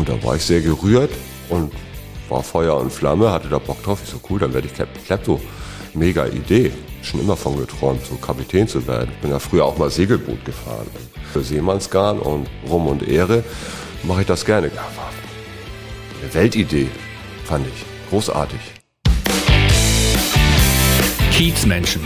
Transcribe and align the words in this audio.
Und 0.00 0.08
da 0.08 0.22
war 0.24 0.34
ich 0.34 0.42
sehr 0.42 0.62
gerührt 0.62 1.10
und 1.50 1.70
war 2.30 2.42
Feuer 2.42 2.74
und 2.78 2.90
Flamme, 2.90 3.30
hatte 3.30 3.48
da 3.48 3.58
Bock 3.58 3.82
drauf. 3.82 4.00
Ich 4.02 4.08
so, 4.08 4.18
cool, 4.30 4.38
dann 4.38 4.54
werde 4.54 4.66
ich 4.66 4.72
Captain 4.72 5.04
Klepto. 5.04 5.38
Mega 5.92 6.26
Idee. 6.26 6.72
Schon 7.02 7.20
immer 7.20 7.36
von 7.36 7.58
geträumt, 7.58 8.00
so 8.06 8.14
Kapitän 8.14 8.66
zu 8.66 8.86
werden. 8.86 9.10
Bin 9.20 9.30
ja 9.30 9.38
früher 9.38 9.66
auch 9.66 9.76
mal 9.76 9.90
Segelboot 9.90 10.42
gefahren. 10.46 10.86
Für 11.34 11.42
Seemannsgarn 11.42 12.18
und 12.18 12.48
Rum 12.66 12.86
und 12.86 13.06
Ehre 13.06 13.44
mache 14.02 14.22
ich 14.22 14.26
das 14.26 14.46
gerne. 14.46 14.68
Ja, 14.68 14.76
war 14.96 15.10
eine 16.22 16.32
Weltidee, 16.32 16.88
fand 17.44 17.66
ich. 17.66 17.84
Großartig. 18.08 18.60
Kiezmenschen, 21.30 22.00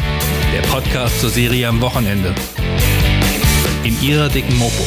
der 0.53 0.67
Podcast 0.69 1.21
zur 1.21 1.31
Serie 1.31 1.69
am 1.69 1.81
Wochenende. 1.81 2.35
In 3.85 4.03
ihrer 4.03 4.29
dicken 4.29 4.59
Mopo. 4.59 4.83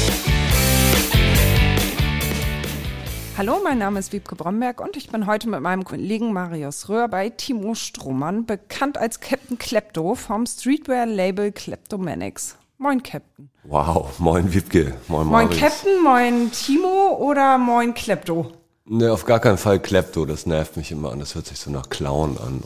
Hallo, 3.38 3.60
mein 3.64 3.78
Name 3.78 4.00
ist 4.00 4.14
Wiebke 4.14 4.36
Bromberg 4.36 4.82
und 4.82 4.98
ich 4.98 5.12
bin 5.12 5.27
heute 5.27 5.48
mit 5.48 5.62
meinem 5.62 5.84
Kollegen 5.84 6.34
Marius 6.34 6.90
Röhr 6.90 7.08
bei 7.08 7.30
Timo 7.30 7.76
Strohmann, 7.76 8.48
bekannt 8.48 8.98
als 8.98 9.20
Captain 9.20 9.59
Klepto 9.59 10.16
vom 10.16 10.48
Streetwear-Label 10.48 11.52
Kleptomanics. 11.52 12.55
Moin, 12.80 13.04
Captain. 13.04 13.52
Wow, 13.64 14.18
moin 14.18 14.52
Wiebke, 14.52 14.95
moin 15.08 15.28
Moin, 15.28 15.50
Marius. 15.50 15.59
Captain, 15.59 16.04
moin, 16.04 16.52
Timo 16.52 17.16
oder 17.20 17.59
moin, 17.59 17.94
Klepto? 17.94 18.54
Ne, 18.86 19.14
auf 19.14 19.23
gar 19.26 19.40
keinen 19.40 19.59
Fall 19.59 19.80
Klepto, 19.81 20.26
das 20.26 20.48
nervt 20.48 20.76
mich 20.76 20.92
immer 20.92 21.12
an. 21.12 21.20
Das 21.20 21.36
hört 21.36 21.45
sich 21.45 21.59
so 21.59 21.70
nach 21.70 21.90
Clown 21.90 22.40
an. 22.40 22.64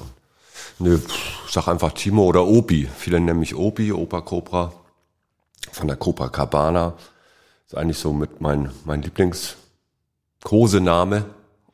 Nö, 0.80 1.02
ich 1.48 1.52
sag 1.52 1.68
einfach 1.68 1.92
Timo 1.92 2.24
oder 2.24 2.48
Opi. 2.48 2.88
Viele 2.96 3.20
nennen 3.20 3.42
mich 3.42 3.56
Opi, 3.56 3.92
Opa 3.92 4.22
Cobra. 4.22 4.72
Von 5.74 5.90
der 5.90 5.98
Cobra 5.98 6.30
Cabana. 6.30 6.94
Ist 7.68 7.76
eigentlich 7.76 7.98
so 7.98 8.14
mit 8.14 8.40
mein, 8.40 8.72
mein 8.86 9.02
Lieblings 9.02 9.58
Kosename. 10.44 11.26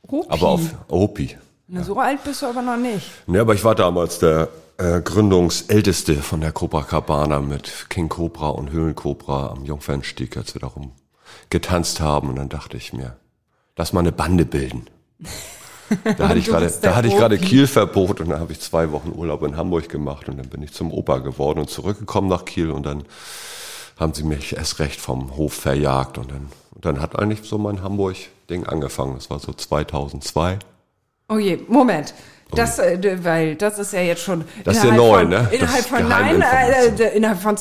Opi. 0.04 0.28
Aber 0.30 0.48
auf 0.48 0.62
Opi. 0.88 1.38
Na, 1.68 1.84
so 1.84 1.98
alt 2.00 2.24
bist 2.24 2.42
du 2.42 2.46
aber 2.46 2.62
noch 2.62 2.78
nicht. 2.78 3.06
Ne, 3.28 3.42
aber 3.42 3.54
ich 3.54 3.64
war 3.64 3.76
damals 3.76 4.20
der 4.20 4.50
äh, 4.78 5.02
Gründungsälteste 5.02 6.16
von 6.16 6.40
der 6.40 6.52
Cobra 6.52 6.84
Cabana 6.84 7.40
mit 7.40 7.90
King 7.90 8.10
Cobra 8.10 8.50
und 8.50 8.72
Höhlencobra 8.72 9.48
am 9.50 9.66
Jungfernstieg, 9.66 10.38
als 10.38 10.54
wir 10.54 10.62
darum 10.62 10.92
getanzt 11.50 12.00
haben. 12.00 12.30
Und 12.30 12.38
dann 12.38 12.50
dachte 12.50 12.78
ich 12.78 12.94
mir, 12.94 13.18
lass 13.76 13.92
mal 13.92 14.00
eine 14.02 14.12
Bande 14.12 14.46
bilden. 14.46 14.86
Da 16.18 16.30
hatte 16.30 16.40
ich 16.40 16.46
gerade, 16.46 16.72
da 16.82 16.96
hatte 16.96 17.08
ich 17.08 17.16
gerade. 17.16 17.38
Kielverbot 17.38 18.22
und 18.22 18.30
dann 18.30 18.40
habe 18.40 18.52
ich 18.52 18.60
zwei 18.60 18.92
Wochen 18.92 19.12
Urlaub 19.16 19.44
in 19.44 19.58
Hamburg 19.58 19.90
gemacht 19.90 20.30
und 20.30 20.38
dann 20.38 20.50
bin 20.50 20.62
ich 20.62 20.74
zum 20.74 20.94
Opa 20.94 21.18
geworden 21.20 21.60
und 21.60 21.70
zurückgekommen 21.70 22.30
nach 22.30 22.46
Kiel 22.46 22.72
und 22.72 22.86
dann 22.86 23.04
haben 24.00 24.14
sie 24.14 24.24
mich 24.24 24.56
erst 24.56 24.80
recht 24.80 25.00
vom 25.02 25.36
Hof 25.38 25.54
verjagt 25.54 26.18
und 26.18 26.32
dann, 26.32 26.50
und 26.78 26.86
dann 26.86 27.02
hat 27.02 27.18
eigentlich 27.18 27.42
so 27.42 27.58
mein 27.58 27.82
Hamburg-Ding 27.82 28.68
angefangen. 28.68 29.16
Das 29.16 29.32
war 29.32 29.40
so 29.40 29.52
2002. 29.52 30.60
Oh 31.28 31.40
je, 31.40 31.58
Moment. 31.68 32.14
Das, 32.56 32.80
äh, 32.80 33.18
weil 33.24 33.56
das 33.56 33.78
ist 33.78 33.92
ja 33.94 34.02
jetzt 34.02 34.24
schon. 34.24 34.46
Das 34.64 34.78
ist 34.78 34.84
ja 34.84 34.90
innerhalb 34.92 35.12
neu, 35.12 35.20
von, 35.20 35.30
ne? 35.30 35.50
Innerhalb 35.52 35.86
von, 35.86 36.08
nein, 36.08 36.42
äh, 36.42 37.16
innerhalb 37.16 37.42
von 37.42 37.58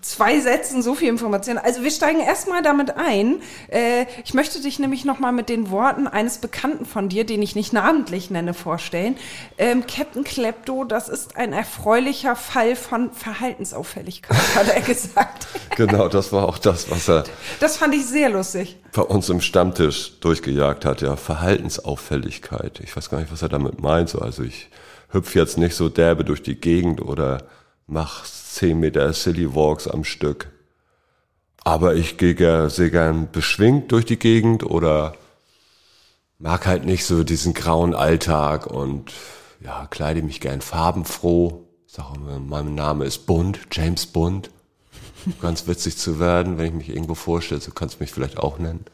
zwei 0.00 0.40
Sätzen 0.40 0.82
so 0.82 0.94
viel 0.94 1.08
Information. 1.08 1.58
Also 1.58 1.82
wir 1.82 1.90
steigen 1.90 2.20
erstmal 2.20 2.62
damit 2.62 2.96
ein. 2.96 3.42
Äh, 3.68 4.06
ich 4.24 4.32
möchte 4.32 4.60
dich 4.62 4.78
nämlich 4.78 5.04
nochmal 5.04 5.32
mit 5.32 5.48
den 5.50 5.70
Worten 5.70 6.06
eines 6.06 6.38
Bekannten 6.38 6.86
von 6.86 7.08
dir, 7.10 7.24
den 7.24 7.42
ich 7.42 7.54
nicht 7.54 7.72
namentlich 7.74 8.30
nenne, 8.30 8.54
vorstellen. 8.54 9.16
Ähm, 9.58 9.84
Captain 9.86 10.24
Klepto, 10.24 10.84
das 10.84 11.08
ist 11.10 11.36
ein 11.36 11.52
erfreulicher 11.52 12.34
Fall 12.34 12.76
von 12.76 13.12
Verhaltensauffälligkeit, 13.12 14.38
hat 14.54 14.68
er 14.74 14.80
gesagt. 14.80 15.46
Genau, 15.76 16.08
das 16.08 16.32
war 16.32 16.48
auch 16.48 16.58
das, 16.58 16.90
was 16.90 17.08
er 17.08 17.24
Das 17.60 17.76
fand 17.76 17.94
ich 17.94 18.06
sehr 18.06 18.30
lustig. 18.30 18.78
bei 18.94 19.02
uns 19.02 19.28
im 19.28 19.40
Stammtisch 19.40 20.18
durchgejagt 20.20 20.84
hat, 20.84 21.02
ja, 21.02 21.16
Verhaltensauffälligkeit. 21.16 22.80
Ich 22.82 22.96
weiß 22.96 23.10
gar 23.10 23.20
nicht, 23.20 23.32
was 23.32 23.42
er 23.42 23.48
damit 23.48 23.80
meint. 23.80 24.08
So, 24.08 24.20
also 24.30 24.44
ich 24.44 24.68
hüpf 25.08 25.34
jetzt 25.34 25.58
nicht 25.58 25.74
so 25.74 25.88
derbe 25.88 26.24
durch 26.24 26.40
die 26.40 26.54
Gegend 26.54 27.02
oder 27.02 27.42
mach 27.88 28.24
zehn 28.24 28.78
Meter 28.78 29.12
Silly 29.12 29.56
Walks 29.56 29.88
am 29.88 30.04
Stück. 30.04 30.52
Aber 31.64 31.96
ich 31.96 32.16
gehe 32.16 32.70
sehr 32.70 32.90
gern 32.90 33.28
beschwingt 33.32 33.90
durch 33.90 34.04
die 34.04 34.20
Gegend 34.20 34.62
oder 34.62 35.16
mag 36.38 36.64
halt 36.64 36.84
nicht 36.84 37.04
so 37.06 37.24
diesen 37.24 37.54
grauen 37.54 37.92
Alltag 37.92 38.68
und 38.68 39.12
ja, 39.60 39.88
kleide 39.90 40.22
mich 40.22 40.40
gern 40.40 40.60
farbenfroh. 40.60 41.64
Ich 41.88 41.94
sage 41.94 42.14
immer, 42.14 42.38
mein 42.38 42.76
Name 42.76 43.04
ist 43.06 43.26
Bunt, 43.26 43.58
James 43.72 44.06
Bunt. 44.06 44.50
Ganz 45.42 45.66
witzig 45.66 45.98
zu 45.98 46.20
werden, 46.20 46.56
wenn 46.56 46.66
ich 46.66 46.72
mich 46.72 46.88
irgendwo 46.90 47.16
vorstelle, 47.16 47.60
so 47.60 47.72
kannst 47.72 47.96
du 47.96 48.04
mich 48.04 48.12
vielleicht 48.12 48.38
auch 48.38 48.60
nennen. 48.60 48.84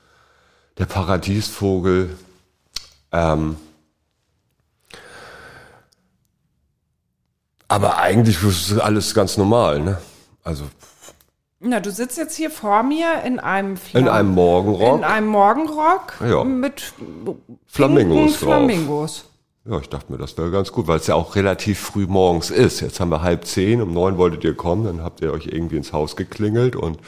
Der 0.79 0.87
Paradiesvogel. 0.87 2.17
Ähm, 3.13 3.57
aber 7.69 7.99
eigentlich 7.99 8.43
ist 8.43 8.71
es 8.71 8.79
alles 8.79 9.15
ganz 9.15 9.37
normal, 9.37 9.81
ne? 9.81 9.99
Also 10.45 10.65
Na, 11.61 11.81
du 11.81 11.91
sitzt 11.91 12.19
jetzt 12.19 12.37
hier 12.37 12.51
vor 12.51 12.83
mir 12.83 13.23
in 13.25 13.41
einem 13.41 13.77
Fla 13.77 13.99
in 14.01 14.09
einem 14.09 14.31
Morgenrock. 14.35 14.99
In 14.99 15.05
einem 15.05 15.27
Morgenrock 15.29 16.15
Ja. 16.21 16.45
mit 16.45 16.93
Flamingos. 17.67 18.37
Flamingos. 18.37 19.25
Ja, 19.69 19.81
ich 19.81 19.89
dachte 19.89 20.13
mir, 20.13 20.19
das 20.19 20.39
wäre 20.39 20.53
ganz 20.53 20.71
gut, 20.71 20.87
weil 20.87 20.99
es 21.01 21.09
ja 21.09 21.17
auch 21.17 21.35
relativ 21.35 21.81
früh 21.81 22.07
morgens 22.07 22.51
ist. 22.51 22.81
Jetzt 22.81 23.01
haben 23.01 23.09
wir 23.11 23.23
halb 23.23 23.47
zehn, 23.47 23.83
um 23.83 23.93
neun 23.93 24.17
wolltet 24.17 24.45
ihr 24.45 24.55
kommen, 24.55 24.85
dann 24.85 25.03
habt 25.03 25.23
ihr 25.23 25.33
euch 25.33 25.47
irgendwie 25.49 25.77
ins 25.77 25.93
Haus 25.93 26.15
geklingelt 26.15 26.77
und 26.77 27.01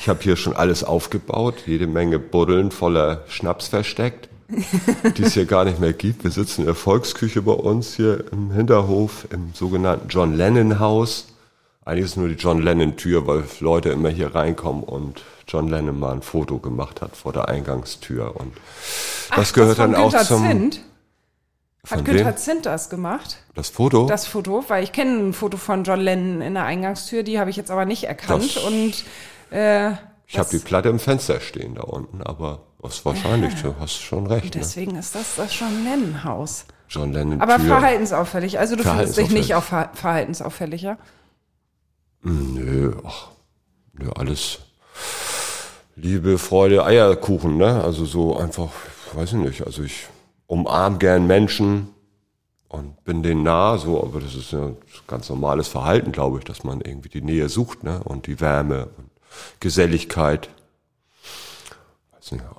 ich 0.00 0.08
habe 0.10 0.18
hier 0.22 0.36
schon 0.36 0.54
alles 0.54 0.84
aufgebaut, 0.84 1.62
jede 1.64 1.86
Menge 1.86 2.18
Buddeln 2.18 2.70
voller 2.72 3.22
Schnaps 3.28 3.68
versteckt, 3.68 4.28
die 4.48 5.22
es 5.22 5.34
hier 5.34 5.46
gar 5.46 5.64
nicht 5.64 5.80
mehr 5.80 5.92
gibt. 5.92 6.24
Wir 6.24 6.30
sitzen 6.30 6.62
in 6.62 6.66
der 6.66 6.74
Volksküche 6.74 7.42
bei 7.42 7.52
uns 7.52 7.94
hier 7.96 8.24
im 8.32 8.50
Hinterhof 8.52 9.26
im 9.30 9.52
sogenannten 9.54 10.08
John 10.08 10.34
Lennon 10.36 10.78
Haus. 10.78 11.28
Eigentlich 11.84 12.04
ist 12.06 12.10
es 12.12 12.16
nur 12.16 12.28
die 12.28 12.34
John 12.34 12.62
Lennon 12.62 12.96
Tür, 12.96 13.26
weil 13.26 13.44
Leute 13.60 13.90
immer 13.90 14.08
hier 14.08 14.34
reinkommen 14.34 14.82
und 14.84 15.22
John 15.46 15.68
Lennon 15.68 15.98
mal 15.98 16.12
ein 16.12 16.22
Foto 16.22 16.58
gemacht 16.58 17.02
hat 17.02 17.16
vor 17.16 17.32
der 17.32 17.48
Eingangstür 17.48 18.34
und 18.36 18.52
das 19.36 19.50
Ach, 19.50 19.52
gehört 19.54 19.76
von 19.76 19.92
dann 19.92 20.00
auch 20.00 20.10
Günther 20.10 20.24
zum 20.26 20.42
Zint? 20.48 20.80
Von 21.84 21.98
Hat? 21.98 22.04
Günther 22.06 22.36
Zint 22.36 22.64
das 22.66 22.88
gemacht? 22.88 23.38
das 23.54 23.68
Foto. 23.68 24.06
Das 24.06 24.26
Foto? 24.26 24.64
Weil 24.68 24.82
ich 24.84 24.92
kenne 24.92 25.18
ein 25.28 25.32
Foto 25.34 25.58
von 25.58 25.84
John 25.84 26.00
Lennon 26.00 26.40
in 26.40 26.54
der 26.54 26.64
Eingangstür, 26.64 27.22
die 27.22 27.38
habe 27.38 27.50
ich 27.50 27.56
jetzt 27.56 27.70
aber 27.70 27.84
nicht 27.84 28.04
erkannt. 28.04 28.56
Das- 28.56 28.64
und 28.64 29.04
äh, 29.50 29.90
Ich 30.26 30.38
habe 30.38 30.48
die 30.50 30.58
Platte 30.58 30.88
im 30.88 30.98
Fenster 30.98 31.40
stehen 31.40 31.74
da 31.74 31.82
unten, 31.82 32.22
aber 32.22 32.60
was 32.84 33.02
wahrscheinlich, 33.06 33.54
du 33.62 33.74
hast 33.80 34.02
schon 34.02 34.26
recht. 34.26 34.44
Ne? 34.44 34.60
deswegen 34.60 34.96
ist 34.96 35.14
das 35.14 35.36
das 35.36 35.58
John 35.58 35.84
Lennon-Haus. 35.84 36.66
John 36.88 37.12
Lennon 37.12 37.40
Aber 37.40 37.56
Tür. 37.56 37.66
verhaltensauffällig. 37.66 38.58
Also 38.58 38.76
du 38.76 38.82
findest 38.82 39.16
dich 39.16 39.30
nicht 39.30 39.54
auf 39.54 39.70
ja? 40.82 40.98
Nö, 42.20 42.92
ach, 43.02 43.28
nö, 43.94 44.10
alles 44.14 44.58
Liebe, 45.96 46.38
Freude, 46.38 46.84
Eierkuchen, 46.84 47.56
ne? 47.56 47.82
Also 47.82 48.04
so 48.04 48.36
einfach, 48.36 48.70
weiß 49.14 49.32
ich 49.32 49.38
nicht, 49.38 49.66
also 49.66 49.82
ich 49.82 50.06
umarm 50.46 50.98
gern 50.98 51.26
Menschen 51.26 51.88
und 52.68 53.02
bin 53.04 53.22
denen 53.22 53.44
nah, 53.44 53.78
so, 53.78 54.02
aber 54.02 54.20
das 54.20 54.34
ist 54.34 54.52
ja 54.52 54.70
ganz 55.06 55.30
normales 55.30 55.68
Verhalten, 55.68 56.12
glaube 56.12 56.38
ich, 56.38 56.44
dass 56.44 56.64
man 56.64 56.82
irgendwie 56.82 57.08
die 57.08 57.22
Nähe 57.22 57.48
sucht, 57.48 57.82
ne? 57.82 58.02
Und 58.04 58.26
die 58.26 58.40
Wärme 58.40 58.88
und 58.98 59.10
Geselligkeit. 59.60 60.50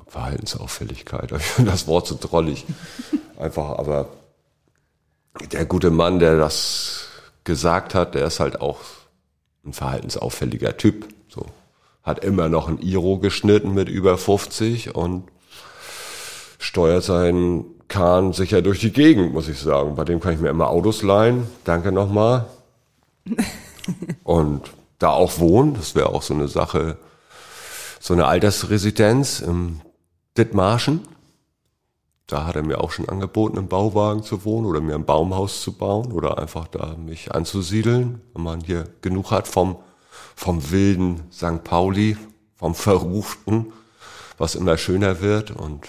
Verhaltensauffälligkeit. 0.08 1.32
Ich 1.36 1.44
finde 1.44 1.72
das 1.72 1.88
Wort 1.88 2.08
so 2.08 2.18
drollig. 2.20 2.66
Einfach, 3.38 3.78
aber 3.78 4.10
der 5.52 5.66
gute 5.66 5.92
Mann, 5.92 6.20
der 6.20 6.38
das 6.38 7.08
gesagt 7.44 7.96
hat, 7.96 8.16
der 8.16 8.26
ist 8.26 8.40
halt 8.40 8.62
auch 8.62 8.80
ein 9.66 9.74
verhaltensauffälliger 9.74 10.78
Typ. 10.78 11.08
So. 11.28 11.46
Hat 12.04 12.24
immer 12.24 12.50
noch 12.50 12.68
ein 12.68 12.80
Iro 12.80 13.18
geschnitten 13.18 13.74
mit 13.74 13.90
über 13.90 14.18
50 14.18 14.96
und 14.96 15.24
steuert 16.60 17.04
seinen 17.04 17.66
Kahn 17.88 18.34
sicher 18.34 18.62
durch 18.62 18.80
die 18.80 18.92
Gegend, 18.92 19.34
muss 19.34 19.48
ich 19.48 19.60
sagen. 19.60 19.96
Bei 19.96 20.06
dem 20.06 20.20
kann 20.20 20.34
ich 20.34 20.40
mir 20.40 20.50
immer 20.50 20.70
Autos 20.70 21.04
leihen. 21.04 21.48
Danke 21.64 21.92
nochmal. 21.92 22.46
und 24.24 24.72
da 25.00 25.10
auch 25.10 25.40
wohnen, 25.40 25.74
das 25.76 25.96
wäre 25.96 26.10
auch 26.10 26.22
so 26.22 26.34
eine 26.34 26.48
Sache, 26.48 26.98
so 28.06 28.14
eine 28.14 28.28
Altersresidenz 28.28 29.40
im 29.40 29.82
Dithmarschen. 30.38 31.08
Da 32.28 32.46
hat 32.46 32.56
er 32.56 32.62
mir 32.62 32.80
auch 32.80 32.92
schon 32.92 33.10
angeboten, 33.10 33.58
im 33.58 33.68
Bauwagen 33.68 34.22
zu 34.22 34.46
wohnen 34.46 34.68
oder 34.68 34.80
mir 34.80 34.94
ein 34.94 35.06
Baumhaus 35.06 35.64
zu 35.64 35.74
bauen 35.74 36.12
oder 36.12 36.38
einfach 36.38 36.68
da 36.68 36.96
mich 36.98 37.34
anzusiedeln, 37.34 38.22
wenn 38.36 38.44
man 38.44 38.62
hier 38.62 38.88
genug 39.02 39.32
hat 39.32 39.48
vom, 39.48 39.78
vom 40.36 40.70
wilden 40.70 41.24
St. 41.32 41.64
Pauli, 41.64 42.16
vom 42.56 42.76
Verruchten, 42.76 43.74
was 44.38 44.54
immer 44.54 44.78
schöner 44.78 45.22
wird 45.22 45.50
und 45.50 45.88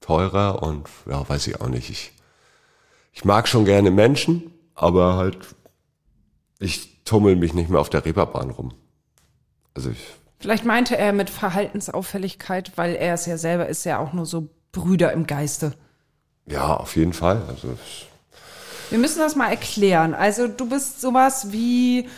teurer 0.00 0.60
und 0.64 0.88
ja, 1.06 1.28
weiß 1.28 1.46
ich 1.46 1.60
auch 1.60 1.68
nicht. 1.68 1.88
Ich, 1.88 2.10
ich 3.12 3.24
mag 3.24 3.46
schon 3.46 3.64
gerne 3.64 3.92
Menschen, 3.92 4.52
aber 4.74 5.14
halt, 5.14 5.38
ich 6.58 7.04
tummel 7.04 7.36
mich 7.36 7.54
nicht 7.54 7.70
mehr 7.70 7.80
auf 7.80 7.90
der 7.90 8.04
Reeperbahn 8.04 8.50
rum. 8.50 8.74
Also 9.74 9.90
ich, 9.90 10.04
Vielleicht 10.40 10.64
meinte 10.64 10.96
er 10.96 11.12
mit 11.12 11.30
Verhaltensauffälligkeit, 11.30 12.72
weil 12.76 12.94
er 12.94 13.14
es 13.14 13.26
ja 13.26 13.36
selber 13.36 13.66
ist 13.66 13.84
ja 13.84 13.98
auch 13.98 14.12
nur 14.12 14.26
so 14.26 14.48
Brüder 14.72 15.12
im 15.12 15.26
Geiste. 15.26 15.72
Ja, 16.46 16.76
auf 16.76 16.96
jeden 16.96 17.12
Fall. 17.12 17.42
Also 17.48 17.68
Wir 18.90 18.98
müssen 18.98 19.18
das 19.18 19.34
mal 19.36 19.50
erklären. 19.50 20.14
Also 20.14 20.46
du 20.48 20.68
bist 20.68 21.00
sowas 21.00 21.48
wie, 21.50 22.08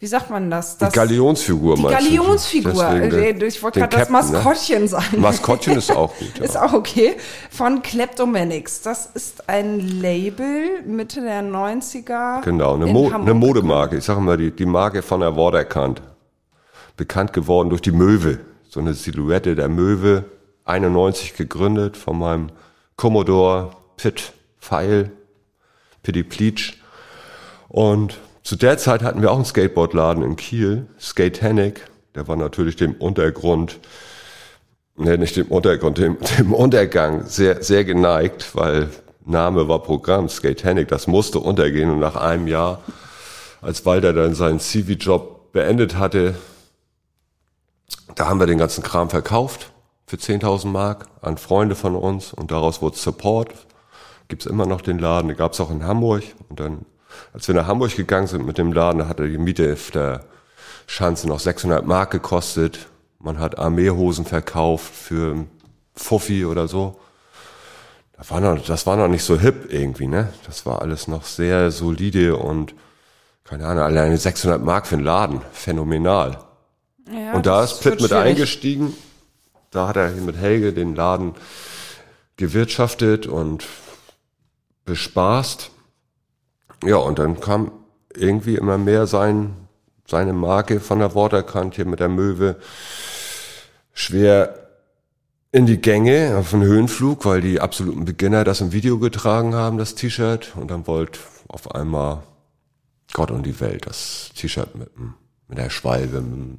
wie 0.00 0.06
sagt 0.06 0.30
man 0.30 0.50
das? 0.50 0.78
das 0.78 0.92
die 0.92 0.96
Galionsfigur 0.98 1.76
die 1.76 1.82
meinst 1.82 2.00
du? 2.00 2.04
Galionsfigur. 2.16 2.72
Deswegen 2.72 3.16
Äh, 3.16 3.34
der- 3.34 3.46
Ich 3.48 3.62
wollte 3.62 3.80
den 3.80 3.88
gerade 3.88 3.96
das 4.00 4.08
ne? 4.08 4.12
Maskottchen 4.38 4.88
sagen. 4.88 5.20
Maskottchen 5.20 5.76
ist 5.78 5.92
auch 5.92 6.12
gut. 6.18 6.32
Ja. 6.38 6.44
Ist 6.44 6.56
auch 6.58 6.72
okay. 6.72 7.16
Von 7.50 7.82
Kleptomanics. 7.82 8.82
Das 8.82 9.06
ist 9.14 9.48
ein 9.48 9.78
Label 9.78 10.82
Mitte 10.84 11.20
der 11.22 11.42
90er. 11.42 12.42
Genau, 12.42 12.74
eine, 12.74 12.86
in 12.86 12.92
Mo 12.92 13.04
Hamburg. 13.12 13.20
eine 13.22 13.34
Modemarke. 13.34 13.96
Ich 13.98 14.04
sage 14.04 14.20
mal, 14.20 14.36
die, 14.36 14.50
die 14.50 14.66
Marke 14.66 15.02
von 15.02 15.20
der 15.20 15.36
Wort 15.36 15.54
erkannt. 15.54 16.02
Bekannt 17.00 17.32
geworden 17.32 17.70
durch 17.70 17.80
die 17.80 17.92
Möwe. 17.92 18.40
So 18.68 18.78
eine 18.78 18.92
Silhouette 18.92 19.56
der 19.56 19.70
Möwe. 19.70 20.26
91 20.66 21.32
gegründet 21.32 21.96
von 21.96 22.18
meinem 22.18 22.52
Commodore 22.96 23.70
Pitt 23.96 24.34
Pfeil, 24.60 25.10
Pitti 26.02 26.22
Pleach. 26.22 26.74
Und 27.70 28.18
zu 28.42 28.54
der 28.54 28.76
Zeit 28.76 29.02
hatten 29.02 29.22
wir 29.22 29.30
auch 29.30 29.36
einen 29.36 29.46
Skateboardladen 29.46 30.22
in 30.22 30.36
Kiel, 30.36 30.88
Skatanic. 31.00 31.88
Der 32.14 32.28
war 32.28 32.36
natürlich 32.36 32.76
dem 32.76 32.92
Untergrund, 32.92 33.78
ne, 34.98 35.16
nicht 35.16 35.36
dem 35.36 35.46
Untergrund, 35.46 35.96
dem, 35.96 36.18
dem 36.38 36.52
Untergang 36.52 37.24
sehr, 37.24 37.62
sehr 37.62 37.84
geneigt, 37.84 38.54
weil 38.54 38.90
Name 39.24 39.68
war 39.68 39.82
Programm, 39.82 40.28
Skatanic, 40.28 40.88
das 40.88 41.06
musste 41.06 41.38
untergehen. 41.38 41.88
Und 41.88 42.00
nach 42.00 42.16
einem 42.16 42.46
Jahr, 42.46 42.82
als 43.62 43.86
Walter 43.86 44.12
dann 44.12 44.34
seinen 44.34 44.60
CV-Job 44.60 45.54
beendet 45.54 45.96
hatte, 45.96 46.34
da 48.14 48.28
haben 48.28 48.40
wir 48.40 48.46
den 48.46 48.58
ganzen 48.58 48.82
Kram 48.82 49.10
verkauft 49.10 49.72
für 50.06 50.16
10.000 50.16 50.66
Mark 50.66 51.06
an 51.22 51.38
Freunde 51.38 51.74
von 51.74 51.94
uns 51.94 52.32
und 52.32 52.50
daraus 52.50 52.82
wurde 52.82 52.96
Support. 52.96 53.54
Gibt's 54.28 54.46
immer 54.46 54.66
noch 54.66 54.80
den 54.80 54.98
Laden, 54.98 55.28
den 55.28 55.36
gab's 55.36 55.60
auch 55.60 55.70
in 55.70 55.84
Hamburg. 55.84 56.24
Und 56.48 56.58
dann, 56.60 56.86
als 57.32 57.46
wir 57.46 57.54
nach 57.54 57.66
Hamburg 57.66 57.94
gegangen 57.96 58.26
sind 58.26 58.44
mit 58.44 58.58
dem 58.58 58.72
Laden, 58.72 58.98
da 58.98 59.08
hatte 59.08 59.28
die 59.28 59.38
Miete 59.38 59.72
auf 59.72 59.90
der 59.90 60.24
Schanze 60.86 61.28
noch 61.28 61.38
600 61.38 61.86
Mark 61.86 62.10
gekostet. 62.10 62.88
Man 63.20 63.38
hat 63.38 63.58
Armeehosen 63.58 64.24
verkauft 64.24 64.92
für 64.94 65.46
Fuffi 65.94 66.44
oder 66.44 66.66
so. 66.66 66.98
Das 68.16 68.30
war, 68.30 68.40
noch, 68.40 68.64
das 68.64 68.86
war 68.86 68.96
noch 68.96 69.08
nicht 69.08 69.24
so 69.24 69.38
hip 69.38 69.72
irgendwie, 69.72 70.06
ne? 70.06 70.32
Das 70.46 70.66
war 70.66 70.82
alles 70.82 71.08
noch 71.08 71.24
sehr 71.24 71.70
solide 71.70 72.36
und 72.36 72.74
keine 73.44 73.66
Ahnung, 73.66 73.84
alleine 73.84 74.16
600 74.16 74.62
Mark 74.62 74.86
für 74.86 74.96
einen 74.96 75.04
Laden. 75.04 75.40
Phänomenal. 75.52 76.38
Ja, 77.12 77.32
Und 77.34 77.46
da 77.46 77.64
ist 77.64 77.80
Pitt 77.80 78.00
mit 78.00 78.10
schwierig. 78.10 78.24
eingestiegen. 78.26 78.94
Da 79.70 79.88
hat 79.88 79.96
er 79.96 80.12
hier 80.12 80.22
mit 80.22 80.36
Helge 80.36 80.72
den 80.72 80.94
Laden 80.94 81.34
gewirtschaftet 82.36 83.26
und 83.26 83.64
bespaßt. 84.84 85.70
Ja, 86.84 86.96
und 86.96 87.18
dann 87.18 87.40
kam 87.40 87.70
irgendwie 88.14 88.54
immer 88.56 88.78
mehr 88.78 89.06
sein, 89.06 89.54
seine 90.08 90.32
Marke 90.32 90.80
von 90.80 90.98
der 90.98 91.14
Waterkant 91.14 91.76
hier 91.76 91.84
mit 91.84 92.00
der 92.00 92.08
Möwe 92.08 92.56
schwer 93.92 94.56
in 95.52 95.66
die 95.66 95.80
Gänge 95.80 96.36
auf 96.38 96.50
den 96.50 96.62
Höhenflug, 96.62 97.24
weil 97.24 97.40
die 97.40 97.60
absoluten 97.60 98.04
Beginner 98.04 98.44
das 98.44 98.60
im 98.60 98.72
Video 98.72 98.98
getragen 98.98 99.54
haben, 99.54 99.78
das 99.78 99.94
T-Shirt. 99.94 100.52
Und 100.56 100.70
dann 100.70 100.86
wollte 100.86 101.18
auf 101.48 101.74
einmal 101.74 102.22
Gott 103.12 103.30
und 103.30 103.44
die 103.44 103.58
Welt 103.60 103.86
das 103.86 104.30
T-Shirt 104.36 104.74
mit, 104.76 104.90
mit 105.48 105.58
der 105.58 105.70
Schwalbe, 105.70 106.20
mit, 106.20 106.32
dem- 106.32 106.58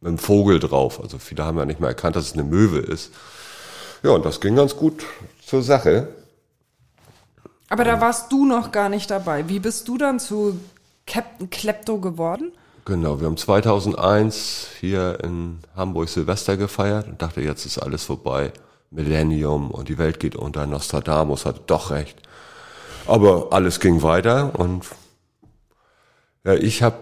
mit 0.00 0.10
dem 0.10 0.18
Vogel 0.18 0.58
drauf. 0.58 1.00
Also 1.02 1.18
viele 1.18 1.44
haben 1.44 1.58
ja 1.58 1.64
nicht 1.64 1.80
mehr 1.80 1.90
erkannt, 1.90 2.16
dass 2.16 2.26
es 2.26 2.32
eine 2.34 2.44
Möwe 2.44 2.78
ist. 2.78 3.12
Ja, 4.02 4.10
und 4.10 4.24
das 4.24 4.40
ging 4.40 4.56
ganz 4.56 4.76
gut 4.76 5.04
zur 5.44 5.62
Sache. 5.62 6.08
Aber 7.68 7.84
da 7.84 8.00
warst 8.00 8.30
du 8.30 8.44
noch 8.44 8.70
gar 8.70 8.88
nicht 8.88 9.10
dabei. 9.10 9.48
Wie 9.48 9.58
bist 9.58 9.88
du 9.88 9.98
dann 9.98 10.20
zu 10.20 10.60
Captain 11.06 11.50
Klepto 11.50 11.98
geworden? 11.98 12.52
Genau, 12.84 13.18
wir 13.18 13.26
haben 13.26 13.36
2001 13.36 14.68
hier 14.78 15.18
in 15.24 15.58
Hamburg 15.74 16.08
Silvester 16.08 16.56
gefeiert 16.56 17.08
und 17.08 17.20
dachte, 17.20 17.40
jetzt 17.40 17.66
ist 17.66 17.78
alles 17.78 18.04
vorbei. 18.04 18.52
Millennium 18.90 19.72
und 19.72 19.88
die 19.88 19.98
Welt 19.98 20.20
geht 20.20 20.36
unter. 20.36 20.66
Nostradamus 20.66 21.44
hatte 21.44 21.62
doch 21.66 21.90
recht. 21.90 22.16
Aber 23.08 23.48
alles 23.50 23.80
ging 23.80 24.02
weiter 24.02 24.58
und 24.58 24.84
ja, 26.44 26.54
ich 26.54 26.82
habe 26.84 26.96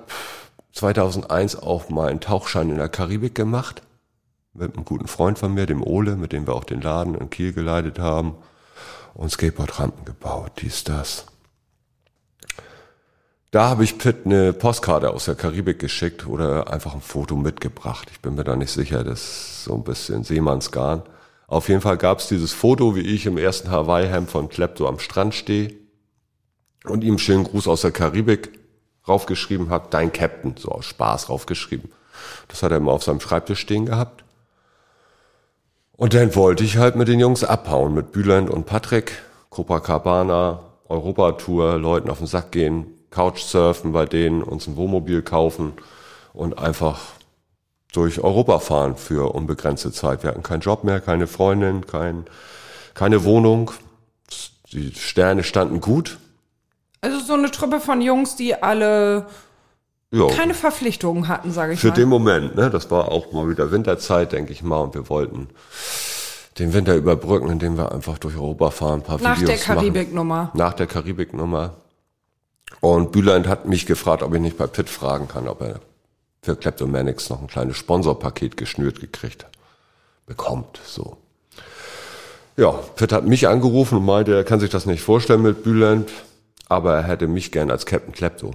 2001 0.75 1.57
auch 1.57 1.89
mal 1.89 2.09
einen 2.09 2.21
Tauchschein 2.21 2.71
in 2.71 2.77
der 2.77 2.89
Karibik 2.89 3.35
gemacht 3.35 3.83
mit 4.53 4.75
einem 4.75 4.85
guten 4.85 5.09
Freund 5.09 5.39
von 5.39 5.55
mir, 5.55 5.67
dem 5.67 5.83
Ole, 5.83 6.17
mit 6.17 6.33
dem 6.33 6.47
wir 6.47 6.55
auch 6.55 6.65
den 6.65 6.81
Laden 6.81 7.15
in 7.15 7.31
Kiel 7.31 7.53
geleitet 7.53 7.99
haben 7.99 8.35
und 9.15 9.31
Skateboardrampen 9.31 10.05
gebaut, 10.05 10.53
dies, 10.61 10.85
das. 10.85 11.27
Da 13.51 13.69
habe 13.69 13.85
ich 13.85 13.99
Pitt 13.99 14.27
eine 14.27 14.53
Postkarte 14.53 15.11
aus 15.11 15.27
der 15.27 15.37
Karibik 15.37 15.79
geschickt 15.79 16.27
oder 16.27 16.73
einfach 16.73 16.95
ein 16.95 17.01
Foto 17.01 17.37
mitgebracht. 17.37 18.09
Ich 18.11 18.21
bin 18.21 18.35
mir 18.35 18.43
da 18.43 18.57
nicht 18.57 18.73
sicher, 18.73 19.05
das 19.05 19.21
ist 19.21 19.65
so 19.65 19.75
ein 19.75 19.85
bisschen 19.85 20.25
Seemannsgarn. 20.25 21.03
Auf 21.47 21.69
jeden 21.69 21.81
Fall 21.81 21.97
gab 21.97 22.19
es 22.19 22.27
dieses 22.27 22.53
Foto, 22.53 22.97
wie 22.97 23.03
ich 23.03 23.27
im 23.27 23.39
ersten 23.39 23.71
Hawaii-Hemd 23.71 24.29
von 24.29 24.49
Klepto 24.49 24.89
am 24.89 24.99
Strand 24.99 25.35
stehe 25.35 25.73
und 26.85 27.05
ihm 27.05 27.19
schönen 27.19 27.45
Gruß 27.45 27.69
aus 27.69 27.83
der 27.83 27.93
Karibik 27.93 28.64
raufgeschrieben 29.07 29.71
habe, 29.71 29.89
dein 29.91 30.13
Captain, 30.13 30.55
so 30.59 30.71
aus 30.71 30.87
Spaß 30.87 31.29
raufgeschrieben. 31.29 31.91
Das 32.49 32.63
hat 32.63 32.71
er 32.71 32.79
immer 32.79 32.93
auf 32.93 33.05
seinem 33.05 33.21
Schreibtisch 33.21 33.61
stehen 33.61 33.87
gehabt. 33.87 34.25
Und 35.97 36.15
dann 36.15 36.35
wollte 36.35 36.65
ich 36.65 36.77
halt 36.77 36.97
mit 36.97 37.09
den 37.09 37.21
Jungs 37.21 37.45
abhauen, 37.45 37.95
mit 37.95 38.13
Bülent 38.13 38.51
und 38.51 38.67
Patrick, 38.67 39.23
Copacabana, 39.51 40.61
Europatour, 40.89 41.79
Leuten 41.79 42.11
auf 42.11 42.19
den 42.19 42.27
Sack 42.27 42.51
gehen, 42.51 42.87
Couchsurfen 43.11 43.93
bei 43.93 44.05
denen, 44.05 44.43
uns 44.43 44.67
ein 44.67 44.77
Wohnmobil 44.77 45.23
kaufen 45.23 45.75
und 46.33 46.59
einfach 46.59 47.01
durch 47.93 48.21
Europa 48.21 48.59
fahren 48.59 48.97
für 48.97 49.35
unbegrenzte 49.35 49.93
Zeit. 49.93 50.25
Wir 50.25 50.31
hatten 50.31 50.43
keinen 50.43 50.61
Job 50.61 50.83
mehr, 50.83 51.01
keine 51.01 51.29
Freundin, 51.29 51.87
kein, 51.87 52.25
keine 52.95 53.23
Wohnung. 53.25 53.71
Die 54.73 54.93
Sterne 54.95 55.45
standen 55.45 55.81
gut. 55.81 56.19
Also 57.05 57.19
so 57.21 57.35
eine 57.35 57.51
Truppe 57.51 57.81
von 57.81 58.01
Jungs, 58.01 58.35
die 58.35 58.55
alle 58.63 59.27
Ja, 60.11 60.27
keine 60.29 60.55
Verpflichtungen 60.55 61.29
hatten, 61.29 61.53
sage 61.53 61.75
ich 61.75 61.81
für 61.81 61.89
mal. 61.89 61.95
den 61.95 62.09
Moment, 62.09 62.57
ne? 62.57 62.71
Das 62.71 62.91
war 62.91 63.13
auch 63.13 63.31
mal 63.33 63.47
wieder 63.51 63.71
Winterzeit, 63.71 64.33
denke 64.33 64.53
ich 64.53 64.63
mal, 64.63 64.79
und 64.79 64.95
wir 64.95 65.11
wollten 65.11 65.49
den 66.59 66.73
Winter 66.73 66.95
überbrücken, 66.95 67.51
indem 67.51 67.77
wir 67.77 67.93
einfach 67.93 68.17
durch 68.17 68.37
Europa 68.37 68.71
fahren, 68.71 69.01
ein 69.01 69.03
paar 69.03 69.21
Nach 69.21 69.37
Videos 69.37 69.51
der 69.51 69.59
machen. 69.59 69.77
Karibiknummer. 69.77 70.51
Nach 70.55 70.73
der 70.73 70.87
Karibiknummer. 70.87 71.75
Und 72.81 73.13
Bühlein 73.13 73.49
hat 73.49 73.67
mich 73.67 73.85
gefragt, 73.85 74.23
ob 74.23 74.33
ich 74.35 74.41
nicht 74.41 74.57
bei 74.57 74.67
Pitt 74.67 74.89
fragen 74.89 75.29
kann, 75.29 75.47
ob 75.47 75.61
er 75.61 75.81
für 76.43 76.57
Kleptomanics 76.57 77.29
noch 77.29 77.43
ein 77.43 77.49
kleines 77.49 77.77
Sponsorpaket 77.77 78.57
geschnürt 78.57 79.01
gekriegt 79.01 79.45
bekommt. 80.27 80.81
So. 80.87 81.19
Ja, 82.57 82.71
Pitt 82.71 83.13
hat 83.13 83.27
mich 83.27 83.47
angerufen 83.47 83.99
und 83.99 84.07
meinte, 84.07 84.35
er 84.35 84.45
kann 84.45 84.61
sich 84.61 84.71
das 84.71 84.87
nicht 84.87 85.03
vorstellen 85.03 85.43
mit 85.43 85.65
Bühland, 85.65 86.09
aber 86.69 86.95
er 86.95 87.03
hätte 87.05 87.27
mich 87.27 87.53
gern 87.53 87.71
als 87.71 87.87
Captain 87.87 88.13
Klepto. 88.13 88.53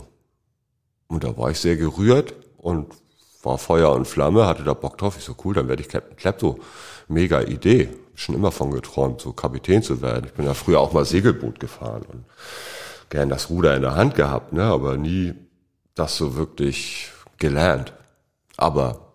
Und 1.07 1.23
da 1.23 1.37
war 1.37 1.51
ich 1.51 1.59
sehr 1.59 1.75
gerührt 1.75 2.33
und 2.57 2.93
war 3.41 3.57
Feuer 3.57 3.91
und 3.93 4.05
Flamme, 4.05 4.45
hatte 4.45 4.63
da 4.63 4.73
Bock 4.73 4.97
drauf. 4.97 5.15
Ich 5.17 5.23
so, 5.23 5.35
cool, 5.43 5.53
dann 5.53 5.67
werde 5.67 5.81
ich 5.81 5.89
Captain 5.89 6.17
Klepto. 6.17 6.59
Mega 7.07 7.41
Idee. 7.41 7.89
Schon 8.15 8.35
immer 8.35 8.51
von 8.51 8.71
geträumt, 8.71 9.21
so 9.21 9.31
Kapitän 9.31 9.81
zu 9.81 10.01
werden. 10.01 10.25
Ich 10.25 10.33
bin 10.33 10.45
ja 10.45 10.53
früher 10.53 10.79
auch 10.79 10.91
mal 10.91 11.05
Segelboot 11.05 11.59
gefahren 11.59 12.03
und 12.11 12.25
gern 13.09 13.29
das 13.29 13.49
Ruder 13.49 13.75
in 13.75 13.81
der 13.81 13.95
Hand 13.95 14.15
gehabt, 14.15 14.53
ne, 14.53 14.63
aber 14.63 14.97
nie 14.97 15.33
das 15.95 16.17
so 16.17 16.35
wirklich 16.35 17.11
gelernt. 17.37 17.93
Aber 18.57 19.13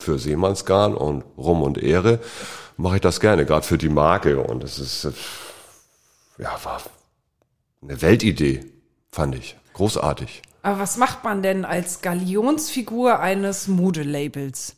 für 0.00 0.18
Seemannsgarn 0.18 0.94
und 0.94 1.24
Rum 1.36 1.62
und 1.62 1.78
Ehre 1.78 2.20
mache 2.76 2.96
ich 2.96 3.02
das 3.02 3.20
gerne, 3.20 3.44
gerade 3.44 3.66
für 3.66 3.78
die 3.78 3.88
Marke. 3.88 4.40
Und 4.40 4.64
es 4.64 4.78
ist, 4.78 5.08
ja, 6.38 6.58
war 6.64 6.80
eine 7.82 8.00
Weltidee, 8.02 8.60
fand 9.10 9.34
ich. 9.34 9.56
Großartig. 9.74 10.42
Aber 10.62 10.80
was 10.80 10.96
macht 10.96 11.22
man 11.24 11.42
denn 11.42 11.64
als 11.64 12.00
Galionsfigur 12.02 13.20
eines 13.20 13.68
Modelabels? 13.68 14.74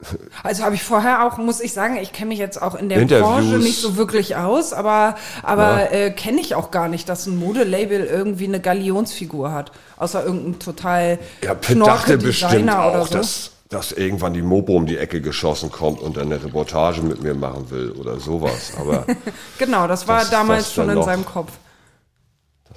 Also 0.44 0.62
habe 0.62 0.76
ich 0.76 0.84
vorher 0.84 1.26
auch, 1.26 1.38
muss 1.38 1.60
ich 1.60 1.72
sagen, 1.72 1.96
ich 1.96 2.12
kenne 2.12 2.28
mich 2.28 2.38
jetzt 2.38 2.62
auch 2.62 2.76
in 2.76 2.88
der 2.88 2.98
Interviews. 2.98 3.26
Branche 3.28 3.58
nicht 3.58 3.80
so 3.80 3.96
wirklich 3.96 4.36
aus, 4.36 4.72
aber, 4.72 5.16
aber 5.42 5.90
äh, 5.92 6.12
kenne 6.12 6.40
ich 6.40 6.54
auch 6.54 6.70
gar 6.70 6.86
nicht, 6.88 7.08
dass 7.08 7.26
ein 7.26 7.36
Modelabel 7.36 8.04
irgendwie 8.06 8.44
eine 8.46 8.60
Galionsfigur 8.60 9.50
hat. 9.52 9.72
Außer 9.96 10.24
irgendein 10.24 10.60
total 10.60 11.18
Ja, 11.42 11.54
dachte 11.56 12.16
bestimmt 12.18 12.70
auch, 12.70 13.08
so. 13.08 13.14
dass, 13.14 13.50
dass 13.70 13.90
irgendwann 13.90 14.34
die 14.34 14.42
Mopo 14.42 14.76
um 14.76 14.86
die 14.86 14.96
Ecke 14.98 15.20
geschossen 15.20 15.72
kommt 15.72 16.00
und 16.00 16.16
dann 16.16 16.32
eine 16.32 16.42
Reportage 16.44 17.02
mit 17.02 17.20
mir 17.20 17.34
machen 17.34 17.68
will 17.70 17.90
oder 17.90 18.20
sowas. 18.20 18.72
Aber 18.78 19.04
Genau, 19.58 19.88
das 19.88 20.06
war 20.06 20.20
Das- 20.20 20.30
damals 20.30 20.64
das 20.66 20.74
schon 20.74 20.90
in 20.90 21.02
seinem 21.02 21.24
Kopf. 21.26 21.50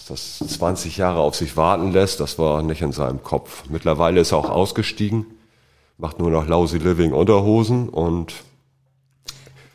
Dass 0.10 0.40
das 0.40 0.58
20 0.58 0.98
Jahre 0.98 1.20
auf 1.20 1.36
sich 1.36 1.58
warten 1.58 1.92
lässt, 1.92 2.20
das 2.20 2.38
war 2.38 2.62
nicht 2.64 2.82
in 2.82 2.92
seinem 2.92 3.24
Kopf. 3.24 3.64
Mittlerweile 3.70 4.22
ist 4.22 4.32
er 4.32 4.40
auch 4.40 4.50
ausgestiegen, 4.50 5.26
macht 5.98 6.20
nur 6.20 6.32
noch 6.32 6.48
Lousy 6.48 6.78
Living 6.78 7.14
Unterhosen 7.14 7.90
und 7.90 8.34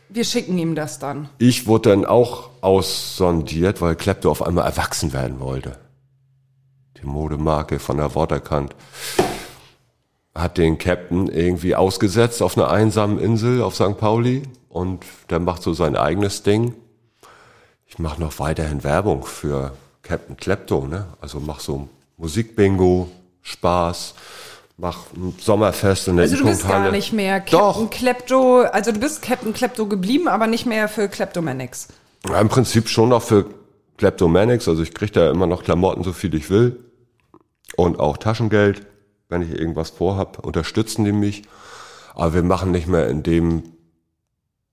Wir 0.08 0.24
schicken 0.24 0.58
ihm 0.58 0.74
das 0.74 0.98
dann. 0.98 1.28
Ich 1.38 1.66
wurde 1.66 1.90
dann 1.90 2.04
auch 2.04 2.50
aussondiert, 2.60 3.80
weil 3.80 3.96
Klepto 3.96 4.30
auf 4.30 4.42
einmal 4.42 4.66
erwachsen 4.66 5.12
werden 5.12 5.40
wollte. 5.40 5.78
Die 7.00 7.06
Modemarke 7.06 7.78
von 7.78 7.98
der 7.98 8.14
Waterkant 8.14 8.74
hat 10.34 10.58
den 10.58 10.78
Captain 10.78 11.28
irgendwie 11.28 11.74
ausgesetzt 11.74 12.42
auf 12.42 12.56
einer 12.56 12.70
einsamen 12.70 13.18
Insel 13.18 13.62
auf 13.62 13.74
St. 13.74 13.98
Pauli 13.98 14.42
und 14.68 15.04
der 15.30 15.40
macht 15.40 15.62
so 15.62 15.72
sein 15.72 15.96
eigenes 15.96 16.42
Ding. 16.42 16.74
Ich 17.86 17.98
mache 17.98 18.20
noch 18.20 18.38
weiterhin 18.38 18.84
Werbung 18.84 19.24
für 19.24 19.72
Captain 20.06 20.36
Klepto, 20.36 20.86
ne? 20.86 21.06
Also 21.20 21.40
mach 21.40 21.60
so 21.60 21.88
Musikbingo, 22.16 23.08
Spaß, 23.42 24.14
mach 24.76 24.98
ein 25.16 25.34
Sommerfest 25.40 26.08
in 26.08 26.16
der 26.16 26.24
Also 26.24 26.36
du 26.36 26.44
bist 26.44 26.66
gar 26.66 26.90
nicht 26.90 27.12
mehr 27.12 27.40
Doch. 27.40 27.74
Captain 27.74 27.90
Klepto, 27.90 28.60
also 28.62 28.92
du 28.92 29.00
bist 29.00 29.22
Captain 29.22 29.52
Klepto 29.52 29.86
geblieben, 29.86 30.28
aber 30.28 30.46
nicht 30.46 30.66
mehr 30.66 30.88
für 30.88 31.08
Kleptomanics. 31.08 31.88
Ja, 32.28 32.40
Im 32.40 32.48
Prinzip 32.48 32.88
schon 32.88 33.08
noch 33.08 33.22
für 33.22 33.46
Kleptomanics, 33.98 34.68
also 34.68 34.82
ich 34.82 34.94
krieg 34.94 35.12
da 35.12 35.30
immer 35.30 35.46
noch 35.46 35.62
Klamotten, 35.62 36.04
so 36.04 36.12
viel 36.12 36.34
ich 36.34 36.50
will. 36.50 36.84
Und 37.76 37.98
auch 37.98 38.16
Taschengeld, 38.16 38.86
wenn 39.28 39.42
ich 39.42 39.50
irgendwas 39.50 39.90
vorhab, 39.90 40.44
unterstützen 40.44 41.04
die 41.04 41.12
mich. 41.12 41.42
Aber 42.14 42.34
wir 42.34 42.42
machen 42.42 42.70
nicht 42.70 42.86
mehr 42.86 43.08
in 43.08 43.22
dem 43.22 43.62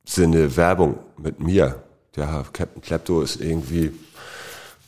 Sinne 0.06 0.56
Werbung 0.58 1.00
mit 1.18 1.40
mir. 1.40 1.84
Der 2.16 2.46
Captain 2.54 2.82
Klepto 2.82 3.22
ist 3.22 3.42
irgendwie, 3.42 3.92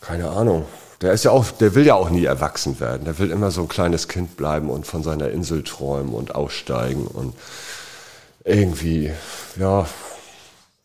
keine 0.00 0.30
Ahnung, 0.30 0.66
der 1.00 1.12
ist 1.12 1.24
ja 1.24 1.30
auch, 1.30 1.50
der 1.50 1.74
will 1.74 1.86
ja 1.86 1.94
auch 1.94 2.10
nie 2.10 2.24
erwachsen 2.24 2.80
werden. 2.80 3.04
Der 3.04 3.18
will 3.18 3.30
immer 3.30 3.50
so 3.50 3.62
ein 3.62 3.68
kleines 3.68 4.08
Kind 4.08 4.36
bleiben 4.36 4.70
und 4.70 4.86
von 4.86 5.02
seiner 5.02 5.30
Insel 5.30 5.62
träumen 5.62 6.14
und 6.14 6.34
aussteigen 6.34 7.06
und 7.06 7.34
irgendwie, 8.44 9.12
ja, 9.56 9.86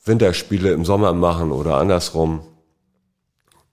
Winterspiele 0.03 0.72
im 0.72 0.84
Sommer 0.84 1.13
machen 1.13 1.51
oder 1.51 1.75
andersrum. 1.75 2.41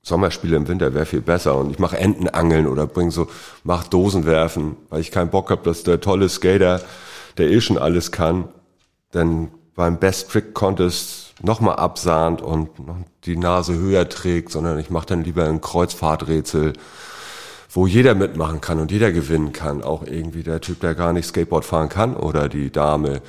Sommerspiele 0.02 0.56
im 0.56 0.68
Winter 0.68 0.94
wäre 0.94 1.06
viel 1.06 1.20
besser 1.20 1.56
und 1.56 1.70
ich 1.70 1.78
mache 1.78 1.98
Entenangeln 1.98 2.66
oder 2.66 2.86
bring 2.86 3.10
so, 3.10 3.28
mach 3.64 3.84
Dosenwerfen, 3.88 4.76
weil 4.90 5.00
ich 5.00 5.10
keinen 5.10 5.30
Bock 5.30 5.50
habe, 5.50 5.62
dass 5.64 5.82
der 5.82 6.00
tolle 6.00 6.28
Skater, 6.28 6.80
der 7.36 7.50
eh 7.50 7.60
schon 7.60 7.78
alles 7.78 8.12
kann, 8.12 8.48
dann 9.10 9.50
beim 9.74 9.98
Best 9.98 10.30
Trick 10.30 10.54
Contest 10.54 11.27
nochmal 11.42 11.76
absahnt 11.76 12.42
und 12.42 12.70
die 13.24 13.36
Nase 13.36 13.74
höher 13.74 14.08
trägt, 14.08 14.52
sondern 14.52 14.78
ich 14.78 14.90
mache 14.90 15.06
dann 15.06 15.24
lieber 15.24 15.44
ein 15.44 15.60
Kreuzfahrträtsel, 15.60 16.72
wo 17.70 17.86
jeder 17.86 18.14
mitmachen 18.14 18.60
kann 18.60 18.80
und 18.80 18.90
jeder 18.90 19.12
gewinnen 19.12 19.52
kann. 19.52 19.82
Auch 19.82 20.02
irgendwie 20.02 20.42
der 20.42 20.60
Typ, 20.60 20.80
der 20.80 20.94
gar 20.94 21.12
nicht 21.12 21.26
Skateboard 21.26 21.64
fahren 21.64 21.88
kann 21.88 22.16
oder 22.16 22.48
die 22.48 22.70
Dame, 22.72 23.22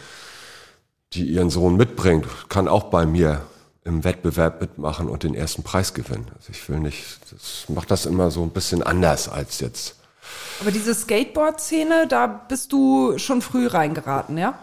die 1.14 1.26
ihren 1.26 1.50
Sohn 1.50 1.78
mitbringt, 1.78 2.26
kann 2.50 2.68
auch 2.68 2.86
bei 2.86 3.06
mir 3.06 3.42
im 3.84 4.04
Wettbewerb 4.04 4.62
mitmachen 4.62 5.10
und 5.10 5.24
den 5.24 5.34
ersten 5.34 5.64
Preis 5.64 5.94
gewinnen. 5.94 6.28
Also 6.36 6.52
ich 6.52 6.70
will 6.70 6.80
nicht, 6.80 7.20
das 7.32 7.66
macht 7.70 7.92
das 7.92 8.06
immer 8.06 8.30
so 8.32 8.44
ein 8.44 8.52
bisschen 8.52 8.84
anders 8.84 9.28
als 9.28 9.60
jetzt. 9.60 9.96
Aber 10.62 10.72
diese 10.72 10.94
Skateboard-Szene, 10.94 12.08
da 12.08 12.28
bist 12.28 12.72
du 12.72 13.18
schon 13.18 13.42
früh 13.42 13.68
reingeraten, 13.68 14.38
ja? 14.38 14.60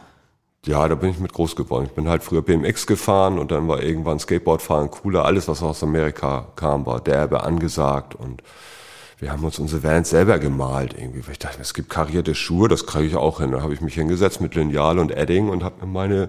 Ja, 0.67 0.89
da 0.89 0.97
bin 0.97 1.11
ich 1.11 1.19
mit 1.21 1.33
groß 1.33 1.55
geworden. 1.55 1.87
Ich 1.87 1.93
bin 1.93 2.09
halt 2.09 2.25
früher 2.25 2.43
BMX 2.43 2.89
gefahren 2.89 3.39
und 3.39 3.53
dann 3.53 3.69
war 3.69 3.83
irgendwann 3.83 4.19
Skateboardfahren 4.19 4.91
cooler. 4.91 5.25
Alles, 5.25 5.47
was 5.47 5.63
aus 5.63 5.83
Amerika 5.85 6.49
kam, 6.57 6.87
war 6.87 7.01
derbe 7.01 7.45
angesagt 7.45 8.17
und 8.17 8.43
wir 9.19 9.31
haben 9.31 9.45
uns 9.45 9.59
unsere 9.61 9.85
Vans 9.85 10.11
selber 10.11 10.41
gemalt 10.41 10.95
irgendwie. 10.99 11.25
Weil 11.25 11.33
ich 11.33 11.39
dachte, 11.39 11.61
es 11.63 11.73
gibt 11.73 11.89
karierte 11.89 12.35
Schuhe, 12.35 12.69
das 12.69 12.85
kriege 12.85 13.07
ich 13.07 13.17
auch 13.17 13.39
hin. 13.41 13.53
Da 13.53 13.63
habe 13.63 13.75
ich 13.75 13.81
mich 13.81 13.95
hingesetzt 13.95 14.41
mit 14.41 14.57
Lineal 14.57 14.99
und 14.99 15.13
Edding 15.13 15.49
und 15.49 15.63
habe 15.63 15.87
mir 15.87 15.93
meine 15.93 16.29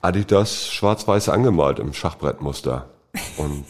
Adidas 0.00 0.68
schwarz-weiß 0.68 1.28
angemalt 1.28 1.78
im 1.78 1.92
Schachbrettmuster. 1.92 2.88
Und 3.36 3.64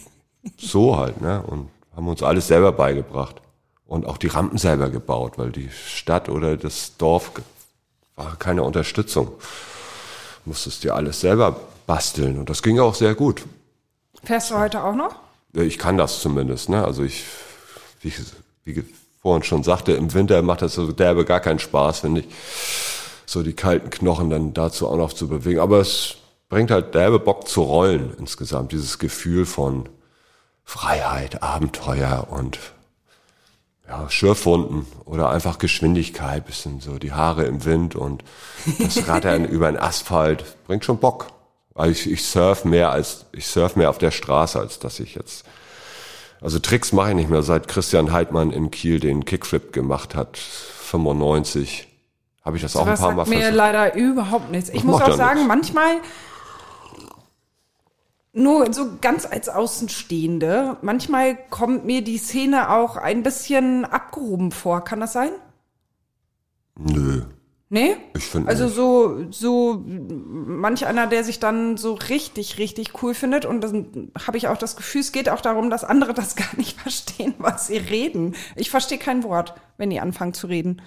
so 0.57 0.97
halt, 0.97 1.21
ne? 1.21 1.43
Und 1.43 1.69
haben 1.97 2.07
uns 2.07 2.23
alles 2.23 2.47
selber 2.47 2.71
beigebracht. 2.71 3.43
Und 3.87 4.07
auch 4.07 4.19
die 4.19 4.29
Rampen 4.29 4.57
selber 4.57 4.89
gebaut, 4.89 5.37
weil 5.37 5.51
die 5.51 5.69
Stadt 5.69 6.29
oder 6.29 6.57
das 6.57 6.97
Dorf 6.97 7.33
war 8.15 8.37
keine 8.37 8.63
Unterstützung. 8.63 9.33
Musstest 10.51 10.83
dir 10.83 10.97
alles 10.97 11.21
selber 11.21 11.55
basteln. 11.87 12.37
Und 12.37 12.51
das 12.51 12.61
ging 12.61 12.81
auch 12.81 12.97
sehr 12.97 13.15
gut. 13.15 13.45
Fährst 14.25 14.51
du 14.51 14.59
heute 14.59 14.83
auch 14.83 14.97
noch? 14.97 15.15
Ich 15.53 15.79
kann 15.79 15.97
das 15.97 16.19
zumindest, 16.19 16.69
ne? 16.69 16.85
Also 16.85 17.05
ich, 17.05 17.23
wie, 18.01 18.09
ich- 18.09 18.19
wie 18.65 18.85
vorhin 19.23 19.45
schon 19.45 19.63
sagte, 19.63 19.93
im 19.93 20.13
Winter 20.13 20.43
macht 20.43 20.63
das 20.63 20.75
so 20.75 20.91
derbe 20.91 21.25
gar 21.25 21.39
keinen 21.39 21.61
Spaß, 21.61 22.01
finde 22.01 22.23
ich. 22.23 22.29
So 23.27 23.45
die 23.45 23.53
kalten 23.53 23.91
Knochen 23.91 24.29
dann 24.29 24.53
dazu 24.53 24.89
auch 24.89 24.97
noch 24.97 25.13
zu 25.13 25.29
bewegen. 25.29 25.61
Aber 25.61 25.79
es 25.79 26.17
bringt 26.49 26.73
halt 26.73 26.97
derbe 26.97 27.21
Bock 27.21 27.47
zu 27.47 27.63
rollen 27.63 28.13
insgesamt. 28.19 28.73
Dieses 28.73 28.99
Gefühl 28.99 29.47
von 29.47 29.89
Freiheit, 30.65 31.45
Abenteuer 31.45 32.27
und 32.29 32.59
ja, 33.91 34.09
Schürfwunden 34.09 34.87
oder 35.05 35.31
einfach 35.31 35.59
Geschwindigkeit, 35.59 36.47
bisschen 36.47 36.81
so 36.81 36.99
die 36.99 37.13
Haare 37.13 37.45
im 37.45 37.65
Wind 37.65 37.97
und 37.97 38.23
das 38.79 39.09
Rattern 39.09 39.45
über 39.49 39.71
den 39.71 39.79
Asphalt 39.79 40.45
bringt 40.67 40.85
schon 40.85 40.99
Bock. 40.99 41.27
Weil 41.75 41.91
ich, 41.91 42.11
ich 42.11 42.25
surf 42.25 42.65
mehr 42.65 42.91
als 42.93 43.27
ich 43.33 43.47
surf 43.47 43.77
mehr 43.77 43.91
auf 43.91 43.99
der 43.99 44.11
Straße, 44.11 44.59
als 44.59 44.79
dass 44.79 45.01
ich 45.01 45.15
jetzt 45.15 45.45
also 46.41 46.59
Tricks 46.59 46.93
mache 46.93 47.11
ich 47.11 47.17
nicht 47.17 47.29
mehr, 47.29 47.43
seit 47.43 47.69
Christian 47.69 48.13
Heidmann 48.13 48.51
in 48.51 48.71
Kiel 48.71 48.99
den 48.99 49.27
Kickflip 49.27 49.73
gemacht 49.75 50.15
hat, 50.15 50.39
95. 50.39 51.87
Habe 52.43 52.57
ich 52.57 52.63
das 52.63 52.77
auch 52.77 52.87
ein 52.87 52.97
paar 52.97 53.13
Mal 53.13 53.27
sagt 53.27 53.29
mir 53.29 53.41
versucht. 53.41 53.57
leider 53.57 53.95
überhaupt 53.95 54.51
nichts. 54.51 54.71
Ich 54.71 54.77
Das 54.77 54.85
muss 54.85 55.03
auch 55.03 55.17
sagen, 55.17 55.41
nichts. 55.41 55.49
manchmal 55.49 55.97
nur 58.33 58.73
so 58.73 58.99
ganz 59.01 59.27
als 59.27 59.49
Außenstehende, 59.49 60.77
manchmal 60.83 61.37
kommt 61.51 61.85
mir 61.85 62.03
die 62.03 62.19
Szene 62.19 62.71
auch 62.71 62.97
ein 62.97 63.23
bisschen 63.23 63.85
abgehoben 63.85 64.53
vor. 64.53 64.83
Kann 64.85 65.01
das 65.01 65.13
sein? 65.13 65.31
Nö, 66.79 67.23
Nee? 67.73 67.97
ich 68.17 68.25
finde 68.25 68.49
Also 68.49 68.65
nicht. 68.65 68.75
so, 68.75 69.27
so 69.31 69.85
manch 69.87 70.87
einer, 70.87 71.07
der 71.07 71.23
sich 71.23 71.39
dann 71.39 71.77
so 71.77 71.95
richtig, 71.95 72.59
richtig 72.59 73.01
cool 73.03 73.15
findet. 73.15 73.45
Und 73.45 73.61
dann 73.61 74.11
habe 74.27 74.37
ich 74.39 74.49
auch 74.49 74.57
das 74.57 74.75
Gefühl, 74.77 75.03
es 75.03 75.13
geht 75.13 75.29
auch 75.29 75.41
darum, 75.41 75.71
dass 75.71 75.85
andere 75.85 76.13
das 76.13 76.35
gar 76.37 76.57
nicht 76.57 76.81
verstehen, 76.81 77.35
was 77.39 77.69
sie 77.69 77.77
reden. 77.77 78.35
Ich 78.57 78.71
verstehe 78.71 78.99
kein 78.99 79.23
Wort, 79.23 79.55
wenn 79.77 79.91
die 79.91 80.01
anfangen 80.01 80.35
zu 80.35 80.49
reden. 80.49 80.83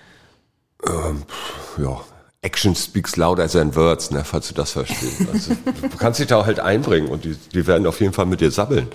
ja, 1.78 2.02
Action 2.44 2.76
speaks 2.76 3.16
louder 3.16 3.48
than 3.48 3.76
words, 3.76 4.12
ne, 4.12 4.24
falls 4.24 4.50
du 4.50 4.54
das 4.54 4.72
verstehst. 4.72 5.22
Also, 5.34 5.52
du 5.82 5.98
kannst 5.98 6.20
dich 6.20 6.28
da 6.28 6.46
halt 6.46 6.60
einbringen 6.60 7.08
und 7.08 7.24
die, 7.26 7.36
die 7.54 7.66
werden 7.68 7.88
auf 7.88 8.00
jeden 8.02 8.14
Fall 8.14 8.26
mit 8.28 8.42
dir 8.42 8.52
sabbeln. 8.52 8.88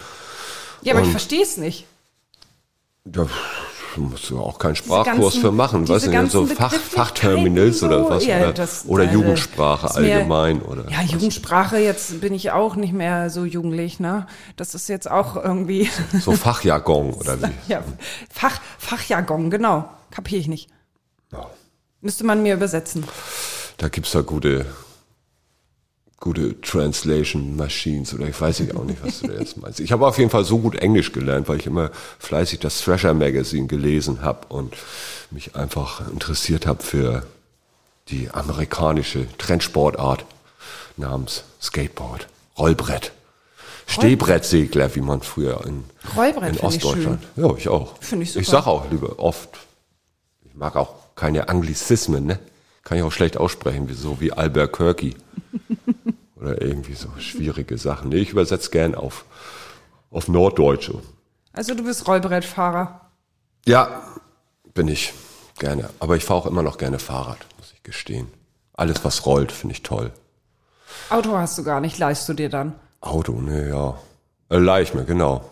Ja, 0.83 0.93
aber 0.93 1.01
ich 1.01 1.07
Und- 1.09 1.13
verstehe 1.13 1.43
es 1.43 1.57
nicht. 1.57 1.87
Da 3.05 3.27
musst 3.97 4.29
du 4.29 4.39
auch 4.39 4.59
keinen 4.59 4.77
Sprachkurs 4.77 5.17
ganzen- 5.17 5.41
für 5.41 5.51
machen, 5.51 5.89
weißt 5.89 6.07
du, 6.09 6.27
so 6.27 6.47
Fach, 6.47 6.73
Fachterminals 6.75 7.83
oder 7.83 8.05
so, 8.05 8.11
was, 8.11 8.27
ja, 8.27 8.37
oder, 8.39 8.53
das- 8.53 8.85
oder 8.87 9.05
äh, 9.05 9.13
Jugendsprache 9.13 9.95
allgemein, 9.95 10.61
oder. 10.61 10.89
Ja, 10.91 11.01
Jugendsprache, 11.03 11.79
jetzt 11.79 12.21
bin 12.21 12.35
ich 12.35 12.51
auch 12.53 12.77
nicht 12.77 12.93
mehr 12.93 13.31
so 13.31 13.45
jugendlich, 13.47 13.99
ne? 13.99 14.27
Das 14.57 14.75
ist 14.75 14.89
jetzt 14.89 15.11
auch 15.11 15.37
irgendwie, 15.43 15.91
So 16.21 16.33
Fachjargon, 16.33 17.15
oder 17.15 17.41
wie? 17.43 17.51
ja, 17.67 17.83
Fach, 18.31 18.61
Fachjargon, 18.79 19.51
genau. 19.51 19.89
Kapiere 20.11 20.41
ich 20.43 20.49
nicht. 20.49 20.69
Ja. 21.33 21.47
Müsste 22.01 22.25
man 22.25 22.43
mir 22.43 22.55
übersetzen. 22.55 23.05
Da 23.77 23.89
gibt's 23.89 24.13
da 24.13 24.21
gute, 24.21 24.67
gute 26.21 26.61
Translation 26.61 27.57
Machines 27.57 28.15
oder 28.15 28.29
ich 28.29 28.41
weiß 28.41 28.61
ich 28.61 28.75
auch 28.77 28.85
nicht, 28.85 29.03
was 29.05 29.21
du 29.21 29.29
da 29.29 29.35
jetzt 29.35 29.57
meinst. 29.57 29.81
Ich 29.81 29.93
habe 29.93 30.07
auf 30.07 30.19
jeden 30.19 30.31
Fall 30.31 30.45
so 30.45 30.59
gut 30.59 30.77
Englisch 30.77 31.13
gelernt, 31.13 31.49
weil 31.49 31.59
ich 31.59 31.67
immer 31.67 31.91
fleißig 32.19 32.61
das 32.61 32.81
Thrasher 32.81 33.15
Magazine 33.15 33.67
gelesen 33.67 34.23
habe 34.23 34.47
und 34.49 34.75
mich 35.31 35.57
einfach 35.57 36.09
interessiert 36.11 36.67
habe 36.67 36.83
für 36.83 37.27
die 38.09 38.31
amerikanische 38.31 39.27
Trendsportart 39.39 40.25
namens 40.97 41.45
Skateboard, 41.61 42.29
Rollbrett. 42.57 43.13
Stehbrettsegler, 43.87 44.95
wie 44.97 45.01
man 45.01 45.23
früher 45.23 45.65
in, 45.67 45.85
Rollbrett 46.17 46.51
in 46.51 46.55
finde 46.59 46.77
ich 46.77 46.85
Ostdeutschland. 46.85 47.23
Ja, 47.37 47.55
ich 47.57 47.69
auch. 47.69 47.95
Finde 48.01 48.25
ich 48.25 48.37
Ich 48.37 48.47
super. 48.47 48.59
sag 48.59 48.67
auch 48.67 48.91
lieber 48.91 49.19
oft, 49.19 49.49
ich 50.45 50.55
mag 50.55 50.77
auch 50.77 50.95
keine 51.19 51.49
Anglizismen, 51.49 52.25
ne? 52.25 52.39
Kann 52.85 52.97
ich 52.97 53.05
auch 53.05 53.13
schlecht 53.13 53.37
aussprechen, 53.37 53.89
wie 53.89 53.95
so 53.95 54.21
wie 54.21 54.33
Albuquerque. 54.33 55.15
Oder 56.37 56.63
irgendwie 56.63 56.95
so 56.95 57.09
schwierige 57.19 57.77
Sachen. 57.77 58.11
Nee, 58.11 58.19
ich 58.19 58.31
übersetze 58.31 58.71
gern 58.71 58.95
auf, 58.95 59.25
auf 60.11 60.29
Norddeutsche. 60.29 61.03
Also 61.53 61.75
du 61.75 61.83
bist 61.83 62.07
Rollbrettfahrer. 62.07 63.11
Ja, 63.67 64.03
bin 64.75 64.87
ich 64.87 65.13
gerne. 65.59 65.91
Aber 65.99 66.17
ich 66.17 66.25
fahre 66.25 66.41
auch 66.41 66.47
immer 66.47 66.63
noch 66.63 66.79
gerne 66.79 67.01
Fahrrad, 67.01 67.39
muss 67.59 67.73
ich 67.75 67.83
gestehen. 67.83 68.29
Alles, 68.75 69.05
was 69.05 69.27
rollt, 69.27 69.51
finde 69.51 69.75
ich 69.75 69.83
toll. 69.83 70.13
Auto 71.11 71.37
hast 71.37 71.59
du 71.59 71.65
gar 71.65 71.81
nicht, 71.81 71.99
leihst 71.99 72.29
du 72.29 72.33
dir 72.33 72.49
dann. 72.49 72.75
Auto, 73.01 73.33
ne, 73.41 73.69
ja. 73.69 73.99
Äh, 74.51 74.59
leih 74.59 74.83
ich 74.83 74.95
mir, 74.95 75.05
genau. 75.05 75.51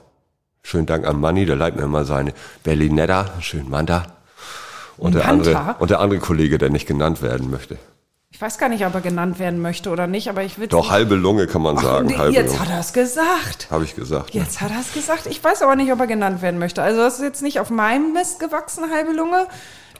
Schönen 0.63 0.87
Dank 0.87 1.05
an 1.05 1.21
Manni, 1.21 1.45
der 1.45 1.57
leiht 1.57 1.75
mir 1.75 1.83
immer 1.83 2.05
seine 2.05 2.33
Berlinetta, 2.63 3.41
schön 3.41 3.69
Manta. 3.69 4.16
Und 4.99 5.15
der, 5.15 5.29
andere, 5.29 5.77
und 5.79 5.91
der 5.91 6.01
andere 6.01 6.21
Kollege, 6.21 6.59
der 6.59 6.71
nicht 6.71 6.87
genannt 6.87 7.23
werden 7.23 7.51
möchte. 7.51 7.79
Ich 8.31 8.41
weiß 8.41 8.59
gar 8.59 8.69
nicht, 8.69 8.85
ob 8.85 8.95
er 8.95 9.01
genannt 9.01 9.39
werden 9.39 9.61
möchte 9.63 9.89
oder 9.91 10.07
nicht, 10.07 10.29
aber 10.29 10.43
ich 10.43 10.59
will. 10.59 10.67
Doch, 10.67 10.91
halbe 10.91 11.15
Lunge 11.15 11.47
kann 11.47 11.63
man 11.63 11.79
sagen. 11.79 12.09
nee, 12.09 12.17
halbe 12.19 12.35
jetzt 12.35 12.49
Lunge. 12.49 12.61
hat 12.61 12.71
er 12.71 12.81
es 12.81 12.93
gesagt. 12.93 13.69
Habe 13.71 13.85
ich 13.85 13.95
gesagt. 13.97 14.35
ne? 14.35 14.41
Jetzt 14.43 14.61
hat 14.61 14.71
er 14.73 14.81
es 14.81 14.93
gesagt. 14.93 15.27
Ich 15.27 15.43
weiß 15.43 15.63
aber 15.63 15.75
nicht, 15.77 15.91
ob 15.93 16.01
er 16.01 16.07
genannt 16.07 16.43
werden 16.43 16.59
möchte. 16.59 16.83
Also 16.83 17.01
das 17.01 17.15
ist 17.15 17.23
jetzt 17.23 17.43
nicht 17.43 17.61
auf 17.61 17.71
meinem 17.71 18.13
Mist 18.13 18.39
gewachsen, 18.41 18.85
halbe 18.93 19.13
Lunge. 19.13 19.47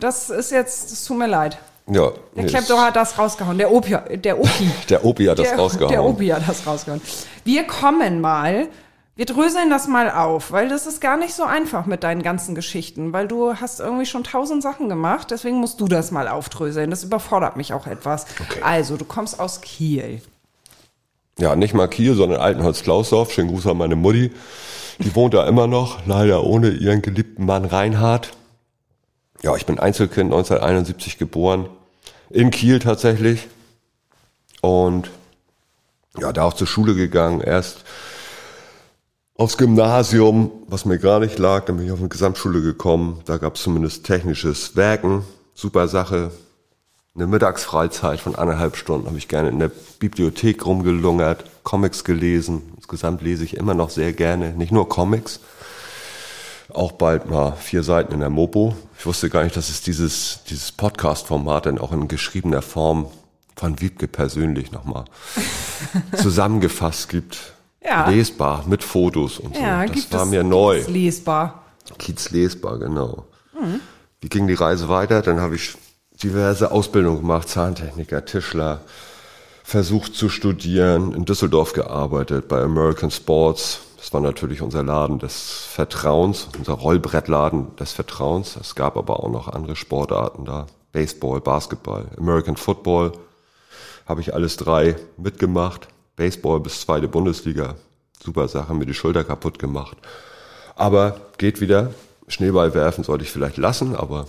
Das 0.01 0.29
ist 0.29 0.51
jetzt, 0.51 0.93
es 0.93 1.05
tut 1.05 1.19
mir 1.19 1.29
leid. 1.29 1.59
Ja, 1.89 2.11
Der 2.35 2.43
nee, 2.43 2.49
Klepto 2.49 2.79
hat 2.79 2.97
das 2.97 3.17
rausgehauen. 3.17 3.59
Der 3.59 3.71
Opi, 3.71 3.97
der 4.17 4.39
Opi. 4.39 4.71
der 4.91 5.05
Opi 5.05 5.27
hat 5.27 5.39
das 5.39 5.49
der, 5.49 5.59
rausgehauen. 5.59 5.93
Der 5.93 6.05
Opi 6.05 6.27
hat 6.29 6.43
das 6.47 6.67
rausgehauen. 6.67 7.01
Wir 7.45 7.65
kommen 7.65 8.21
mal, 8.21 8.69
wir 9.17 9.25
dröseln 9.25 9.71
das 9.71 9.89
mal 9.89 10.11
auf, 10.11 10.53
weil 10.53 10.69
das 10.69 10.87
ist 10.87 11.01
gar 11.01 11.17
nicht 11.17 11.33
so 11.33 11.43
einfach 11.43 11.87
mit 11.87 12.05
deinen 12.05 12.23
ganzen 12.23 12.55
Geschichten, 12.55 13.15
weil 13.15 13.27
du 13.27 13.55
hast 13.55 13.81
irgendwie 13.81 14.05
schon 14.05 14.25
tausend 14.25 14.63
Sachen 14.63 14.91
gemacht, 14.91 15.31
deswegen 15.31 15.57
musst 15.57 15.81
du 15.81 15.89
das 15.89 16.11
mal 16.11 16.29
aufdröseln. 16.29 16.91
Das 16.91 17.03
überfordert 17.03 17.57
mich 17.57 17.73
auch 17.73 17.87
etwas. 17.87 18.27
Okay. 18.39 18.61
Also, 18.63 18.99
du 18.99 19.07
kommst 19.07 19.41
aus 19.41 19.63
Kiel. 19.63 20.21
Ja, 21.39 21.57
nicht 21.57 21.73
mal 21.73 21.89
Kiel, 21.89 22.15
sondern 22.15 22.41
Altenholz-Klausdorf. 22.41 23.33
Schönen 23.33 23.49
Gruß 23.49 23.67
an 23.67 23.79
meine 23.79 23.97
Mutti. 23.97 24.33
Die 24.99 25.15
wohnt 25.15 25.33
da 25.33 25.47
immer 25.47 25.67
noch, 25.67 26.07
leider 26.07 26.45
ohne 26.45 26.71
ihren 26.71 27.01
geliebten 27.01 27.47
Mann 27.47 27.65
Reinhard. 27.65 28.33
Ja, 29.43 29.57
ich 29.57 29.65
bin 29.65 29.79
Einzelkind, 29.79 30.33
1971 30.33 31.17
geboren. 31.17 31.69
In 32.29 32.51
Kiel 32.51 32.81
tatsächlich. 32.81 33.49
Und 34.61 35.11
ja, 36.19 36.33
da 36.33 36.45
auch 36.45 36.55
zur 36.55 36.67
Schule 36.67 36.95
gegangen. 36.95 37.41
Erst 37.41 37.85
aufs 39.37 39.57
Gymnasium, 39.57 40.51
was 40.69 40.85
mir 40.85 40.99
gar 40.99 41.21
nicht 41.21 41.39
lag. 41.39 41.65
Dann 41.67 41.77
bin 41.77 41.87
ich 41.87 41.93
auf 41.93 41.99
eine 41.99 42.09
Gesamtschule 42.09 42.63
gekommen. 42.63 43.21
Da 43.27 43.37
gab 43.37 43.57
es 43.57 43.63
zumindest 43.63 44.05
technisches 44.05 44.77
Werken. 44.77 45.25
Super 45.55 45.89
Sache. 45.89 46.31
Eine 47.15 47.27
Mittagsfreizeit 47.27 48.21
von 48.21 48.35
anderthalb 48.35 48.77
Stunden 48.77 49.07
habe 49.07 49.17
ich 49.17 49.29
gerne 49.29 49.49
in 49.49 49.59
der 49.59 49.71
Bibliothek 49.99 50.67
rumgelungert, 50.67 51.45
Comics 51.63 52.05
gelesen. 52.05 52.75
Insgesamt 52.77 53.23
lese 53.23 53.43
ich 53.43 53.57
immer 53.57 53.73
noch 53.73 53.89
sehr 53.89 54.13
gerne, 54.13 54.51
nicht 54.51 54.71
nur 54.71 54.87
Comics, 54.87 55.41
auch 56.69 56.93
bald 56.93 57.31
mal 57.31 57.53
vier 57.53 57.83
Seiten 57.83 58.13
in 58.13 58.21
der 58.21 58.29
Mopo. 58.29 58.77
Ich 58.99 59.07
wusste 59.07 59.31
gar 59.31 59.45
nicht, 59.45 59.57
dass 59.57 59.71
es 59.71 59.81
dieses, 59.81 60.41
dieses 60.51 60.73
Podcast-Format 60.73 61.65
dann 61.65 61.79
auch 61.79 61.93
in 61.93 62.07
geschriebener 62.07 62.61
Form 62.61 63.07
von 63.57 63.81
Wiebke 63.81 64.09
persönlich 64.09 64.73
nochmal 64.73 65.07
zusammengefasst 66.19 67.09
gibt. 67.09 67.56
Ja. 67.87 68.09
Lesbar, 68.09 68.65
mit 68.67 68.83
Fotos 68.83 69.39
und 69.39 69.57
Ja, 69.57 69.83
so. 69.83 69.87
Das 69.87 69.95
gibt 69.95 70.13
war 70.13 70.23
es, 70.25 70.29
mir 70.31 70.43
neu. 70.43 70.79
es 70.79 70.89
lesbar. 70.89 71.63
Kiez 71.99 72.31
lesbar, 72.31 72.79
genau. 72.79 73.27
Wie 74.21 74.29
ging 74.29 74.47
die 74.49 74.55
Reise 74.55 74.89
weiter? 74.89 75.23
Dann 75.23 75.41
habe 75.41 75.55
ich 75.55 75.77
diverse 76.23 76.71
Ausbildungen 76.73 77.19
gemacht, 77.21 77.49
Zahntechniker, 77.49 78.25
Tischler, 78.25 78.81
versucht 79.63 80.15
zu 80.15 80.29
studieren, 80.29 81.13
in 81.13 81.25
Düsseldorf 81.25 81.73
gearbeitet, 81.73 82.49
bei 82.49 82.61
American 82.61 83.11
Sports. 83.11 83.81
Das 83.97 84.13
war 84.13 84.21
natürlich 84.21 84.63
unser 84.63 84.83
Laden 84.83 85.19
des 85.19 85.67
Vertrauens, 85.71 86.49
unser 86.59 86.75
Rollbrettladen 86.75 87.75
des 87.77 87.93
Vertrauens. 87.93 88.57
Es 88.61 88.75
gab 88.75 88.97
aber 88.97 89.21
auch 89.21 89.31
noch 89.31 89.49
andere 89.49 89.77
Sportarten 89.77 90.45
da. 90.45 90.67
Baseball, 90.93 91.41
Basketball, 91.41 92.07
American 92.19 92.57
Football. 92.57 93.13
Habe 94.07 94.21
ich 94.21 94.35
alles 94.35 94.57
drei 94.57 94.97
mitgemacht. 95.17 95.89
Baseball 96.17 96.61
bis 96.61 96.81
zweite 96.81 97.09
Bundesliga. 97.09 97.77
Super 98.23 98.49
Sache, 98.49 98.75
mir 98.75 98.87
die 98.87 98.95
Schulter 98.95 99.25
kaputt 99.25 99.59
gemacht. 99.59 99.97
Aber 100.75 101.21
geht 101.39 101.61
wieder. 101.61 101.93
Schneeball 102.29 102.75
werfen 102.75 103.05
sollte 103.05 103.25
ich 103.25 103.31
vielleicht 103.31 103.57
lassen, 103.57 103.95
aber 103.95 104.27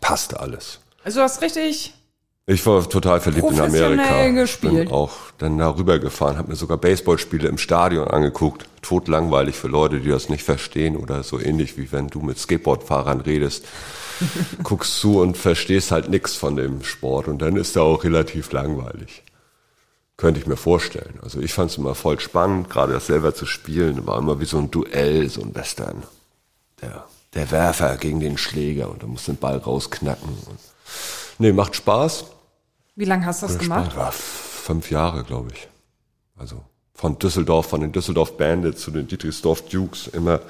passte 0.00 0.40
alles. 0.40 0.80
Also 1.04 1.20
du 1.20 1.24
hast 1.24 1.40
richtig, 1.40 1.94
Ich 2.46 2.66
war 2.66 2.86
total 2.88 3.20
verliebt 3.20 3.50
in 3.52 3.60
Amerika. 3.60 4.28
gespielt. 4.30 4.72
Bin 4.72 4.88
auch 4.90 5.12
dann 5.38 5.56
darüber 5.58 5.98
gefahren, 5.98 6.36
habe 6.36 6.48
mir 6.48 6.56
sogar 6.56 6.78
Baseballspiele 6.78 7.48
im 7.48 7.58
Stadion 7.58 8.08
angeguckt. 8.08 8.66
Totlangweilig 8.82 9.54
für 9.56 9.68
Leute, 9.68 10.00
die 10.00 10.08
das 10.08 10.28
nicht 10.30 10.42
verstehen 10.42 10.96
oder 10.96 11.22
so 11.22 11.38
ähnlich 11.38 11.78
wie 11.78 11.92
wenn 11.92 12.08
du 12.08 12.20
mit 12.20 12.38
Skateboardfahrern 12.38 13.20
redest. 13.20 13.66
Guckst 14.64 14.98
zu 15.00 15.20
und 15.20 15.36
verstehst 15.36 15.92
halt 15.92 16.08
nichts 16.08 16.34
von 16.34 16.56
dem 16.56 16.82
Sport 16.82 17.28
und 17.28 17.40
dann 17.40 17.56
ist 17.56 17.76
er 17.76 17.82
auch 17.82 18.02
relativ 18.04 18.52
langweilig. 18.52 19.22
Könnte 20.20 20.38
ich 20.38 20.46
mir 20.46 20.58
vorstellen. 20.58 21.18
Also 21.22 21.40
ich 21.40 21.54
fand 21.54 21.70
es 21.70 21.78
immer 21.78 21.94
voll 21.94 22.20
spannend, 22.20 22.68
gerade 22.68 22.92
das 22.92 23.06
selber 23.06 23.34
zu 23.34 23.46
spielen. 23.46 24.06
War 24.06 24.18
immer 24.18 24.38
wie 24.38 24.44
so 24.44 24.58
ein 24.58 24.70
Duell, 24.70 25.30
so 25.30 25.40
ein 25.40 25.54
Western. 25.54 26.02
Der, 26.82 27.06
der 27.32 27.50
Werfer 27.50 27.96
gegen 27.96 28.20
den 28.20 28.36
Schläger 28.36 28.90
und 28.90 29.02
du 29.02 29.06
musst 29.06 29.28
den 29.28 29.38
Ball 29.38 29.56
rausknacken. 29.56 30.28
Und 30.28 30.58
nee, 31.38 31.52
macht 31.52 31.74
Spaß. 31.74 32.26
wie 32.96 33.06
lange 33.06 33.24
hast 33.24 33.42
du 33.42 33.46
das 33.46 33.58
gemacht? 33.58 33.96
War 33.96 34.12
fünf 34.12 34.90
Jahre, 34.90 35.24
glaube 35.24 35.52
ich. 35.54 35.68
Also 36.36 36.62
von 36.92 37.18
Düsseldorf, 37.18 37.70
von 37.70 37.80
den 37.80 37.92
Düsseldorf 37.92 38.36
Bandits 38.36 38.82
zu 38.82 38.90
den 38.90 39.08
Dietrichsdorf 39.08 39.70
Dukes, 39.70 40.06
immer 40.08 40.40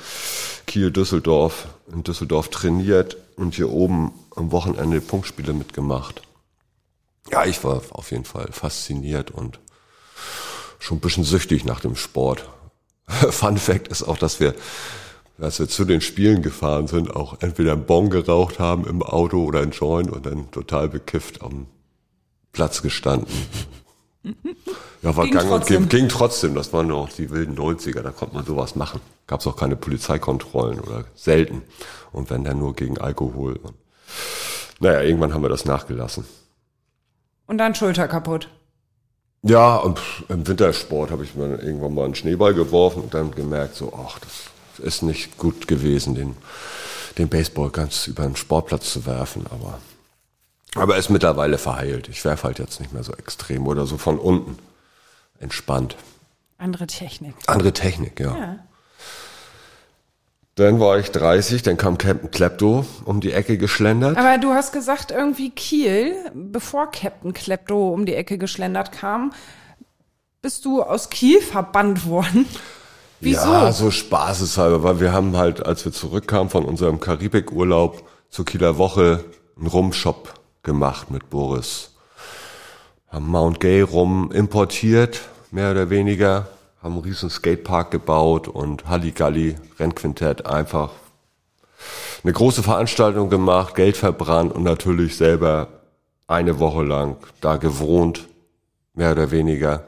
Kiel, 0.67 0.91
Düsseldorf, 0.91 1.69
in 1.93 2.03
Düsseldorf 2.03 2.49
trainiert 2.49 3.17
und 3.37 3.55
hier 3.55 3.71
oben 3.71 4.11
am 4.35 4.51
Wochenende 4.51 5.01
Punktspiele 5.01 5.53
mitgemacht. 5.53 6.23
Ja, 7.31 7.45
ich 7.45 7.63
war 7.63 7.83
auf 7.91 8.11
jeden 8.11 8.25
Fall 8.25 8.49
fasziniert 8.51 9.31
und 9.31 9.61
schon 10.79 10.99
ein 10.99 11.01
bisschen 11.01 11.25
süchtig 11.25 11.65
nach 11.65 11.81
dem 11.81 11.97
Sport. 11.97 12.49
Fun 13.07 13.57
Fact 13.57 13.89
ist 13.89 14.03
auch, 14.03 14.19
dass 14.19 14.41
wir, 14.41 14.55
als 15.39 15.59
wir 15.59 15.69
zu 15.69 15.85
den 15.85 16.01
Spielen 16.01 16.43
gefahren 16.43 16.87
sind, 16.87 17.15
auch 17.15 17.41
entweder 17.41 17.73
einen 17.73 17.87
Bon 17.87 18.11
geraucht 18.11 18.59
haben 18.59 18.87
im 18.87 19.03
Auto 19.03 19.45
oder 19.45 19.61
einen 19.61 19.73
Joint 19.73 20.11
und 20.11 20.27
dann 20.27 20.51
total 20.51 20.89
bekifft 20.89 21.43
am 21.43 21.67
Platz 22.53 22.83
gestanden. 22.83 23.29
Ja, 25.03 25.17
war 25.17 25.25
Ging 25.25 25.33
gang 25.33 25.51
und 25.51 25.61
trotzdem. 25.61 25.89
ging, 25.89 26.01
ging 26.01 26.09
trotzdem. 26.11 26.55
Das 26.55 26.75
waren 26.75 26.89
noch 26.89 27.09
die 27.09 27.31
wilden 27.31 27.57
90er, 27.57 28.03
da 28.03 28.11
konnte 28.11 28.35
man 28.35 28.45
sowas 28.45 28.77
machen. 28.77 29.01
Gab 29.27 29.41
es 29.41 29.47
auch 29.47 29.57
keine 29.57 29.77
Polizeikontrollen 29.77 30.79
oder 30.79 31.05
selten. 31.15 31.63
Und 32.13 32.29
wenn 32.29 32.45
dann 32.45 32.59
nur 32.59 32.75
gegen 32.75 32.99
Alkohol. 32.99 33.57
Und, 33.57 33.73
naja, 34.79 35.01
irgendwann 35.01 35.33
haben 35.33 35.43
wir 35.43 35.49
das 35.49 35.65
nachgelassen. 35.65 36.27
Und 37.51 37.59
dann 37.59 37.75
Schulter 37.75 38.07
kaputt. 38.07 38.47
Ja, 39.43 39.83
im 40.29 40.47
Wintersport 40.47 41.11
habe 41.11 41.25
ich 41.25 41.35
mir 41.35 41.57
irgendwann 41.61 41.95
mal 41.95 42.05
einen 42.05 42.15
Schneeball 42.15 42.55
geworfen 42.55 43.03
und 43.03 43.13
dann 43.13 43.33
gemerkt, 43.33 43.75
so, 43.75 43.93
ach, 43.93 44.21
das 44.21 44.87
ist 44.87 45.03
nicht 45.03 45.37
gut 45.37 45.67
gewesen, 45.67 46.15
den, 46.15 46.37
den 47.19 47.29
Baseball 47.29 47.71
ganz 47.71 48.07
über 48.07 48.23
den 48.23 48.37
Sportplatz 48.37 48.93
zu 48.93 49.05
werfen, 49.05 49.47
aber, 49.51 49.81
aber 50.77 50.97
ist 50.97 51.11
mittlerweile 51.11 51.59
verheilt. 51.59 52.09
Ich 52.09 52.25
werfe 52.25 52.45
halt 52.45 52.61
jetzt 52.61 52.79
nicht 52.79 52.93
mehr 52.93 53.03
so 53.03 53.15
extrem 53.15 53.67
oder 53.67 53.85
so 53.85 53.99
von 53.99 54.21
unten. 54.21 54.57
Entspannt. 55.41 55.97
Andere 56.57 56.87
Technik. 56.87 57.35
Andere 57.49 57.73
Technik, 57.73 58.21
ja. 58.21 58.37
Ja. 58.37 58.59
Dann 60.61 60.79
war 60.79 60.99
ich 60.99 61.11
30, 61.11 61.63
dann 61.63 61.79
kam 61.79 61.97
Captain 61.97 62.31
Klepto 62.31 62.85
um 63.07 63.23
die 63.23 63.33
Ecke 63.33 63.57
geschlendert. 63.57 64.19
Aber 64.19 64.37
du 64.37 64.51
hast 64.51 64.75
gesagt, 64.75 65.11
irgendwie 65.11 65.49
Kiel, 65.49 66.15
bevor 66.35 66.91
Captain 66.91 67.33
Klepto 67.33 67.89
um 67.89 68.05
die 68.05 68.15
Ecke 68.15 68.37
geschlendert 68.37 68.93
kam, 68.93 69.33
bist 70.43 70.67
du 70.67 70.83
aus 70.83 71.09
Kiel 71.09 71.41
verbannt 71.41 72.07
worden. 72.07 72.45
Wieso? 73.21 73.51
Ja, 73.51 73.73
so 73.73 73.91
spaßeshalber, 73.91 74.83
weil 74.83 75.01
wir 75.01 75.15
haben 75.15 75.35
halt, 75.39 75.65
als 75.65 75.87
wir 75.87 75.93
zurückkamen 75.93 76.51
von 76.51 76.67
unserem 76.67 77.01
Karibikurlaub 77.01 78.07
zur 78.29 78.45
Kieler 78.45 78.77
Woche, 78.77 79.25
einen 79.57 79.67
Rumshop 79.67 80.35
gemacht 80.63 81.11
mit 81.11 81.31
Boris. 81.31 81.93
Haben 83.09 83.29
Mount 83.29 83.61
Gay 83.61 83.81
Rum 83.81 84.31
importiert, 84.31 85.23
mehr 85.53 85.71
oder 85.71 85.89
weniger, 85.89 86.49
haben 86.83 86.95
einen 86.95 87.03
riesen 87.03 87.31
Skatepark 87.31 87.91
gebaut 87.91 88.49
und 88.49 88.89
Halligalli, 88.89 89.57
Rennquintett, 89.79 90.47
einfach 90.47 90.91
eine 92.23 92.33
große 92.33 92.63
Veranstaltung 92.63 93.31
gemacht, 93.31 93.75
Geld 93.75 93.97
verbrannt 93.97 94.55
und 94.55 94.63
natürlich 94.63 95.17
selber 95.17 95.69
eine 96.27 96.59
Woche 96.59 96.83
lang 96.83 97.17
da 97.41 97.57
gewohnt, 97.57 98.29
mehr 98.95 99.13
oder 99.13 99.31
weniger 99.31 99.85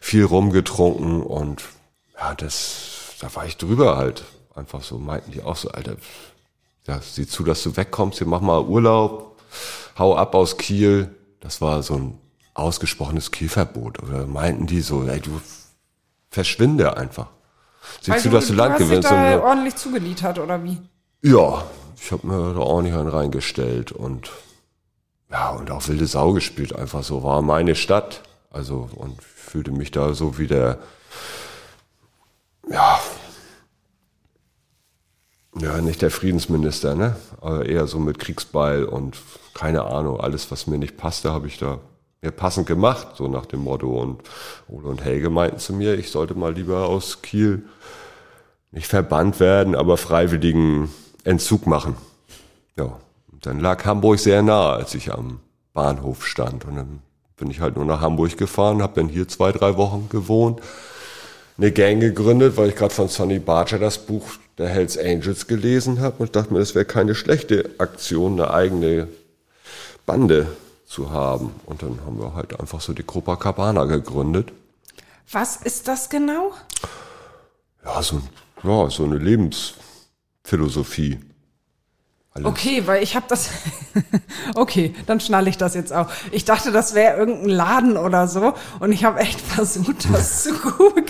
viel 0.00 0.24
rumgetrunken 0.24 1.22
und 1.22 1.62
ja, 2.18 2.34
das, 2.34 3.14
da 3.20 3.34
war 3.34 3.46
ich 3.46 3.56
drüber 3.56 3.96
halt. 3.96 4.24
Einfach 4.54 4.82
so, 4.82 4.98
meinten 4.98 5.30
die 5.32 5.42
auch 5.42 5.56
so, 5.56 5.70
Alter, 5.70 5.96
ja, 6.86 7.00
sieh 7.00 7.26
zu, 7.26 7.44
dass 7.44 7.62
du 7.62 7.76
wegkommst, 7.76 8.18
hier 8.18 8.26
mach 8.26 8.40
mal 8.40 8.62
Urlaub, 8.62 9.36
hau 9.98 10.16
ab 10.16 10.34
aus 10.34 10.56
Kiel. 10.56 11.14
Das 11.40 11.60
war 11.60 11.82
so 11.82 11.94
ein 11.94 12.18
ausgesprochenes 12.54 13.30
Kielverbot. 13.30 14.02
Oder 14.02 14.26
meinten 14.26 14.66
die 14.66 14.80
so, 14.80 15.04
ey, 15.04 15.20
du 15.20 15.40
verschwinde 16.30 16.96
einfach. 16.96 17.26
Sieh 18.00 18.12
Weil 18.12 18.20
zu, 18.20 18.30
dass 18.30 18.46
du 18.46 18.54
Land 18.54 18.72
hast 18.72 18.80
dich 18.80 18.88
gewinnst. 18.88 19.10
da 19.10 19.36
Und, 19.36 19.42
ordentlich 19.42 19.76
zugeliefert, 19.76 20.38
oder 20.38 20.62
wie? 20.64 20.78
ja, 21.22 21.64
ich 22.02 22.12
habe 22.12 22.26
mir 22.26 22.54
da 22.54 22.60
ordentlich 22.60 22.94
einen 22.96 23.08
reingestellt 23.08 23.92
und 23.92 24.30
ja, 25.30 25.50
und 25.50 25.70
auch 25.70 25.86
wilde 25.86 26.06
Sau 26.06 26.32
gespielt, 26.32 26.74
einfach 26.74 27.02
so. 27.04 27.22
War 27.22 27.40
meine 27.42 27.74
Stadt. 27.76 28.22
Also, 28.50 28.88
und 28.96 29.22
fühlte 29.22 29.70
mich 29.70 29.90
da 29.92 30.12
so 30.14 30.38
wie 30.38 30.46
der, 30.48 30.78
ja, 32.68 32.98
Ja, 35.58 35.80
nicht 35.80 36.00
der 36.02 36.10
Friedensminister, 36.10 36.94
ne? 36.94 37.16
Aber 37.40 37.66
eher 37.66 37.86
so 37.86 37.98
mit 37.98 38.18
Kriegsbeil 38.18 38.84
und 38.84 39.18
keine 39.54 39.84
Ahnung, 39.84 40.20
alles, 40.20 40.50
was 40.50 40.66
mir 40.66 40.78
nicht 40.78 40.96
passte, 40.96 41.32
habe 41.32 41.48
ich 41.48 41.58
da 41.58 41.78
mir 42.22 42.30
passend 42.30 42.66
gemacht, 42.66 43.16
so 43.16 43.28
nach 43.28 43.46
dem 43.46 43.60
Motto. 43.60 44.00
Und 44.00 44.20
Ole 44.68 44.88
und 44.88 45.04
Helge 45.04 45.30
meinten 45.30 45.58
zu 45.58 45.72
mir, 45.72 45.98
ich 45.98 46.10
sollte 46.10 46.34
mal 46.34 46.52
lieber 46.52 46.86
aus 46.86 47.22
Kiel 47.22 47.62
nicht 48.72 48.86
verbannt 48.86 49.40
werden, 49.40 49.74
aber 49.74 49.96
freiwilligen 49.96 50.90
Entzug 51.24 51.66
machen. 51.66 51.96
Ja, 52.76 52.98
und 53.32 53.46
dann 53.46 53.58
lag 53.58 53.84
Hamburg 53.84 54.18
sehr 54.18 54.42
nah, 54.42 54.74
als 54.74 54.94
ich 54.94 55.12
am 55.12 55.40
Bahnhof 55.72 56.26
stand. 56.26 56.64
Und 56.66 56.76
dann 56.76 57.02
bin 57.36 57.50
ich 57.50 57.60
halt 57.60 57.76
nur 57.76 57.84
nach 57.84 58.00
Hamburg 58.00 58.36
gefahren, 58.36 58.82
habe 58.82 59.00
dann 59.00 59.08
hier 59.08 59.26
zwei, 59.26 59.50
drei 59.50 59.76
Wochen 59.76 60.08
gewohnt, 60.10 60.60
eine 61.56 61.72
Gang 61.72 62.00
gegründet, 62.00 62.56
weil 62.56 62.68
ich 62.68 62.76
gerade 62.76 62.94
von 62.94 63.08
Sonny 63.08 63.38
Barger 63.38 63.78
das 63.78 63.98
Buch 63.98 64.28
der 64.56 64.68
Hells 64.68 64.96
Angels 64.96 65.46
gelesen 65.46 66.00
habe 66.00 66.16
und 66.18 66.36
dachte 66.36 66.52
mir, 66.52 66.58
das 66.58 66.74
wäre 66.74 66.84
keine 66.84 67.14
schlechte 67.14 67.70
Aktion, 67.78 68.40
eine 68.40 68.52
eigene 68.52 69.08
Bande 70.06 70.46
zu 70.90 71.10
haben. 71.10 71.54
Und 71.66 71.82
dann 71.82 72.00
haben 72.04 72.18
wir 72.18 72.34
halt 72.34 72.58
einfach 72.58 72.80
so 72.80 72.92
die 72.92 73.04
Copacabana 73.04 73.84
gegründet. 73.84 74.52
Was 75.30 75.54
ist 75.56 75.86
das 75.86 76.10
genau? 76.10 76.52
Ja, 77.84 78.02
so, 78.02 78.20
ja, 78.64 78.90
so 78.90 79.04
eine 79.04 79.18
Lebensphilosophie. 79.18 81.20
Alles. 82.32 82.46
Okay, 82.46 82.82
weil 82.86 83.02
ich 83.02 83.16
habe 83.16 83.26
das. 83.28 83.50
okay, 84.54 84.94
dann 85.06 85.18
schnalle 85.18 85.50
ich 85.50 85.58
das 85.58 85.74
jetzt 85.74 85.92
auch. 85.92 86.06
Ich 86.30 86.44
dachte, 86.44 86.70
das 86.70 86.94
wäre 86.94 87.18
irgendein 87.18 87.48
Laden 87.48 87.96
oder 87.96 88.28
so 88.28 88.54
und 88.78 88.92
ich 88.92 89.04
habe 89.04 89.18
echt 89.18 89.40
versucht, 89.56 90.06
das 90.12 90.42
zu 90.44 90.52
googeln. 90.54 91.04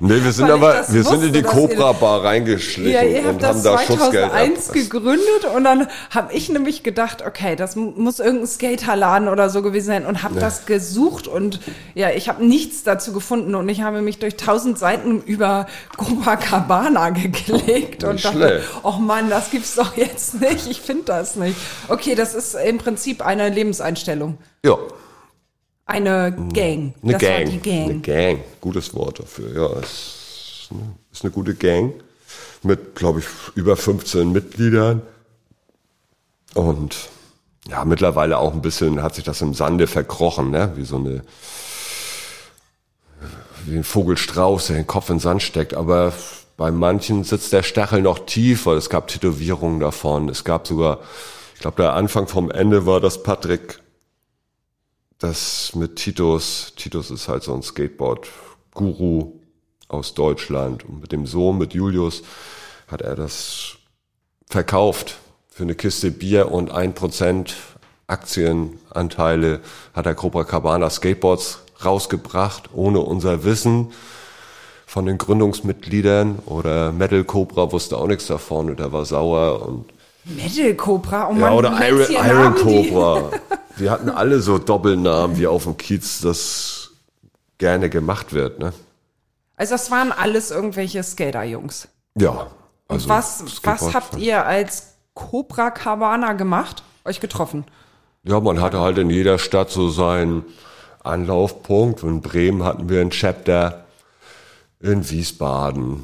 Nee, 0.00 0.22
wir 0.22 0.32
sind 0.32 0.50
aber, 0.50 0.84
wir 0.88 1.04
wusste, 1.04 1.20
sind 1.20 1.28
in 1.28 1.32
die 1.32 1.42
Cobra 1.42 1.92
Bar 1.92 2.24
reingeschlichen 2.24 2.92
ja, 2.92 3.02
ihr 3.02 3.24
habt 3.24 3.36
und 3.36 3.44
haben 3.44 3.62
da 3.62 3.78
Schutzgeld 3.78 4.30
2001 4.30 4.72
gegründet 4.72 5.44
und 5.54 5.64
dann 5.64 5.86
habe 6.10 6.34
ich 6.34 6.50
nämlich 6.50 6.82
gedacht, 6.82 7.22
okay, 7.24 7.56
das 7.56 7.76
muss 7.76 8.18
irgendein 8.18 8.48
Skaterladen 8.48 9.28
oder 9.28 9.48
so 9.48 9.62
gewesen 9.62 9.86
sein 9.86 10.06
und 10.06 10.22
habe 10.22 10.34
ja. 10.34 10.40
das 10.40 10.66
gesucht 10.66 11.28
und 11.28 11.60
ja, 11.94 12.10
ich 12.10 12.28
habe 12.28 12.44
nichts 12.44 12.82
dazu 12.82 13.12
gefunden 13.12 13.54
und 13.54 13.68
ich 13.70 13.80
habe 13.82 14.02
mich 14.02 14.18
durch 14.18 14.36
tausend 14.36 14.78
Seiten 14.78 15.22
über 15.22 15.66
Copacabana 15.96 17.10
geklickt 17.10 18.04
und 18.04 18.22
dachte, 18.22 18.62
oh 18.82 18.98
Mann, 18.98 19.30
das 19.30 19.50
gibt's 19.50 19.76
doch 19.76 19.96
jetzt 19.96 20.34
nicht, 20.34 20.41
ich 20.68 20.80
finde 20.80 21.04
das 21.04 21.36
nicht. 21.36 21.56
Okay, 21.88 22.14
das 22.14 22.34
ist 22.34 22.54
im 22.54 22.78
Prinzip 22.78 23.24
eine 23.24 23.48
Lebenseinstellung. 23.48 24.38
Ja. 24.64 24.78
Eine 25.86 26.32
Gang. 26.52 26.94
Eine 27.02 27.12
das 27.12 27.20
Gang. 27.20 27.50
die 27.50 27.58
Gang. 27.58 27.90
Eine 27.90 28.00
Gang. 28.00 28.40
Gutes 28.60 28.94
Wort 28.94 29.20
dafür. 29.20 29.54
Ja, 29.54 29.80
es 29.80 29.88
ist 29.88 30.68
eine, 30.70 30.92
ist 31.12 31.24
eine 31.24 31.32
gute 31.32 31.54
Gang 31.54 31.94
mit, 32.62 32.94
glaube 32.94 33.20
ich, 33.20 33.26
über 33.54 33.76
15 33.76 34.30
Mitgliedern. 34.32 35.02
Und 36.54 37.08
ja, 37.68 37.84
mittlerweile 37.84 38.38
auch 38.38 38.52
ein 38.52 38.62
bisschen 38.62 39.02
hat 39.02 39.14
sich 39.14 39.24
das 39.24 39.40
im 39.40 39.54
Sande 39.54 39.86
verkrochen, 39.86 40.50
ne? 40.50 40.72
Wie 40.76 40.84
so 40.84 40.96
eine, 40.96 41.22
wie 43.66 43.76
ein 43.76 43.84
Vogelstrauß, 43.84 44.68
der 44.68 44.76
den 44.76 44.86
Kopf 44.86 45.08
in 45.08 45.16
den 45.16 45.20
Sand 45.20 45.42
steckt. 45.42 45.74
Aber 45.74 46.12
bei 46.56 46.70
manchen 46.70 47.24
sitzt 47.24 47.52
der 47.52 47.62
Stachel 47.62 48.02
noch 48.02 48.20
tiefer. 48.20 48.72
Es 48.72 48.90
gab 48.90 49.08
Tätowierungen 49.08 49.80
davon. 49.80 50.28
Es 50.28 50.44
gab 50.44 50.66
sogar, 50.66 51.00
ich 51.54 51.60
glaube, 51.60 51.82
der 51.82 51.94
Anfang 51.94 52.28
vom 52.28 52.50
Ende 52.50 52.86
war, 52.86 53.00
dass 53.00 53.22
Patrick 53.22 53.80
das 55.18 55.74
mit 55.74 55.96
Titus, 55.96 56.72
Titus 56.76 57.10
ist 57.10 57.28
halt 57.28 57.44
so 57.44 57.54
ein 57.54 57.62
Skateboard-Guru 57.62 59.32
aus 59.88 60.14
Deutschland. 60.14 60.84
Und 60.84 61.00
mit 61.00 61.12
dem 61.12 61.26
Sohn, 61.26 61.58
mit 61.58 61.74
Julius, 61.74 62.22
hat 62.88 63.02
er 63.02 63.14
das 63.14 63.76
verkauft 64.48 65.18
für 65.48 65.62
eine 65.62 65.74
Kiste 65.74 66.10
Bier 66.10 66.50
und 66.50 66.70
ein 66.70 66.94
Prozent 66.94 67.54
Aktienanteile 68.06 69.60
hat 69.94 70.06
er 70.06 70.14
Copacabana 70.14 70.90
Skateboards 70.90 71.60
rausgebracht, 71.84 72.70
ohne 72.74 73.00
unser 73.00 73.44
Wissen 73.44 73.92
von 74.92 75.06
den 75.06 75.16
Gründungsmitgliedern 75.16 76.40
oder 76.44 76.92
Metal 76.92 77.24
Cobra 77.24 77.72
wusste 77.72 77.96
auch 77.96 78.06
nichts 78.06 78.26
davon 78.26 78.68
und 78.68 78.78
er 78.78 78.92
war 78.92 79.06
sauer 79.06 79.66
und 79.66 79.86
Metal 80.24 80.74
Cobra, 80.74 81.30
oh 81.30 81.32
Mann, 81.32 81.40
ja, 81.40 81.52
oder 81.52 81.88
Iron, 81.88 82.10
Iron 82.10 82.54
Cobra. 82.54 83.30
Wir 83.76 83.90
hatten 83.90 84.10
alle 84.10 84.40
so 84.40 84.58
Doppelnamen, 84.58 85.38
wie 85.38 85.46
auf 85.46 85.64
dem 85.64 85.78
Kiez 85.78 86.20
das 86.20 86.90
gerne 87.56 87.88
gemacht 87.88 88.34
wird, 88.34 88.58
ne? 88.58 88.74
Also 89.56 89.72
das 89.72 89.90
waren 89.90 90.12
alles 90.12 90.50
irgendwelche 90.50 91.02
Skater-Jungs. 91.02 91.88
Ja. 92.14 92.48
Also 92.86 93.08
was, 93.08 93.44
was 93.62 93.94
habt 93.94 94.18
ihr 94.18 94.44
als 94.44 94.92
Cobra 95.14 95.70
Cabana 95.70 96.34
gemacht? 96.34 96.82
Euch 97.06 97.20
getroffen? 97.20 97.64
Ja, 98.24 98.40
man 98.40 98.60
hatte 98.60 98.80
halt 98.80 98.98
in 98.98 99.08
jeder 99.08 99.38
Stadt 99.38 99.70
so 99.70 99.88
seinen 99.88 100.44
Anlaufpunkt. 101.02 102.02
In 102.02 102.20
Bremen 102.20 102.62
hatten 102.62 102.90
wir 102.90 103.00
ein 103.00 103.08
Chapter, 103.08 103.81
in 104.82 105.08
Wiesbaden, 105.08 106.02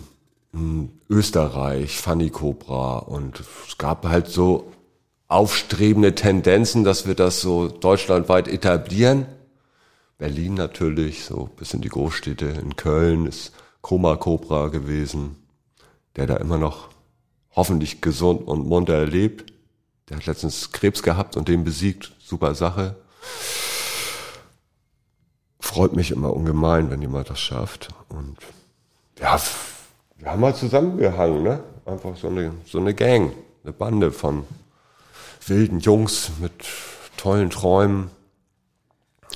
in 0.52 0.90
Österreich, 1.10 1.98
Fanny 1.98 2.30
Cobra 2.30 2.98
und 2.98 3.40
es 3.66 3.76
gab 3.76 4.06
halt 4.06 4.28
so 4.28 4.72
aufstrebende 5.26 6.14
Tendenzen, 6.14 6.84
dass 6.84 7.06
wir 7.06 7.14
das 7.14 7.40
so 7.40 7.68
deutschlandweit 7.68 8.48
etablieren. 8.48 9.26
Berlin 10.16 10.54
natürlich, 10.54 11.24
so 11.24 11.50
bis 11.56 11.74
in 11.74 11.80
die 11.80 11.88
Großstädte. 11.88 12.46
In 12.46 12.76
Köln 12.76 13.26
ist 13.26 13.52
Chroma 13.82 14.16
Cobra 14.16 14.68
gewesen, 14.68 15.36
der 16.16 16.26
da 16.26 16.36
immer 16.36 16.58
noch 16.58 16.88
hoffentlich 17.54 18.00
gesund 18.00 18.46
und 18.46 18.66
munter 18.66 19.04
lebt. 19.06 19.52
Der 20.08 20.16
hat 20.16 20.26
letztens 20.26 20.72
Krebs 20.72 21.02
gehabt 21.02 21.36
und 21.36 21.48
den 21.48 21.64
besiegt. 21.64 22.12
Super 22.20 22.54
Sache. 22.54 22.96
Freut 25.60 25.94
mich 25.94 26.10
immer 26.10 26.32
ungemein, 26.32 26.90
wenn 26.90 27.02
jemand 27.02 27.28
das 27.28 27.40
schafft. 27.40 27.88
Und 28.08 28.38
ja, 29.20 29.40
wir 30.18 30.30
haben 30.30 30.44
halt 30.44 30.56
zusammengehangen, 30.56 31.42
ne? 31.42 31.60
Einfach 31.86 32.16
so 32.16 32.28
eine, 32.28 32.52
so 32.66 32.78
eine 32.78 32.94
Gang, 32.94 33.32
eine 33.64 33.72
Bande 33.72 34.12
von 34.12 34.44
wilden 35.46 35.80
Jungs 35.80 36.30
mit 36.40 36.52
tollen 37.16 37.50
Träumen. 37.50 38.10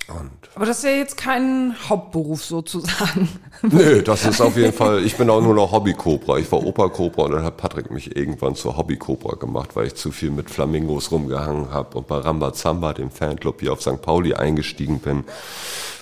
Und 0.08 0.30
Aber 0.54 0.66
das 0.66 0.78
ist 0.78 0.84
ja 0.84 0.90
jetzt 0.90 1.16
kein 1.16 1.74
Hauptberuf 1.88 2.44
sozusagen. 2.44 3.28
Nö, 3.62 4.02
das 4.02 4.26
ist 4.26 4.40
auf 4.40 4.56
jeden 4.56 4.72
Fall, 4.72 5.02
ich 5.04 5.16
bin 5.16 5.30
auch 5.30 5.40
nur 5.40 5.54
noch 5.54 5.72
Hobby-Cobra. 5.72 6.38
Ich 6.38 6.50
war 6.50 6.62
Opa-Cobra 6.64 7.22
und 7.22 7.32
dann 7.32 7.44
hat 7.44 7.56
Patrick 7.56 7.90
mich 7.90 8.16
irgendwann 8.16 8.54
zur 8.54 8.76
Hobby-Cobra 8.76 9.36
gemacht, 9.36 9.70
weil 9.74 9.86
ich 9.86 9.94
zu 9.94 10.10
viel 10.10 10.30
mit 10.30 10.50
Flamingos 10.50 11.10
rumgehangen 11.10 11.70
habe 11.70 11.98
und 11.98 12.08
bei 12.08 12.18
Ramba 12.18 12.52
Zamba, 12.52 12.92
dem 12.92 13.10
Fanclub 13.10 13.60
hier 13.60 13.72
auf 13.72 13.80
St. 13.80 14.02
Pauli 14.02 14.34
eingestiegen 14.34 14.98
bin. 14.98 15.24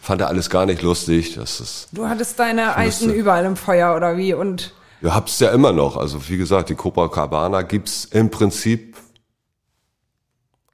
Fand 0.02 0.22
er 0.22 0.28
alles 0.28 0.48
gar 0.48 0.66
nicht 0.66 0.82
lustig. 0.82 1.34
Das 1.34 1.60
ist, 1.60 1.88
du 1.92 2.08
hattest 2.08 2.38
deine 2.38 2.76
Eisen 2.76 3.12
überall 3.12 3.44
im 3.44 3.56
Feuer 3.56 3.94
oder 3.94 4.16
wie? 4.16 4.32
Und 4.32 4.72
ja, 5.02 5.14
hab's 5.14 5.38
ja 5.40 5.50
immer 5.50 5.72
noch. 5.72 5.96
Also 5.96 6.28
wie 6.28 6.38
gesagt, 6.38 6.70
die 6.70 6.74
Copacabana 6.74 7.62
gibt's 7.62 8.06
im 8.06 8.30
Prinzip 8.30 8.96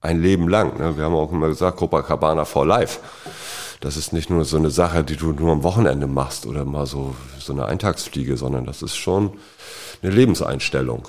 ein 0.06 0.22
Leben 0.22 0.48
lang. 0.48 0.78
Ne? 0.78 0.96
Wir 0.96 1.04
haben 1.04 1.14
auch 1.14 1.32
immer 1.32 1.48
gesagt, 1.48 1.78
Copacabana 1.78 2.44
for 2.44 2.66
life. 2.66 3.00
Das 3.80 3.96
ist 3.96 4.12
nicht 4.12 4.30
nur 4.30 4.44
so 4.44 4.56
eine 4.56 4.70
Sache, 4.70 5.04
die 5.04 5.16
du 5.16 5.32
nur 5.32 5.52
am 5.52 5.62
Wochenende 5.62 6.06
machst 6.06 6.46
oder 6.46 6.64
mal 6.64 6.86
so, 6.86 7.14
so 7.38 7.52
eine 7.52 7.66
Eintagsfliege, 7.66 8.36
sondern 8.36 8.64
das 8.64 8.82
ist 8.82 8.96
schon 8.96 9.32
eine 10.02 10.12
Lebenseinstellung. 10.12 11.06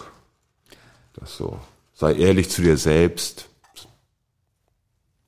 Das 1.14 1.38
so. 1.38 1.60
Sei 1.94 2.14
ehrlich 2.14 2.50
zu 2.50 2.62
dir 2.62 2.78
selbst. 2.78 3.50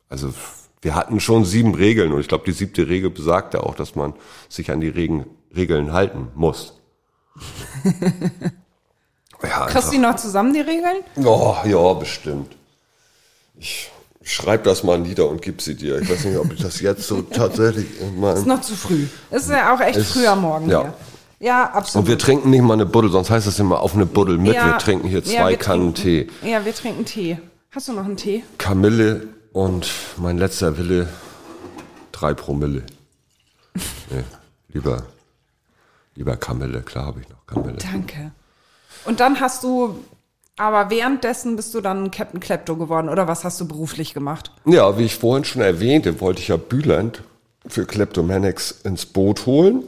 Also, 0.10 0.34
wir 0.82 0.96
hatten 0.96 1.20
schon 1.20 1.46
sieben 1.46 1.74
Regeln 1.76 2.14
und 2.14 2.20
ich 2.20 2.28
glaube, 2.28 2.46
die 2.46 2.52
siebte 2.52 2.88
Regel 2.88 3.10
besagte 3.10 3.64
auch, 3.64 3.76
dass 3.76 3.96
man 3.96 4.14
sich 4.50 4.72
an 4.72 4.82
die 4.82 4.88
Regen, 4.88 5.26
Regeln 5.56 5.94
halten 5.94 6.30
muss. 6.36 6.74
ja, 9.44 9.66
Kriegst 9.68 9.94
du 9.94 10.00
noch 10.00 10.16
zusammen, 10.16 10.54
die 10.54 10.62
Regeln? 10.62 10.98
Oh, 11.24 11.56
ja, 11.66 11.94
bestimmt. 11.94 12.56
Ich 13.60 13.92
schreib 14.24 14.64
das 14.64 14.84
mal 14.84 14.98
nieder 14.98 15.28
und 15.30 15.42
gib 15.42 15.62
sie 15.62 15.76
dir. 15.76 16.00
Ich 16.00 16.10
weiß 16.10 16.26
nicht, 16.26 16.38
ob 16.38 16.52
ich 16.54 16.62
das 16.62 16.80
jetzt 16.82 17.08
so 17.08 17.22
tatsächlich 17.22 18.00
in 18.00 18.20
meinem... 18.20 18.38
Ist 18.38 18.46
noch 18.46 18.62
zu 18.62 18.76
früh. 18.76 19.08
Ist 19.32 19.50
ja 19.50 19.74
auch 19.74 19.82
echt 19.82 19.98
ist, 19.98 20.14
früh 20.14 20.26
am 20.26 20.42
Morgen 20.42 20.70
ja. 20.70 20.82
hier. 20.82 20.94
Ja, 21.40 21.72
absolut. 21.72 22.06
Und 22.06 22.10
wir 22.10 22.18
trinken 22.18 22.50
nicht 22.50 22.62
mal 22.62 22.74
eine 22.74 22.86
Buddel, 22.86 23.12
sonst 23.12 23.30
heißt 23.30 23.48
das 23.48 23.60
immer 23.60 23.80
auf 23.80 23.96
eine 23.96 24.06
Buddel 24.06 24.38
mit. 24.38 24.56
Ja, 24.56 24.66
wir 24.66 24.78
trinken 24.78 25.08
hier 25.08 25.24
zwei 25.24 25.52
ja, 25.52 25.58
Kannen 25.58 25.94
trinken, 25.94 26.28
Tee. 26.42 26.50
Ja, 26.50 26.66
wir 26.66 26.76
trinken 26.76 27.06
Tee. 27.06 27.40
Hast 27.72 27.88
du 27.88 27.94
noch 27.94 28.06
einen 28.06 28.18
Tee? 28.18 28.44
Kamille 28.58 29.28
und 29.54 29.90
mein 30.18 30.38
letzter 30.38 30.78
Wille, 30.78 31.08
drei 32.12 32.34
Promille. 32.34 32.84
nee, 34.10 34.24
lieber, 34.70 35.04
lieber 36.16 36.36
Kamille, 36.36 36.82
klar 36.82 37.06
habe 37.06 37.22
ich 37.22 37.30
noch 37.30 37.46
Kamille. 37.46 37.78
Danke. 37.78 38.32
Und 39.06 39.22
dann 39.22 39.40
hast 39.40 39.64
du 39.64 40.04
aber 40.60 40.90
währenddessen 40.90 41.56
bist 41.56 41.74
du 41.74 41.80
dann 41.80 42.12
Captain 42.12 42.42
Klepto 42.42 42.76
geworden 42.76 43.08
oder 43.08 43.30
was 43.30 43.46
hast 43.46 43.62
du 43.62 43.68
beruflich 43.68 44.14
gemacht? 44.14 44.52
Ja, 44.66 44.98
wie 44.98 45.06
ich 45.06 45.16
vorhin 45.16 45.46
schon 45.46 45.62
erwähnte, 45.62 46.20
wollte 46.20 46.42
ich 46.42 46.50
ja 46.50 46.58
Büland 46.58 47.24
für 47.66 47.86
Kleptomanics 47.86 48.72
ins 48.84 49.06
Boot 49.06 49.46
holen. 49.46 49.84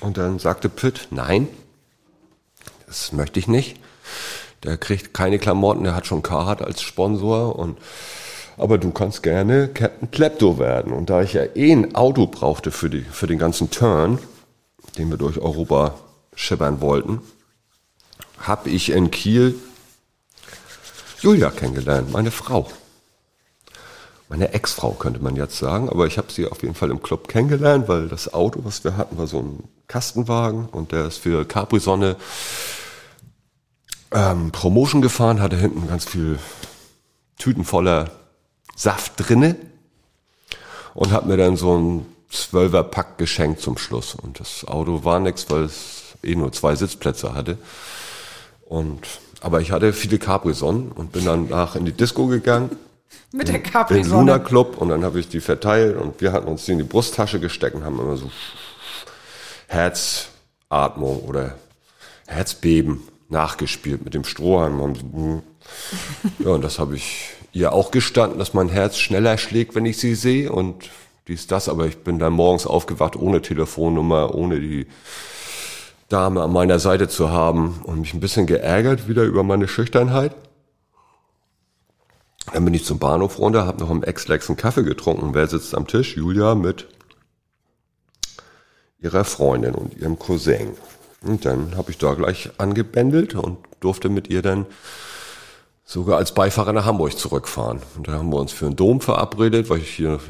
Und 0.00 0.16
dann 0.16 0.38
sagte 0.38 0.68
Pitt, 0.68 1.08
nein, 1.10 1.48
das 2.86 3.12
möchte 3.12 3.40
ich 3.40 3.48
nicht. 3.48 3.80
Der 4.62 4.76
kriegt 4.76 5.14
keine 5.14 5.40
Klamotten, 5.40 5.82
der 5.82 5.96
hat 5.96 6.06
schon 6.06 6.22
Carhartt 6.22 6.62
als 6.62 6.80
Sponsor 6.80 7.56
und 7.56 7.76
aber 8.56 8.78
du 8.78 8.92
kannst 8.92 9.24
gerne 9.24 9.66
Captain 9.66 10.12
Klepto 10.12 10.60
werden. 10.60 10.92
Und 10.92 11.10
da 11.10 11.22
ich 11.22 11.32
ja 11.32 11.42
eh 11.56 11.72
ein 11.72 11.96
Auto 11.96 12.28
brauchte 12.28 12.70
für, 12.70 12.88
die, 12.88 13.00
für 13.00 13.26
den 13.26 13.40
ganzen 13.40 13.70
Turn, 13.70 14.20
den 14.96 15.10
wir 15.10 15.16
durch 15.16 15.38
Europa 15.38 15.96
schippern 16.36 16.80
wollten, 16.80 17.20
habe 18.38 18.70
ich 18.70 18.90
in 18.90 19.10
Kiel 19.10 19.56
Julia 21.24 21.48
kennengelernt, 21.48 22.12
meine 22.12 22.30
Frau. 22.30 22.70
Meine 24.28 24.52
Ex-Frau 24.52 24.90
könnte 24.90 25.20
man 25.20 25.36
jetzt 25.36 25.56
sagen, 25.56 25.88
aber 25.88 26.06
ich 26.06 26.18
habe 26.18 26.30
sie 26.30 26.46
auf 26.46 26.60
jeden 26.62 26.74
Fall 26.74 26.90
im 26.90 27.02
Club 27.02 27.28
kennengelernt, 27.28 27.88
weil 27.88 28.08
das 28.08 28.34
Auto, 28.34 28.60
was 28.64 28.84
wir 28.84 28.98
hatten, 28.98 29.16
war 29.16 29.26
so 29.26 29.38
ein 29.38 29.64
Kastenwagen 29.88 30.66
und 30.66 30.92
der 30.92 31.06
ist 31.06 31.16
für 31.16 31.46
Capri-Sonne 31.46 32.16
ähm, 34.12 34.50
Promotion 34.52 35.00
gefahren, 35.00 35.40
hatte 35.40 35.56
hinten 35.56 35.88
ganz 35.88 36.04
viel 36.04 36.38
Tüten 37.38 37.64
voller 37.64 38.10
Saft 38.76 39.12
drinne 39.16 39.56
und 40.92 41.10
hat 41.10 41.24
mir 41.24 41.38
dann 41.38 41.56
so 41.56 41.74
ein 41.74 42.06
Zwölfer 42.30 42.82
Pack 42.82 43.16
geschenkt 43.16 43.62
zum 43.62 43.78
Schluss. 43.78 44.14
Und 44.14 44.40
das 44.40 44.66
Auto 44.66 45.04
war 45.04 45.20
nix, 45.20 45.48
weil 45.48 45.62
es 45.62 46.16
eh 46.22 46.34
nur 46.34 46.52
zwei 46.52 46.76
Sitzplätze 46.76 47.32
hatte. 47.32 47.56
Und, 48.66 49.06
aber 49.44 49.60
ich 49.60 49.72
hatte 49.72 49.92
viele 49.92 50.18
Capri-Sonnen 50.18 50.90
und 50.90 51.12
bin 51.12 51.26
dann 51.26 51.50
nach 51.50 51.76
in 51.76 51.84
die 51.84 51.92
Disco 51.92 52.26
gegangen. 52.26 52.70
Mit 53.30 53.48
der 53.48 53.58
Den 53.58 53.64
Luna 53.64 53.72
Capri-Sonne. 53.72 54.40
Club 54.40 54.78
und 54.78 54.88
dann 54.88 55.04
habe 55.04 55.20
ich 55.20 55.28
die 55.28 55.40
verteilt 55.40 55.98
und 55.98 56.20
wir 56.22 56.32
hatten 56.32 56.48
uns 56.48 56.64
die 56.64 56.72
in 56.72 56.78
die 56.78 56.84
Brusttasche 56.84 57.38
gesteckt 57.40 57.76
und 57.76 57.84
haben 57.84 58.00
immer 58.00 58.16
so 58.16 58.30
Herzatmung 59.66 61.20
oder 61.24 61.56
Herzbeben 62.26 63.02
nachgespielt 63.28 64.02
mit 64.02 64.14
dem 64.14 64.24
Strohhalm. 64.24 64.80
Und 64.80 64.98
so, 64.98 65.42
ja, 66.38 66.50
und 66.50 66.64
das 66.64 66.78
habe 66.78 66.96
ich 66.96 67.30
ihr 67.52 67.74
auch 67.74 67.90
gestanden, 67.90 68.38
dass 68.38 68.54
mein 68.54 68.70
Herz 68.70 68.96
schneller 68.96 69.36
schlägt, 69.36 69.74
wenn 69.74 69.84
ich 69.84 69.98
sie 69.98 70.14
sehe 70.14 70.50
und 70.50 70.88
dies, 71.28 71.46
das. 71.46 71.68
Aber 71.68 71.86
ich 71.86 71.98
bin 71.98 72.18
dann 72.18 72.32
morgens 72.32 72.66
aufgewacht 72.66 73.14
ohne 73.14 73.42
Telefonnummer, 73.42 74.34
ohne 74.34 74.58
die 74.58 74.86
Dame 76.14 76.42
an 76.42 76.52
meiner 76.52 76.78
Seite 76.78 77.08
zu 77.08 77.30
haben 77.30 77.80
und 77.82 77.98
mich 77.98 78.14
ein 78.14 78.20
bisschen 78.20 78.46
geärgert 78.46 79.08
wieder 79.08 79.24
über 79.24 79.42
meine 79.42 79.66
Schüchternheit. 79.66 80.32
Dann 82.52 82.64
bin 82.64 82.72
ich 82.72 82.84
zum 82.84 83.00
Bahnhof 83.00 83.40
runter, 83.40 83.66
habe 83.66 83.80
noch 83.80 83.90
im 83.90 84.04
Ex-Lex 84.04 84.48
einen 84.48 84.56
Kaffee 84.56 84.84
getrunken. 84.84 85.34
Wer 85.34 85.48
sitzt 85.48 85.74
am 85.74 85.88
Tisch? 85.88 86.16
Julia 86.16 86.54
mit 86.54 86.86
ihrer 89.00 89.24
Freundin 89.24 89.74
und 89.74 89.96
ihrem 89.96 90.16
Cousin. 90.16 90.76
Und 91.20 91.44
dann 91.46 91.76
habe 91.76 91.90
ich 91.90 91.98
da 91.98 92.14
gleich 92.14 92.48
angebändelt 92.58 93.34
und 93.34 93.58
durfte 93.80 94.08
mit 94.08 94.30
ihr 94.30 94.40
dann 94.40 94.66
sogar 95.84 96.18
als 96.18 96.32
Beifahrer 96.32 96.72
nach 96.72 96.84
Hamburg 96.84 97.18
zurückfahren. 97.18 97.82
Und 97.96 98.06
dann 98.06 98.14
haben 98.14 98.30
wir 98.30 98.38
uns 98.38 98.52
für 98.52 98.66
einen 98.66 98.76
Dom 98.76 99.00
verabredet, 99.00 99.68
weil 99.68 99.78
ich 99.78 99.90
hier 99.90 100.20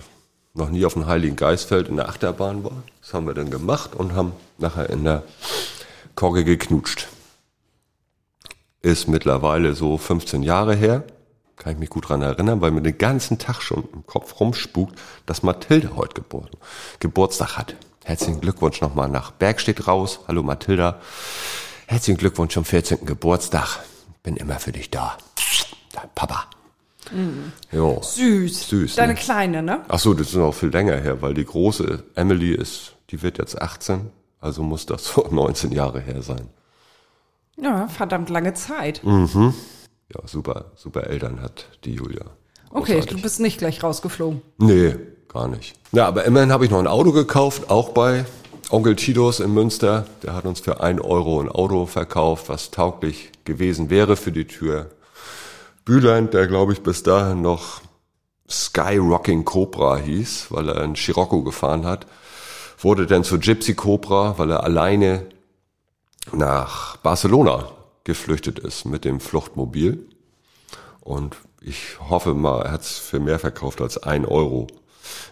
noch 0.55 0.71
nie 0.71 0.87
auf 0.87 0.95
dem 0.95 1.05
Heiligen 1.05 1.37
Geistfeld 1.37 1.91
in 1.91 1.97
der 1.97 2.09
Achterbahn 2.09 2.65
war. 2.65 2.83
Das 3.03 3.13
haben 3.13 3.27
wir 3.27 3.35
dann 3.35 3.51
gemacht 3.51 3.95
und 3.95 4.15
haben 4.15 4.33
nachher 4.57 4.89
in 4.89 5.05
der 5.05 5.25
Kogge 6.15 6.45
geknutscht. 6.45 7.09
Ist 8.83 9.09
mittlerweile 9.09 9.75
so 9.75 9.99
15 9.99 10.43
Jahre 10.43 10.75
her. 10.77 11.05
Kann 11.57 11.73
ich 11.73 11.79
mich 11.79 11.91
gut 11.91 12.09
dran 12.09 12.23
erinnern, 12.23 12.61
weil 12.61 12.71
mir 12.71 12.83
den 12.83 12.99
ganzen 12.99 13.39
Tag 13.39 13.63
schon 13.63 13.89
im 13.93 14.07
Kopf 14.07 14.39
rumspukt, 14.41 14.99
dass 15.27 15.43
Mathilde 15.43 15.97
heute 15.97 16.15
Geburt, 16.15 16.51
Geburtstag 16.99 17.57
hat. 17.57 17.77
Herzlichen 18.05 18.41
Glückwunsch 18.41 18.81
nochmal 18.81 19.09
nach 19.09 19.31
Bergstedt 19.31 19.87
raus. 19.89 20.21
Hallo 20.29 20.43
Mathilda. 20.43 21.01
Herzlichen 21.87 22.19
Glückwunsch 22.19 22.55
zum 22.55 22.65
14. 22.65 23.07
Geburtstag. 23.07 23.81
Bin 24.23 24.37
immer 24.37 24.59
für 24.59 24.73
dich 24.73 24.91
da. 24.91 25.17
Dein 25.93 26.11
Papa. 26.15 26.47
Jo. 27.73 28.01
Süß. 28.03 28.69
Süß, 28.69 28.97
Deine 28.97 29.15
ne? 29.15 29.19
Kleine, 29.19 29.63
ne? 29.63 29.85
Ach 29.89 29.99
so, 29.99 30.15
das 30.15 30.29
ist 30.29 30.35
noch 30.35 30.55
viel 30.55 30.71
länger 30.71 30.97
her, 30.97 31.23
weil 31.23 31.35
die 31.35 31.45
große 31.45 32.03
Emily 32.15 32.53
ist, 32.53 32.93
die 33.11 33.23
wird 33.23 33.39
jetzt 33.39 33.61
18, 33.61 34.11
also 34.45 34.63
muss 34.63 34.87
das 34.87 35.05
so 35.15 35.27
19 35.31 35.73
Jahre 35.73 36.01
her 36.01 36.23
sein. 36.23 36.49
Ja, 37.57 37.89
verdammt 37.89 38.31
lange 38.31 38.55
Zeit. 38.55 39.01
Ja, 39.05 40.21
super, 40.27 40.73
super 40.77 41.07
Eltern 41.07 41.41
hat 41.41 41.67
die 41.85 41.95
Julia. 41.95 42.25
Okay, 42.71 42.95
Großartig. 42.95 43.17
du 43.17 43.23
bist 43.23 43.41
nicht 43.41 43.59
gleich 43.59 43.83
rausgeflogen. 43.83 44.43
Nee, 44.59 44.97
gar 45.29 45.49
nicht. 45.49 45.77
Ja, 45.93 46.07
aber 46.07 46.25
immerhin 46.25 46.53
habe 46.53 46.65
ich 46.65 46.71
noch 46.71 46.81
ein 46.81 46.89
Auto 46.89 47.13
gekauft, 47.13 47.71
auch 47.71 47.91
bei 47.91 48.25
Onkel 48.71 48.97
Titus 48.97 49.39
in 49.41 49.55
Münster. 49.55 50.07
Der 50.25 50.35
hat 50.35 50.45
uns 50.45 50.61
für 50.61 50.81
ein 50.81 51.01
Euro 51.01 51.41
ein 51.41 51.49
Auto 51.49 51.87
verkauft, 51.87 52.49
was 52.49 52.71
tauglich 52.73 53.31
gewesen 53.45 53.89
wäre 53.89 54.17
für 54.17 54.33
die 54.33 54.47
Tür. 54.47 54.91
Bühlein, 55.85 56.31
der 56.31 56.49
glaube 56.49 56.73
ich 56.73 56.83
bis 56.83 57.03
dahin 57.05 57.41
noch 57.41 57.83
Skyrocking 58.51 59.45
Cobra 59.45 59.97
hieß, 59.97 60.49
weil 60.51 60.69
er 60.69 60.81
einen 60.81 60.97
Scirocco 60.97 61.43
gefahren 61.43 61.87
hat, 61.87 62.07
wurde 62.85 63.07
dann 63.07 63.25
zu 63.25 63.39
Gypsy 63.39 63.75
Cobra, 63.75 64.39
weil 64.39 64.51
er 64.51 64.63
alleine 64.65 65.27
nach 66.33 66.97
Barcelona 66.99 67.69
geflüchtet 68.05 68.59
ist 68.59 68.85
mit 68.85 69.05
dem 69.05 69.21
Fluchtmobil. 69.21 70.07
Und 71.01 71.37
ich 71.61 71.99
hoffe 72.09 72.35
mal, 72.35 72.63
er 72.63 72.73
hat 72.73 72.83
es 72.83 72.99
für 72.99 73.21
mehr 73.21 73.39
verkauft 73.39 73.81
als 73.81 74.03
ein 74.03 74.25
Euro 74.25 74.67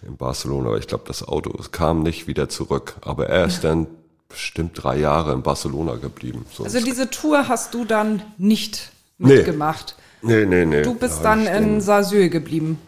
in 0.07 0.17
Barcelona. 0.17 0.69
Aber 0.69 0.79
ich 0.79 0.87
glaube, 0.87 1.05
das 1.07 1.27
Auto 1.27 1.53
es 1.59 1.73
kam 1.73 2.03
nicht 2.03 2.27
wieder 2.27 2.49
zurück. 2.49 2.97
Aber 3.03 3.29
er 3.29 3.45
ist 3.47 3.63
dann 3.65 3.87
bestimmt 4.29 4.83
drei 4.83 4.97
Jahre 4.99 5.33
in 5.33 5.43
Barcelona 5.43 5.97
geblieben. 5.97 6.47
So 6.53 6.65
Also 6.65 6.81
diese 6.83 7.11
Tour 7.11 7.49
hast 7.49 7.75
du 7.75 7.85
dann 7.85 8.23
nicht 8.39 8.91
Nee. 9.19 9.37
mitgemacht. 9.37 9.95
nee, 10.23 10.47
nee, 10.47 10.65
nee. 10.65 10.83
Du 10.83 10.95
bist 10.95 11.19
Da 11.19 11.35
dann 11.35 11.47
in 11.47 11.81
Saarsuel 11.81 12.29
geblieben. 12.31 12.79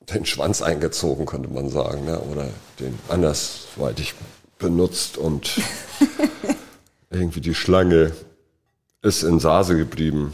Den, 0.00 0.26
Schwanz 0.26 0.62
eingezogen, 0.62 1.26
könnte 1.26 1.48
man 1.48 1.68
sagen. 1.68 2.04
Ne? 2.04 2.18
Oder 2.20 2.48
den 2.78 2.98
andersweitig 3.08 4.14
benutzt 4.58 5.18
und 5.18 5.60
irgendwie 7.10 7.40
die 7.40 7.54
Schlange 7.54 8.12
ist 9.02 9.22
in 9.22 9.40
Sase 9.40 9.76
geblieben. 9.76 10.32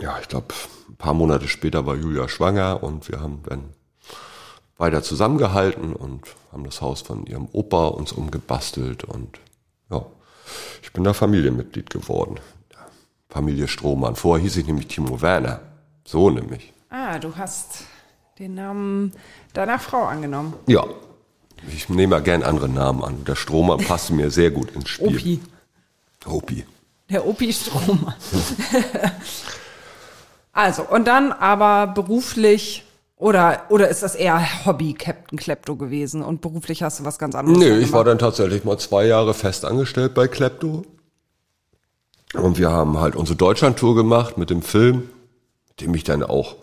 Ja, 0.00 0.18
ich 0.20 0.28
glaube, 0.28 0.54
ein 0.88 0.96
paar 0.96 1.14
Monate 1.14 1.48
später 1.48 1.86
war 1.86 1.94
Julia 1.94 2.28
schwanger 2.28 2.82
und 2.82 3.08
wir 3.08 3.20
haben 3.20 3.42
dann 3.48 3.70
weiter 4.76 5.02
zusammengehalten 5.02 5.94
und 5.94 6.22
haben 6.50 6.64
das 6.64 6.80
Haus 6.80 7.02
von 7.02 7.26
ihrem 7.26 7.48
Opa 7.52 7.88
uns 7.88 8.12
umgebastelt 8.12 9.04
und 9.04 9.38
ja, 9.90 10.04
ich 10.82 10.92
bin 10.92 11.04
da 11.04 11.12
Familienmitglied 11.12 11.90
geworden. 11.90 12.40
Familie 13.32 13.66
Strohmann. 13.66 14.14
Vorher 14.14 14.42
hieß 14.42 14.58
ich 14.58 14.66
nämlich 14.66 14.88
Timo 14.88 15.22
Werner. 15.22 15.60
So 16.04 16.28
nämlich. 16.28 16.72
Ah, 16.90 17.18
du 17.18 17.34
hast 17.36 17.84
den 18.42 18.54
Namen 18.54 19.12
deiner 19.52 19.78
Frau 19.78 20.02
angenommen. 20.02 20.54
Ja. 20.66 20.84
Ich 21.72 21.88
nehme 21.88 22.16
ja 22.16 22.20
gern 22.20 22.42
andere 22.42 22.68
Namen 22.68 23.04
an. 23.04 23.24
Der 23.24 23.36
Strohmann 23.36 23.78
passte 23.86 24.14
mir 24.14 24.30
sehr 24.30 24.50
gut 24.50 24.72
ins 24.72 24.88
Spiel. 24.88 25.06
Opi. 25.06 25.40
Opi. 26.26 26.66
Der 27.08 27.24
Opi 27.24 27.52
Stromer. 27.52 28.16
also, 30.52 30.82
und 30.82 31.06
dann 31.06 31.30
aber 31.30 31.86
beruflich 31.86 32.84
oder, 33.16 33.66
oder 33.68 33.88
ist 33.88 34.02
das 34.02 34.16
eher 34.16 34.66
Hobby 34.66 34.94
Captain 34.94 35.38
Klepto 35.38 35.76
gewesen 35.76 36.22
und 36.22 36.40
beruflich 36.40 36.82
hast 36.82 36.98
du 36.98 37.04
was 37.04 37.20
ganz 37.20 37.36
anderes 37.36 37.58
Nee, 37.58 37.78
ich 37.78 37.92
war 37.92 38.02
dann 38.02 38.18
tatsächlich 38.18 38.64
mal 38.64 38.78
zwei 38.78 39.06
Jahre 39.06 39.34
fest 39.34 39.64
angestellt 39.64 40.14
bei 40.14 40.26
Klepto. 40.26 40.84
Und 42.34 42.58
wir 42.58 42.72
haben 42.72 42.98
halt 42.98 43.14
unsere 43.14 43.36
Deutschlandtour 43.36 43.94
gemacht 43.94 44.36
mit 44.36 44.50
dem 44.50 44.62
Film, 44.62 45.10
mit 45.68 45.80
dem 45.80 45.94
ich 45.94 46.02
dann 46.02 46.24
auch 46.24 46.56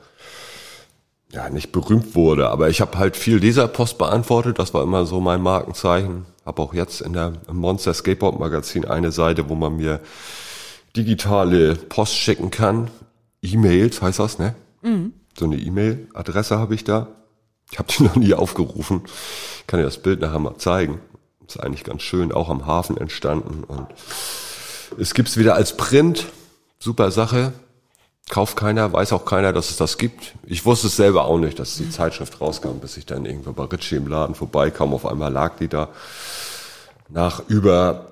ja 1.31 1.49
nicht 1.49 1.71
berühmt 1.71 2.15
wurde, 2.15 2.49
aber 2.49 2.69
ich 2.69 2.81
habe 2.81 2.97
halt 2.97 3.15
viel 3.15 3.37
Leserpost 3.37 3.97
beantwortet, 3.97 4.57
das 4.59 4.73
war 4.73 4.83
immer 4.83 5.05
so 5.05 5.19
mein 5.19 5.41
Markenzeichen. 5.41 6.25
Habe 6.45 6.61
auch 6.61 6.73
jetzt 6.73 7.01
in 7.01 7.13
der 7.13 7.33
Monster 7.51 7.93
Skateboard 7.93 8.39
Magazin 8.39 8.85
eine 8.85 9.11
Seite, 9.11 9.49
wo 9.49 9.55
man 9.55 9.75
mir 9.75 9.99
digitale 10.95 11.75
Post 11.75 12.15
schicken 12.15 12.49
kann. 12.49 12.89
E-Mails 13.41 14.01
heißt 14.01 14.19
das, 14.19 14.39
ne? 14.39 14.55
So 15.37 15.45
eine 15.45 15.57
E-Mail-Adresse 15.57 16.57
habe 16.57 16.73
ich 16.73 16.83
da. 16.83 17.07
Ich 17.71 17.77
habe 17.77 17.91
die 17.95 18.03
noch 18.03 18.15
nie 18.15 18.33
aufgerufen. 18.33 19.03
Ich 19.59 19.67
kann 19.67 19.79
dir 19.79 19.85
das 19.85 20.01
Bild 20.01 20.21
nachher 20.21 20.39
mal 20.39 20.57
zeigen. 20.57 20.99
Ist 21.47 21.59
eigentlich 21.59 21.83
ganz 21.83 22.01
schön, 22.01 22.31
auch 22.31 22.49
am 22.49 22.65
Hafen 22.65 22.97
entstanden. 22.97 23.63
Und 23.63 23.87
es 24.99 25.13
gibt's 25.13 25.37
wieder 25.37 25.55
als 25.55 25.77
Print. 25.77 26.25
Super 26.79 27.11
Sache. 27.11 27.53
Kauft 28.29 28.57
keiner, 28.57 28.93
weiß 28.93 29.11
auch 29.13 29.25
keiner, 29.25 29.53
dass 29.53 29.71
es 29.71 29.77
das 29.77 29.97
gibt. 29.97 30.35
Ich 30.45 30.63
wusste 30.63 30.85
es 30.85 30.95
selber 30.95 31.25
auch 31.25 31.39
nicht, 31.39 31.57
dass 31.57 31.77
die 31.77 31.89
Zeitschrift 31.89 32.39
rauskam, 32.39 32.77
bis 32.79 32.95
ich 32.95 33.07
dann 33.07 33.25
irgendwo 33.25 33.53
bei 33.53 33.63
Ritchie 33.63 33.95
im 33.95 34.07
Laden 34.07 34.35
vorbeikam. 34.35 34.93
Auf 34.93 35.07
einmal 35.07 35.33
lag 35.33 35.57
die 35.57 35.67
da. 35.67 35.89
Nach 37.09 37.41
über 37.47 38.05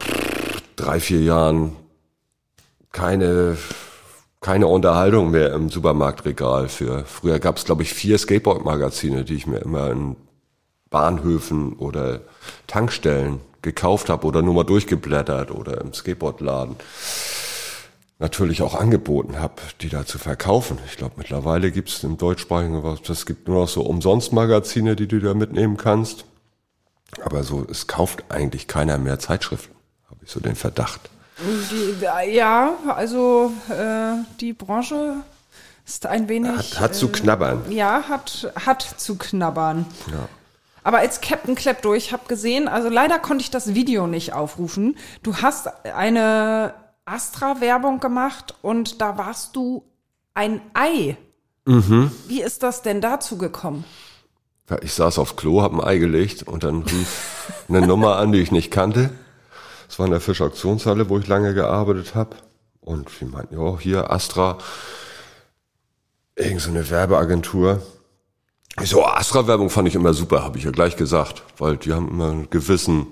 drei, 0.76 1.00
vier 1.00 1.22
Jahren 1.22 1.76
keine, 2.92 3.58
keine 4.42 4.66
Unterhaltung 4.66 5.30
mehr 5.30 5.54
im 5.54 5.70
Supermarktregal 5.70 6.68
für. 6.68 7.06
Früher 7.06 7.38
gab 7.38 7.58
es, 7.58 7.66
glaube 7.66 7.84
ich, 7.84 7.94
vier 7.94 8.18
Skateboard-Magazine, 8.18 9.24
die 9.24 9.36
ich 9.36 9.46
mir 9.46 9.60
immer 9.60 9.92
in 9.92 10.16
Bahnhöfen 10.90 11.74
oder 11.74 12.22
Tankstellen 12.66 13.40
gekauft 13.62 14.10
habe 14.10 14.26
oder 14.26 14.42
nur 14.42 14.56
mal 14.56 14.64
durchgeblättert 14.64 15.52
oder 15.52 15.80
im 15.80 15.94
Skateboardladen. 15.94 16.76
Natürlich 18.20 18.62
auch 18.62 18.74
angeboten 18.74 19.40
habe, 19.40 19.56
die 19.82 19.90
da 19.90 20.06
zu 20.06 20.18
verkaufen. 20.18 20.80
Ich 20.88 20.98
glaube, 20.98 21.16
mittlerweile 21.18 21.72
gibt 21.72 21.90
es 21.90 22.04
im 22.04 22.18
deutschsprachigen 22.18 22.84
was, 22.84 23.02
das 23.02 23.26
gibt 23.26 23.48
nur 23.48 23.62
noch 23.62 23.70
so 23.70 23.82
Umsonstmagazine, 23.84 24.96
die 24.96 25.08
du 25.08 25.20
da 25.20 25.34
mitnehmen 25.34 25.78
kannst. 25.78 26.26
Aber 27.24 27.44
so, 27.44 27.66
es 27.70 27.88
kauft 27.88 28.26
eigentlich 28.30 28.68
keiner 28.68 28.98
mehr 28.98 29.20
Zeitschriften, 29.20 29.76
habe 30.10 30.20
ich 30.26 30.32
so 30.32 30.40
den 30.40 30.56
Verdacht. 30.56 31.10
Die, 31.40 32.34
ja, 32.36 32.74
also 32.88 33.52
äh, 33.70 34.24
die 34.40 34.54
Branche 34.54 35.18
ist 35.86 36.06
ein 36.08 36.28
wenig. 36.28 36.52
Hat, 36.58 36.80
hat 36.80 36.96
zu 36.96 37.08
äh, 37.08 37.12
knabbern. 37.12 37.72
Ja, 37.72 38.04
hat, 38.10 38.52
hat 38.66 38.82
zu 38.82 39.18
knabbern. 39.18 39.86
Ja. 40.12 40.28
Aber 40.84 41.00
als 41.00 41.22
Captain 41.22 41.56
Klepto, 41.56 41.94
ich 41.94 42.12
habe 42.12 42.24
gesehen, 42.28 42.68
also 42.68 42.90
leider 42.90 43.20
konnte 43.20 43.44
ich 43.44 43.52
das 43.52 43.74
Video 43.76 44.08
nicht 44.08 44.34
aufrufen. 44.34 44.98
Du 45.22 45.38
hast 45.38 45.68
eine 45.86 46.74
Astra-Werbung 47.08 48.00
gemacht 48.00 48.56
und 48.62 49.02
da 49.02 49.18
warst 49.18 49.56
du 49.56 49.84
ein 50.34 50.62
Ei. 50.74 51.18
Mhm. 51.66 52.12
Wie 52.28 52.42
ist 52.42 52.64
das 52.64 52.82
denn 52.82 53.02
dazu 53.02 53.38
gekommen? 53.38 53.86
Ja, 54.70 54.78
Ich 54.82 54.94
saß 54.94 55.18
auf 55.18 55.36
Klo, 55.36 55.62
hab 55.62 55.72
ein 55.74 55.82
Ei 55.82 55.98
gelegt 55.98 56.44
und 56.44 56.64
dann 56.64 56.84
rief 56.84 57.54
eine 57.70 57.86
Nummer 57.86 58.18
an, 58.18 58.32
die 58.32 58.40
ich 58.40 58.52
nicht 58.52 58.72
kannte. 58.72 59.10
Es 59.90 59.98
war 60.00 60.06
in 60.06 60.12
der 60.12 60.22
Fischauktionshalle, 60.22 61.10
wo 61.10 61.18
ich 61.18 61.28
lange 61.28 61.54
gearbeitet 61.54 62.14
habe. 62.14 62.36
Und 62.82 63.10
die 63.20 63.26
meinten, 63.26 63.60
ja, 63.60 63.80
hier 63.80 64.12
Astra, 64.12 64.58
irgend 66.36 66.62
so 66.62 66.70
eine 66.70 66.90
Werbeagentur. 66.90 67.82
Ich 68.82 68.90
so, 68.90 69.04
Astra-Werbung 69.06 69.70
fand 69.70 69.88
ich 69.88 69.96
immer 69.96 70.14
super, 70.14 70.44
habe 70.44 70.58
ich 70.58 70.66
ja 70.66 70.72
gleich 70.72 70.98
gesagt, 70.98 71.44
weil 71.58 71.78
die 71.78 71.94
haben 71.94 72.10
immer 72.10 72.32
einen 72.32 72.50
gewissen, 72.50 73.08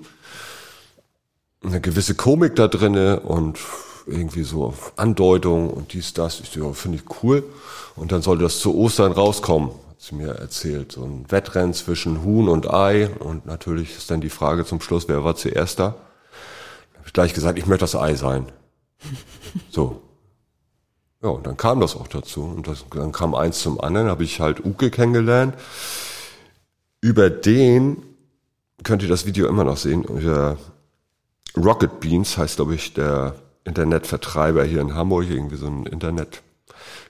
eine 1.64 1.80
gewisse 1.80 2.14
Komik 2.14 2.54
da 2.56 2.68
drinne 2.68 3.20
und 3.20 3.58
irgendwie 4.06 4.44
so 4.44 4.74
Andeutung 4.96 5.70
und 5.70 5.92
dies, 5.92 6.12
das. 6.14 6.40
Ich 6.40 6.50
so, 6.50 6.72
finde 6.72 6.98
ich 6.98 7.22
cool. 7.22 7.44
Und 7.96 8.12
dann 8.12 8.22
sollte 8.22 8.44
das 8.44 8.60
zu 8.60 8.74
Ostern 8.76 9.12
rauskommen, 9.12 9.70
hat 9.70 10.00
sie 10.00 10.14
mir 10.14 10.30
erzählt. 10.30 10.92
So 10.92 11.04
ein 11.04 11.30
Wettrennen 11.30 11.74
zwischen 11.74 12.22
Huhn 12.22 12.48
und 12.48 12.72
Ei. 12.72 13.10
Und 13.18 13.46
natürlich 13.46 13.96
ist 13.96 14.10
dann 14.10 14.20
die 14.20 14.30
Frage 14.30 14.64
zum 14.64 14.80
Schluss, 14.80 15.08
wer 15.08 15.24
war 15.24 15.36
zuerst 15.36 15.78
da? 15.78 15.96
Habe 16.94 17.06
ich 17.06 17.12
gleich 17.12 17.34
gesagt, 17.34 17.58
ich 17.58 17.66
möchte 17.66 17.84
das 17.84 17.96
Ei 17.96 18.14
sein. 18.14 18.46
So. 19.70 20.02
Ja, 21.22 21.30
und 21.30 21.46
dann 21.46 21.56
kam 21.56 21.80
das 21.80 21.96
auch 21.96 22.08
dazu. 22.08 22.42
Und 22.42 22.68
das, 22.68 22.84
dann 22.90 23.10
kam 23.10 23.34
eins 23.34 23.60
zum 23.60 23.80
anderen, 23.80 24.08
habe 24.08 24.22
ich 24.22 24.40
halt 24.40 24.64
Uke 24.64 24.90
kennengelernt. 24.90 25.54
Über 27.00 27.30
den 27.30 28.02
könnt 28.82 29.02
ihr 29.02 29.08
das 29.08 29.24
Video 29.24 29.48
immer 29.48 29.64
noch 29.64 29.78
sehen. 29.78 30.04
Über 30.04 30.58
Rocket 31.56 32.00
Beans 32.00 32.36
heißt, 32.36 32.56
glaube 32.56 32.74
ich, 32.74 32.92
der 32.92 33.34
Internetvertreiber 33.66 34.64
hier 34.64 34.80
in 34.80 34.94
Hamburg, 34.94 35.28
irgendwie 35.28 35.56
so 35.56 35.66
ein 35.66 35.86
Internet 35.86 36.42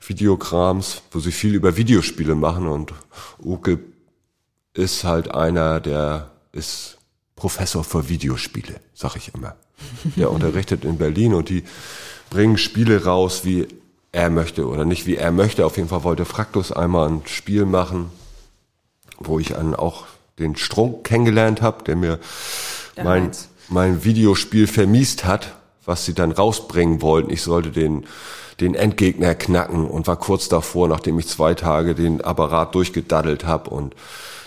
Videokrams, 0.07 1.03
wo 1.11 1.21
sie 1.21 1.33
viel 1.33 1.55
über 1.55 1.77
Videospiele 1.77 2.35
machen 2.35 2.67
und 2.67 2.93
Uke 3.43 3.79
ist 4.75 5.05
halt 5.05 5.31
einer, 5.33 5.81
der 5.81 6.31
ist 6.53 6.99
Professor 7.35 7.85
für 7.85 8.09
Videospiele, 8.09 8.81
sag 8.95 9.17
ich 9.17 9.35
immer. 9.35 9.57
Der 10.17 10.31
unterrichtet 10.31 10.85
in 10.85 10.99
Berlin 10.99 11.35
und 11.35 11.49
die 11.49 11.65
bringen 12.31 12.57
Spiele 12.57 13.05
raus, 13.05 13.45
wie 13.45 13.69
er 14.13 14.31
möchte 14.31 14.67
oder 14.67 14.85
nicht 14.85 15.07
wie 15.07 15.17
er 15.17 15.33
möchte. 15.33 15.67
Auf 15.67 15.77
jeden 15.77 15.89
Fall 15.89 16.05
wollte 16.05 16.25
Fraktus 16.25 16.73
einmal 16.73 17.09
ein 17.09 17.23
Spiel 17.27 17.67
machen, 17.67 18.11
wo 19.19 19.39
ich 19.39 19.57
an 19.57 19.75
auch 19.75 20.07
den 20.39 20.57
Strunk 20.57 21.05
kennengelernt 21.05 21.61
habe, 21.63 21.85
der 21.85 21.97
mir 21.97 22.19
Der 22.97 23.05
mein, 23.05 23.25
Heinz. 23.25 23.49
mein 23.69 24.05
Videospiel 24.05 24.67
vermiest 24.67 25.25
hat, 25.25 25.57
was 25.87 26.05
sie 26.05 26.13
dann 26.13 26.33
rausbringen 26.33 27.01
wollten. 27.01 27.31
Ich 27.31 27.43
sollte 27.43 27.71
den, 27.71 28.05
den 28.61 28.75
Endgegner 28.75 29.35
knacken 29.35 29.87
und 29.87 30.07
war 30.07 30.17
kurz 30.17 30.49
davor, 30.49 30.89
nachdem 30.89 31.19
ich 31.19 31.29
zwei 31.29 31.55
Tage 31.55 31.95
den 31.95 32.21
Apparat 32.21 32.75
durchgedaddelt 32.75 33.47
habe. 33.47 33.71
Und 33.71 33.95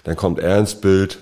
dann 0.03 0.15
kommt 0.15 0.39
er 0.39 0.59
ins 0.59 0.75
Bild, 0.75 1.19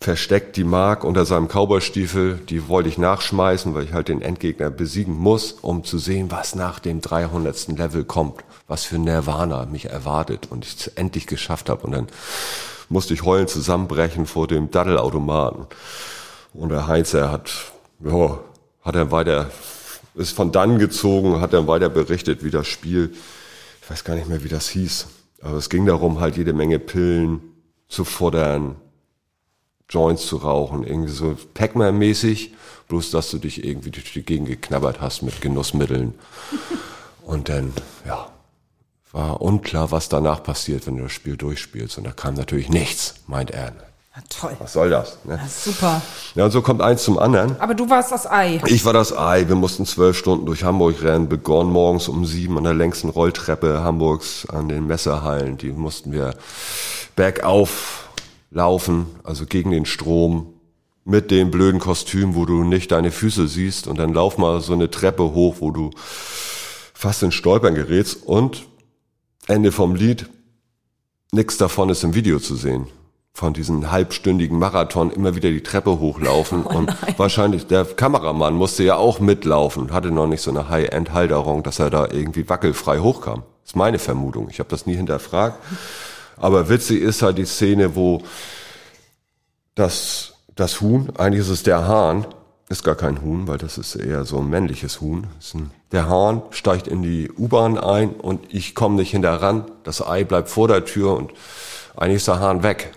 versteckt 0.00 0.56
die 0.56 0.64
Mark 0.64 1.04
unter 1.04 1.26
seinem 1.26 1.48
Cowboystiefel. 1.48 2.40
Die 2.48 2.68
wollte 2.68 2.88
ich 2.88 2.96
nachschmeißen, 2.96 3.74
weil 3.74 3.84
ich 3.84 3.92
halt 3.92 4.08
den 4.08 4.22
Endgegner 4.22 4.70
besiegen 4.70 5.14
muss, 5.14 5.52
um 5.52 5.84
zu 5.84 5.98
sehen, 5.98 6.30
was 6.30 6.54
nach 6.54 6.78
dem 6.78 7.02
300. 7.02 7.68
Level 7.76 8.04
kommt, 8.04 8.42
was 8.66 8.84
für 8.84 8.98
Nirvana 8.98 9.66
mich 9.66 9.90
erwartet 9.90 10.48
und 10.50 10.64
ich 10.64 10.76
es 10.76 10.86
endlich 10.88 11.26
geschafft 11.26 11.68
habe. 11.68 11.86
Und 11.86 11.92
dann 11.92 12.06
musste 12.88 13.12
ich 13.12 13.24
heulen 13.24 13.46
zusammenbrechen 13.46 14.24
vor 14.24 14.46
dem 14.46 14.70
Daddelautomaten. 14.70 15.66
Und 16.54 16.70
der 16.70 16.86
Heinz, 16.86 17.12
er 17.12 17.30
hat, 17.30 17.50
ja, 18.00 18.38
hat 18.82 18.96
er 18.96 19.10
weiter, 19.10 19.50
ist 20.14 20.34
von 20.34 20.52
dann 20.52 20.78
gezogen, 20.78 21.40
hat 21.40 21.52
dann 21.52 21.66
weiter 21.66 21.88
berichtet, 21.88 22.44
wie 22.44 22.50
das 22.50 22.66
Spiel, 22.66 23.12
ich 23.82 23.90
weiß 23.90 24.04
gar 24.04 24.14
nicht 24.14 24.28
mehr, 24.28 24.44
wie 24.44 24.48
das 24.48 24.68
hieß, 24.68 25.06
aber 25.42 25.56
es 25.56 25.70
ging 25.70 25.86
darum, 25.86 26.20
halt 26.20 26.36
jede 26.36 26.52
Menge 26.52 26.78
Pillen 26.78 27.40
zu 27.88 28.04
futtern, 28.04 28.76
Joints 29.88 30.26
zu 30.26 30.36
rauchen, 30.36 30.84
irgendwie 30.84 31.12
so 31.12 31.36
Pac-Man-mäßig, 31.54 32.54
bloß 32.88 33.10
dass 33.10 33.30
du 33.30 33.38
dich 33.38 33.64
irgendwie 33.64 33.90
durch 33.90 34.12
die 34.12 34.22
Gegend 34.22 34.48
geknabbert 34.48 35.00
hast 35.00 35.22
mit 35.22 35.40
Genussmitteln. 35.40 36.14
Und 37.22 37.48
dann, 37.48 37.72
ja, 38.06 38.30
war 39.12 39.40
unklar, 39.40 39.90
was 39.90 40.08
danach 40.08 40.42
passiert, 40.42 40.86
wenn 40.86 40.96
du 40.96 41.04
das 41.04 41.12
Spiel 41.12 41.36
durchspielst. 41.36 41.98
Und 41.98 42.04
da 42.04 42.12
kam 42.12 42.34
natürlich 42.34 42.68
nichts, 42.68 43.16
meint 43.26 43.50
er. 43.50 43.74
Na, 44.20 44.26
toll. 44.28 44.56
Was 44.58 44.72
soll 44.72 44.90
das? 44.90 45.18
Ne? 45.24 45.38
Das 45.42 45.46
ist 45.46 45.64
super. 45.64 46.02
Ja, 46.34 46.44
und 46.44 46.50
so 46.50 46.62
kommt 46.62 46.82
eins 46.82 47.04
zum 47.04 47.18
anderen. 47.18 47.58
Aber 47.60 47.74
du 47.74 47.88
warst 47.88 48.12
das 48.12 48.30
Ei. 48.30 48.60
Ich 48.66 48.84
war 48.84 48.92
das 48.92 49.16
Ei. 49.16 49.48
Wir 49.48 49.54
mussten 49.56 49.86
zwölf 49.86 50.16
Stunden 50.18 50.46
durch 50.46 50.64
Hamburg 50.64 51.02
rennen, 51.02 51.28
begonnen 51.28 51.70
morgens 51.70 52.08
um 52.08 52.24
sieben 52.26 52.58
an 52.58 52.64
der 52.64 52.74
längsten 52.74 53.08
Rolltreppe 53.08 53.82
Hamburgs 53.82 54.46
an 54.46 54.68
den 54.68 54.86
Messerhallen. 54.86 55.56
Die 55.58 55.72
mussten 55.72 56.12
wir 56.12 56.34
bergauf 57.16 58.08
laufen, 58.50 59.06
also 59.22 59.46
gegen 59.46 59.70
den 59.70 59.86
Strom, 59.86 60.54
mit 61.04 61.30
dem 61.30 61.50
blöden 61.50 61.80
Kostüm, 61.80 62.34
wo 62.34 62.44
du 62.44 62.62
nicht 62.64 62.92
deine 62.92 63.10
Füße 63.10 63.48
siehst. 63.48 63.86
Und 63.86 63.98
dann 63.98 64.12
lauf 64.12 64.38
mal 64.38 64.60
so 64.60 64.72
eine 64.72 64.90
Treppe 64.90 65.22
hoch, 65.22 65.56
wo 65.60 65.70
du 65.70 65.90
fast 66.94 67.22
in 67.22 67.32
Stolpern 67.32 67.74
gerätst. 67.74 68.24
Und 68.24 68.66
Ende 69.46 69.72
vom 69.72 69.94
Lied, 69.94 70.28
nix 71.32 71.56
davon 71.56 71.88
ist 71.88 72.04
im 72.04 72.14
Video 72.14 72.38
zu 72.38 72.54
sehen. 72.54 72.86
Von 73.32 73.54
diesen 73.54 73.90
halbstündigen 73.90 74.58
Marathon 74.58 75.10
immer 75.10 75.34
wieder 75.34 75.50
die 75.50 75.62
Treppe 75.62 75.98
hochlaufen 75.98 76.62
und 76.64 76.92
wahrscheinlich 77.18 77.66
der 77.66 77.84
Kameramann 77.84 78.54
musste 78.54 78.82
ja 78.82 78.96
auch 78.96 79.20
mitlaufen, 79.20 79.92
hatte 79.92 80.10
noch 80.10 80.26
nicht 80.26 80.42
so 80.42 80.50
eine 80.50 80.68
High-End-Halterung, 80.68 81.62
dass 81.62 81.78
er 81.78 81.90
da 81.90 82.08
irgendwie 82.10 82.48
wackelfrei 82.48 82.98
hochkam. 82.98 83.42
Das 83.62 83.72
ist 83.72 83.76
meine 83.76 83.98
Vermutung. 83.98 84.48
Ich 84.50 84.58
habe 84.58 84.68
das 84.68 84.86
nie 84.86 84.96
hinterfragt. 84.96 85.58
Aber 86.36 86.68
witzig 86.68 87.02
ist 87.02 87.22
halt 87.22 87.38
die 87.38 87.44
Szene, 87.44 87.94
wo 87.94 88.22
das, 89.74 90.34
das 90.56 90.80
Huhn, 90.80 91.10
eigentlich 91.16 91.40
ist 91.40 91.50
es 91.50 91.62
der 91.62 91.86
Hahn, 91.86 92.26
ist 92.70 92.84
gar 92.84 92.94
kein 92.94 93.20
Huhn, 93.20 93.48
weil 93.48 93.58
das 93.58 93.78
ist 93.78 93.96
eher 93.96 94.24
so 94.24 94.38
ein 94.38 94.48
männliches 94.48 95.00
Huhn. 95.00 95.26
Der 95.92 96.08
Hahn 96.08 96.42
steigt 96.50 96.86
in 96.86 97.02
die 97.02 97.30
U-Bahn 97.30 97.76
ein 97.76 98.10
und 98.10 98.54
ich 98.54 98.74
komme 98.74 98.94
nicht 98.94 99.10
hinterran. 99.10 99.64
Das 99.82 100.06
Ei 100.06 100.24
bleibt 100.24 100.48
vor 100.48 100.68
der 100.68 100.84
Tür 100.84 101.16
und 101.16 101.32
eigentlich 101.96 102.16
ist 102.16 102.28
der 102.28 102.38
Hahn 102.38 102.62
weg. 102.62 102.92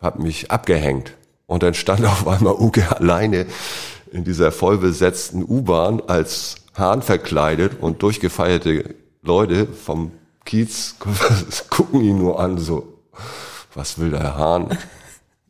Hab 0.00 0.18
mich 0.18 0.50
abgehängt. 0.50 1.12
Und 1.46 1.62
dann 1.62 1.74
stand 1.74 2.04
auf 2.04 2.26
einmal 2.26 2.54
Uke 2.54 2.96
alleine 2.96 3.46
in 4.12 4.24
dieser 4.24 4.52
vollbesetzten 4.52 5.44
U-Bahn 5.44 6.00
als 6.06 6.56
Hahn 6.74 7.02
verkleidet 7.02 7.80
und 7.80 8.02
durchgefeierte 8.02 8.94
Leute 9.22 9.66
vom 9.66 10.12
Kiez 10.44 10.96
gucken 11.70 12.00
ihn 12.00 12.18
nur 12.18 12.40
an, 12.40 12.58
so, 12.58 12.94
was 13.74 13.98
will 13.98 14.10
der 14.10 14.36
Hahn 14.36 14.76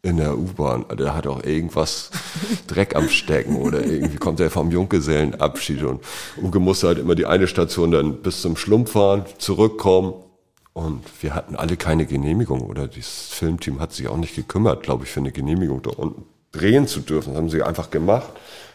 in 0.03 0.17
der 0.17 0.37
U-Bahn? 0.37 0.85
Der 0.99 1.15
hat 1.15 1.27
auch 1.27 1.45
irgendwas 1.45 2.11
Dreck 2.67 2.97
am 2.97 3.09
Stecken 3.09 3.57
oder 3.57 3.85
irgendwie 3.85 4.17
kommt 4.17 4.41
er 4.41 4.51
vom 4.51 4.71
Junggesellenabschied 4.71 5.83
und 5.85 6.01
Uke 6.43 6.59
musste 6.59 6.89
halt 6.89 6.99
immer 6.99 7.15
die 7.15 7.27
eine 7.27 7.47
Station 7.47 7.93
dann 7.93 8.23
bis 8.23 8.43
zum 8.43 8.57
Schlumpf 8.57 8.93
fahren, 8.93 9.25
zurückkommen 9.39 10.15
und 10.73 11.05
wir 11.21 11.35
hatten 11.35 11.57
alle 11.57 11.77
keine 11.77 12.07
Genehmigung 12.07 12.61
oder 12.63 12.87
das 12.87 13.29
Filmteam 13.31 13.81
hat 13.81 13.93
sich 13.93 14.09
auch 14.09 14.17
nicht 14.17 14.37
gekümmert, 14.37 14.83
glaube 14.83 15.05
ich, 15.05 15.11
für 15.11 15.21
eine 15.21 15.33
Genehmigung 15.33 15.83
da 15.83 15.91
unten 15.91 16.25
drehen 16.53 16.87
zu 16.87 17.01
dürfen. 17.01 17.31
Das 17.31 17.39
haben 17.39 17.51
sie 17.51 17.63
einfach 17.63 17.91
gemacht. 17.91 18.31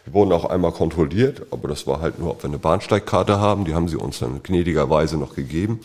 Wir 0.06 0.14
wurden 0.14 0.32
auch 0.32 0.46
einmal 0.46 0.72
kontrolliert, 0.72 1.48
aber 1.52 1.68
das 1.68 1.88
war 1.88 2.00
halt 2.00 2.20
nur, 2.20 2.32
ob 2.32 2.44
wir 2.44 2.50
eine 2.50 2.60
Bahnsteigkarte 2.60 3.40
haben. 3.40 3.66
Die 3.66 3.74
haben 3.74 3.88
sie 3.88 3.96
uns 3.96 4.20
dann 4.20 4.44
gnädigerweise 4.44 5.18
noch 5.18 5.36
gegeben. 5.36 5.80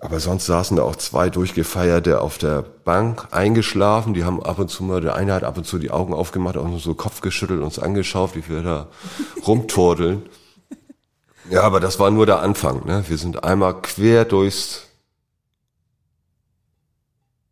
Aber 0.00 0.18
sonst 0.18 0.46
saßen 0.46 0.78
da 0.78 0.82
auch 0.82 0.96
zwei 0.96 1.28
Durchgefeierte 1.28 2.22
auf 2.22 2.38
der 2.38 2.62
Bank 2.62 3.28
eingeschlafen. 3.32 4.14
Die 4.14 4.24
haben 4.24 4.42
ab 4.42 4.58
und 4.58 4.68
zu 4.68 4.82
mal, 4.82 5.02
der 5.02 5.14
eine 5.14 5.34
hat 5.34 5.44
ab 5.44 5.58
und 5.58 5.64
zu 5.64 5.78
die 5.78 5.90
Augen 5.90 6.14
aufgemacht, 6.14 6.56
auch 6.56 6.66
nur 6.66 6.78
so 6.78 6.94
Kopf 6.94 7.20
geschüttelt, 7.20 7.62
uns 7.62 7.78
angeschaut, 7.78 8.34
wie 8.34 8.48
wir 8.48 8.62
da 8.62 8.86
rumturteln. 9.46 10.22
Ja, 11.48 11.62
aber 11.62 11.80
das 11.80 11.98
war 11.98 12.10
nur 12.10 12.26
der 12.26 12.40
Anfang. 12.40 12.86
Ne? 12.86 13.04
Wir 13.08 13.18
sind 13.18 13.44
einmal 13.44 13.80
quer 13.80 14.24
durchs 14.24 14.86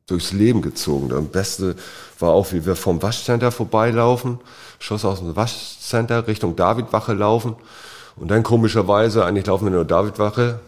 durchs 0.08 0.32
Leben 0.32 0.62
gezogen. 0.62 1.08
Das 1.08 1.24
Beste 1.26 1.76
war 2.18 2.30
auch, 2.30 2.52
wie 2.52 2.66
wir 2.66 2.76
vom 2.76 3.02
Waschcenter 3.02 3.52
vorbeilaufen, 3.52 4.40
Schuss 4.78 5.04
aus 5.04 5.20
dem 5.20 5.36
Waschcenter 5.36 6.26
Richtung 6.26 6.56
Davidwache 6.56 7.12
laufen 7.12 7.56
Und 8.16 8.28
dann 8.28 8.42
komischerweise, 8.42 9.24
eigentlich 9.24 9.46
laufen 9.46 9.66
wir 9.66 9.70
nur 9.70 9.84
Davidwache, 9.84 10.60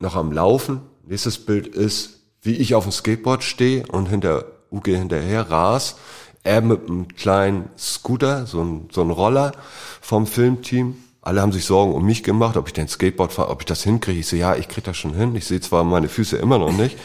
noch 0.00 0.16
am 0.16 0.32
Laufen. 0.32 0.80
Nächstes 1.06 1.38
Bild 1.38 1.66
ist, 1.66 2.20
wie 2.42 2.54
ich 2.54 2.74
auf 2.74 2.84
dem 2.84 2.92
Skateboard 2.92 3.44
stehe 3.44 3.86
und 3.86 4.06
hinter 4.06 4.46
Uke 4.70 4.96
hinterher 4.96 5.50
ras. 5.50 5.96
Er 6.42 6.62
mit 6.62 6.88
einem 6.88 7.08
kleinen 7.08 7.68
Scooter, 7.76 8.46
so 8.46 8.62
ein, 8.62 8.88
so 8.92 9.02
ein 9.02 9.10
Roller 9.10 9.52
vom 10.00 10.26
Filmteam. 10.26 10.96
Alle 11.28 11.42
haben 11.42 11.52
sich 11.52 11.66
Sorgen 11.66 11.92
um 11.92 12.06
mich 12.06 12.22
gemacht, 12.22 12.56
ob 12.56 12.68
ich 12.68 12.72
den 12.72 12.88
Skateboard 12.88 13.34
fahre, 13.34 13.50
ob 13.50 13.60
ich 13.60 13.66
das 13.66 13.82
hinkriege. 13.82 14.18
Ich 14.18 14.28
so, 14.28 14.34
ja, 14.34 14.56
ich 14.56 14.66
krieg 14.66 14.84
das 14.84 14.96
schon 14.96 15.12
hin. 15.12 15.36
Ich 15.36 15.44
sehe 15.44 15.60
zwar 15.60 15.84
meine 15.84 16.08
Füße 16.08 16.38
immer 16.38 16.56
noch 16.56 16.72
nicht. 16.72 16.96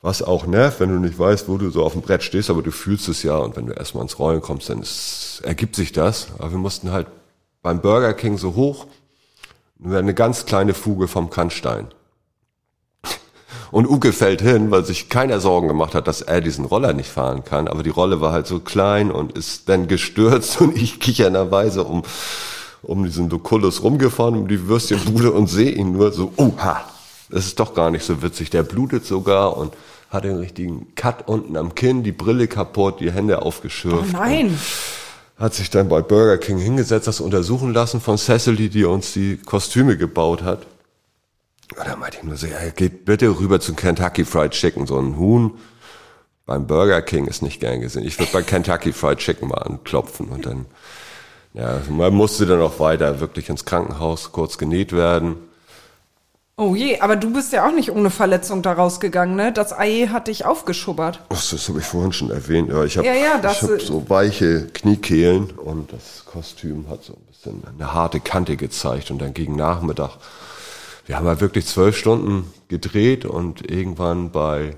Was 0.00 0.22
auch 0.22 0.44
nervt, 0.44 0.80
wenn 0.80 0.88
du 0.88 0.96
nicht 0.96 1.16
weißt, 1.16 1.48
wo 1.48 1.56
du 1.56 1.70
so 1.70 1.84
auf 1.84 1.92
dem 1.92 2.02
Brett 2.02 2.24
stehst, 2.24 2.50
aber 2.50 2.62
du 2.62 2.72
fühlst 2.72 3.08
es 3.08 3.22
ja. 3.22 3.36
Und 3.36 3.54
wenn 3.54 3.66
du 3.66 3.74
erstmal 3.74 4.02
ins 4.02 4.18
Rollen 4.18 4.40
kommst, 4.40 4.70
dann 4.70 4.82
ist, 4.82 5.40
ergibt 5.44 5.76
sich 5.76 5.92
das. 5.92 6.32
Aber 6.38 6.50
wir 6.50 6.58
mussten 6.58 6.90
halt 6.90 7.06
beim 7.62 7.80
Burger 7.80 8.12
King 8.12 8.38
so 8.38 8.56
hoch, 8.56 8.88
nur 9.78 9.96
eine 9.96 10.14
ganz 10.14 10.44
kleine 10.44 10.74
Fuge 10.74 11.06
vom 11.06 11.30
Kannstein. 11.30 11.86
Und 13.70 13.88
Uke 13.88 14.12
fällt 14.12 14.42
hin, 14.42 14.72
weil 14.72 14.84
sich 14.84 15.10
keiner 15.10 15.38
Sorgen 15.38 15.68
gemacht 15.68 15.94
hat, 15.94 16.08
dass 16.08 16.22
er 16.22 16.40
diesen 16.40 16.64
Roller 16.64 16.92
nicht 16.92 17.08
fahren 17.08 17.44
kann. 17.44 17.68
Aber 17.68 17.84
die 17.84 17.90
Rolle 17.90 18.20
war 18.20 18.32
halt 18.32 18.48
so 18.48 18.58
klein 18.58 19.12
und 19.12 19.38
ist 19.38 19.68
dann 19.68 19.86
gestürzt 19.86 20.60
und 20.60 20.76
ich 20.76 20.98
kichernderweise 20.98 21.84
um, 21.84 22.02
um 22.82 23.04
diesen 23.04 23.30
Lucullus 23.30 23.82
rumgefahren, 23.82 24.36
um 24.36 24.48
die 24.48 24.68
Würstchenbude 24.68 25.32
und 25.32 25.46
sehe 25.48 25.70
ihn 25.70 25.92
nur 25.92 26.12
so, 26.12 26.32
oha, 26.36 26.84
das 27.30 27.46
ist 27.46 27.60
doch 27.60 27.74
gar 27.74 27.90
nicht 27.90 28.04
so 28.04 28.22
witzig. 28.22 28.50
Der 28.50 28.62
blutet 28.62 29.06
sogar 29.06 29.56
und 29.56 29.74
hat 30.10 30.24
den 30.24 30.36
richtigen 30.36 30.94
Cut 30.94 31.28
unten 31.28 31.56
am 31.56 31.74
Kinn, 31.74 32.02
die 32.02 32.12
Brille 32.12 32.46
kaputt, 32.46 33.00
die 33.00 33.10
Hände 33.10 33.42
aufgeschürft. 33.42 34.14
Oh 34.14 34.16
nein. 34.18 34.58
Hat 35.38 35.54
sich 35.54 35.70
dann 35.70 35.88
bei 35.88 36.02
Burger 36.02 36.38
King 36.38 36.58
hingesetzt, 36.58 37.06
das 37.06 37.20
untersuchen 37.20 37.72
lassen 37.72 38.00
von 38.00 38.18
Cecily, 38.18 38.68
die 38.68 38.84
uns 38.84 39.12
die 39.12 39.38
Kostüme 39.38 39.96
gebaut 39.96 40.42
hat. 40.42 40.66
Und 41.76 41.86
dann 41.86 41.98
meinte 41.98 42.18
ich 42.18 42.22
nur 42.24 42.36
so, 42.36 42.46
ja, 42.46 42.68
geht 42.76 43.06
bitte 43.06 43.28
rüber 43.38 43.58
zu 43.58 43.72
Kentucky 43.74 44.24
Fried 44.24 44.50
Chicken, 44.50 44.86
so 44.86 44.98
ein 44.98 45.16
Huhn 45.16 45.52
beim 46.44 46.66
Burger 46.66 47.02
King 47.02 47.26
ist 47.26 47.42
nicht 47.42 47.60
gern 47.60 47.80
gesehen. 47.80 48.04
Ich 48.04 48.18
würde 48.18 48.32
bei 48.32 48.42
Kentucky 48.42 48.92
Fried 48.92 49.18
Chicken 49.18 49.48
mal 49.48 49.62
anklopfen 49.62 50.28
und 50.28 50.46
dann, 50.46 50.66
ja, 51.54 51.80
man 51.88 52.14
musste 52.14 52.46
dann 52.46 52.60
auch 52.60 52.78
weiter 52.80 53.20
wirklich 53.20 53.48
ins 53.48 53.64
Krankenhaus 53.64 54.32
kurz 54.32 54.58
genäht 54.58 54.92
werden. 54.92 55.36
Oh 56.56 56.74
je, 56.74 57.00
aber 57.00 57.16
du 57.16 57.32
bist 57.32 57.52
ja 57.52 57.66
auch 57.66 57.72
nicht 57.72 57.90
ohne 57.90 58.10
Verletzung 58.10 58.62
da 58.62 58.72
rausgegangen, 58.74 59.34
ne? 59.34 59.52
Das 59.52 59.72
Ei 59.72 60.08
hat 60.12 60.28
dich 60.28 60.44
aufgeschubbert. 60.44 61.20
Ach, 61.30 61.50
das 61.50 61.68
habe 61.68 61.78
ich 61.78 61.84
vorhin 61.86 62.12
schon 62.12 62.30
erwähnt. 62.30 62.68
Ja, 62.68 62.84
ich 62.84 62.96
habe 62.98 63.06
Ja, 63.06 63.14
ja, 63.14 63.42
hab 63.42 63.80
so 63.80 64.08
weiche 64.08 64.66
Kniekehlen 64.68 65.50
und 65.50 65.92
das 65.92 66.24
Kostüm 66.26 66.88
hat 66.90 67.04
so 67.04 67.14
ein 67.14 67.24
bisschen 67.26 67.62
eine 67.66 67.94
harte 67.94 68.20
Kante 68.20 68.56
gezeigt. 68.56 69.10
Und 69.10 69.20
dann 69.20 69.32
gegen 69.32 69.56
Nachmittag, 69.56 70.18
wir 71.06 71.16
haben 71.16 71.26
ja 71.26 71.40
wirklich 71.40 71.66
zwölf 71.66 71.96
Stunden 71.96 72.52
gedreht 72.68 73.24
und 73.24 73.68
irgendwann 73.68 74.30
bei, 74.30 74.76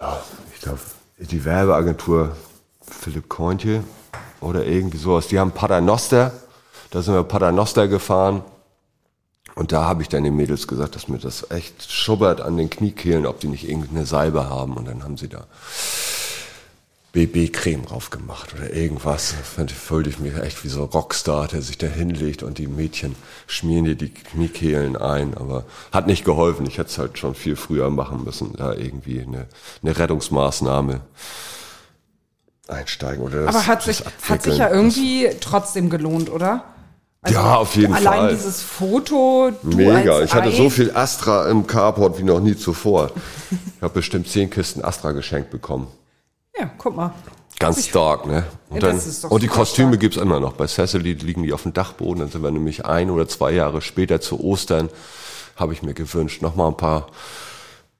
ja, 0.00 0.20
ich 0.54 0.62
glaube, 0.62 0.80
die 1.18 1.44
Werbeagentur 1.44 2.34
Philipp 2.80 3.28
Kointje 3.28 3.84
oder 4.46 4.64
irgendwie 4.64 4.98
sowas, 4.98 5.28
die 5.28 5.38
haben 5.38 5.50
Paternoster, 5.50 6.32
da 6.90 7.02
sind 7.02 7.14
wir 7.14 7.24
Paternoster 7.24 7.88
gefahren. 7.88 8.42
Und 9.54 9.72
da 9.72 9.84
habe 9.84 10.02
ich 10.02 10.10
dann 10.10 10.22
den 10.22 10.36
Mädels 10.36 10.68
gesagt, 10.68 10.96
dass 10.96 11.08
mir 11.08 11.18
das 11.18 11.50
echt 11.50 11.90
schubbert 11.90 12.42
an 12.42 12.58
den 12.58 12.68
Kniekehlen, 12.68 13.24
ob 13.24 13.40
die 13.40 13.48
nicht 13.48 13.66
irgendeine 13.66 14.04
Salbe 14.04 14.50
haben. 14.50 14.74
Und 14.74 14.86
dann 14.86 15.02
haben 15.02 15.16
sie 15.16 15.28
da 15.28 15.46
BB-Creme 17.14 17.86
drauf 17.86 18.10
gemacht 18.10 18.52
oder 18.54 18.74
irgendwas. 18.74 19.34
Da 19.56 19.66
fühlte 19.66 20.10
ich 20.10 20.18
mich 20.18 20.36
echt 20.36 20.62
wie 20.62 20.68
so 20.68 20.82
ein 20.82 20.90
Rockstar, 20.90 21.48
der 21.48 21.62
sich 21.62 21.78
da 21.78 21.86
hinlegt 21.86 22.42
und 22.42 22.58
die 22.58 22.66
Mädchen 22.66 23.16
schmieren 23.46 23.86
dir 23.86 23.94
die 23.94 24.10
Kniekehlen 24.10 24.94
ein. 24.94 25.34
Aber 25.34 25.64
hat 25.90 26.06
nicht 26.06 26.26
geholfen. 26.26 26.66
Ich 26.66 26.76
hätte 26.76 26.90
es 26.90 26.98
halt 26.98 27.16
schon 27.16 27.34
viel 27.34 27.56
früher 27.56 27.88
machen 27.88 28.24
müssen, 28.24 28.52
da 28.56 28.74
irgendwie 28.74 29.22
eine, 29.22 29.46
eine 29.82 29.98
Rettungsmaßnahme 29.98 31.00
einsteigen 32.68 33.22
oder 33.22 33.44
das, 33.44 33.54
Aber 33.54 33.66
hat 33.66 33.82
sich, 33.82 34.02
hat 34.28 34.42
sich 34.42 34.58
ja 34.58 34.70
irgendwie 34.70 35.28
trotzdem 35.40 35.90
gelohnt, 35.90 36.30
oder? 36.30 36.64
Also 37.22 37.38
Ja, 37.38 37.56
auf 37.56 37.74
jeden 37.76 37.94
allein 37.94 38.18
Fall. 38.20 38.34
dieses 38.34 38.62
Foto, 38.62 39.50
du 39.62 39.76
Mega. 39.76 40.22
Ich 40.22 40.32
hatte 40.34 40.48
Ei. 40.48 40.56
so 40.56 40.70
viel 40.70 40.92
Astra 40.94 41.48
im 41.48 41.66
Carport 41.66 42.18
wie 42.18 42.22
noch 42.22 42.40
nie 42.40 42.56
zuvor. 42.56 43.10
Ich 43.50 43.82
habe 43.82 43.94
bestimmt 43.94 44.28
zehn 44.28 44.48
Kisten 44.50 44.84
Astra 44.84 45.12
geschenkt 45.12 45.50
bekommen. 45.50 45.88
Ja, 46.58 46.70
guck 46.78 46.94
mal. 46.96 47.12
Ganz 47.58 47.86
stark, 47.88 48.26
ne? 48.26 48.44
Und, 48.68 48.82
Ja, 48.82 48.88
dann, 48.92 49.00
und 49.30 49.42
die 49.42 49.46
Kostüme 49.48 49.88
stark. 49.92 50.00
gibt's 50.00 50.16
immer 50.18 50.40
noch. 50.40 50.52
Bei 50.52 50.66
Cecily 50.66 51.14
liegen 51.14 51.42
die 51.42 51.52
auf 51.52 51.62
dem 51.62 51.72
Dachboden. 51.72 52.20
Dann 52.20 52.30
sind 52.30 52.42
wir 52.42 52.50
nämlich 52.50 52.84
ein 52.84 53.10
oder 53.10 53.26
zwei 53.28 53.50
Jahre 53.52 53.80
später 53.80 54.20
zu 54.20 54.38
Ostern, 54.40 54.90
habe 55.56 55.72
ich 55.72 55.82
mir 55.82 55.94
gewünscht, 55.94 56.42
noch 56.42 56.54
mal 56.54 56.68
ein 56.68 56.76
paar, 56.76 57.06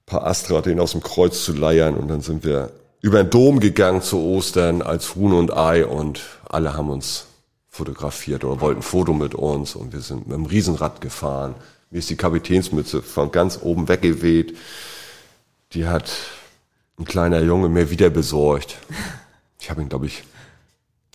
paar 0.05 0.25
Astra 0.27 0.61
den 0.61 0.79
aus 0.79 0.91
dem 0.91 1.01
Kreuz 1.01 1.43
zu 1.43 1.53
leiern. 1.53 1.95
Und 1.95 2.07
dann 2.07 2.21
sind 2.21 2.43
wir 2.45 2.69
über 3.01 3.23
den 3.23 3.29
Dom 3.29 3.59
gegangen 3.59 4.01
zu 4.01 4.19
Ostern 4.19 4.81
als 4.81 5.15
Huhn 5.15 5.33
und 5.33 5.55
Ei 5.55 5.85
und 5.85 6.21
alle 6.49 6.73
haben 6.73 6.89
uns 6.89 7.27
fotografiert 7.69 8.43
oder 8.43 8.59
wollten 8.59 8.79
ein 8.79 8.83
Foto 8.83 9.13
mit 9.13 9.35
uns 9.35 9.75
und 9.75 9.93
wir 9.93 10.01
sind 10.01 10.27
mit 10.27 10.35
dem 10.35 10.45
Riesenrad 10.45 10.99
gefahren. 11.01 11.55
Mir 11.91 11.99
ist 11.99 12.09
die 12.09 12.17
Kapitänsmütze 12.17 13.01
von 13.01 13.31
ganz 13.31 13.59
oben 13.61 13.87
weggeweht. 13.87 14.57
Die 15.73 15.87
hat 15.87 16.11
ein 16.99 17.05
kleiner 17.05 17.41
Junge 17.41 17.69
mir 17.69 17.91
wieder 17.91 18.09
besorgt. 18.09 18.77
Ich 19.59 19.69
habe 19.69 19.81
ihm, 19.81 19.89
glaube 19.89 20.07
ich, 20.07 20.23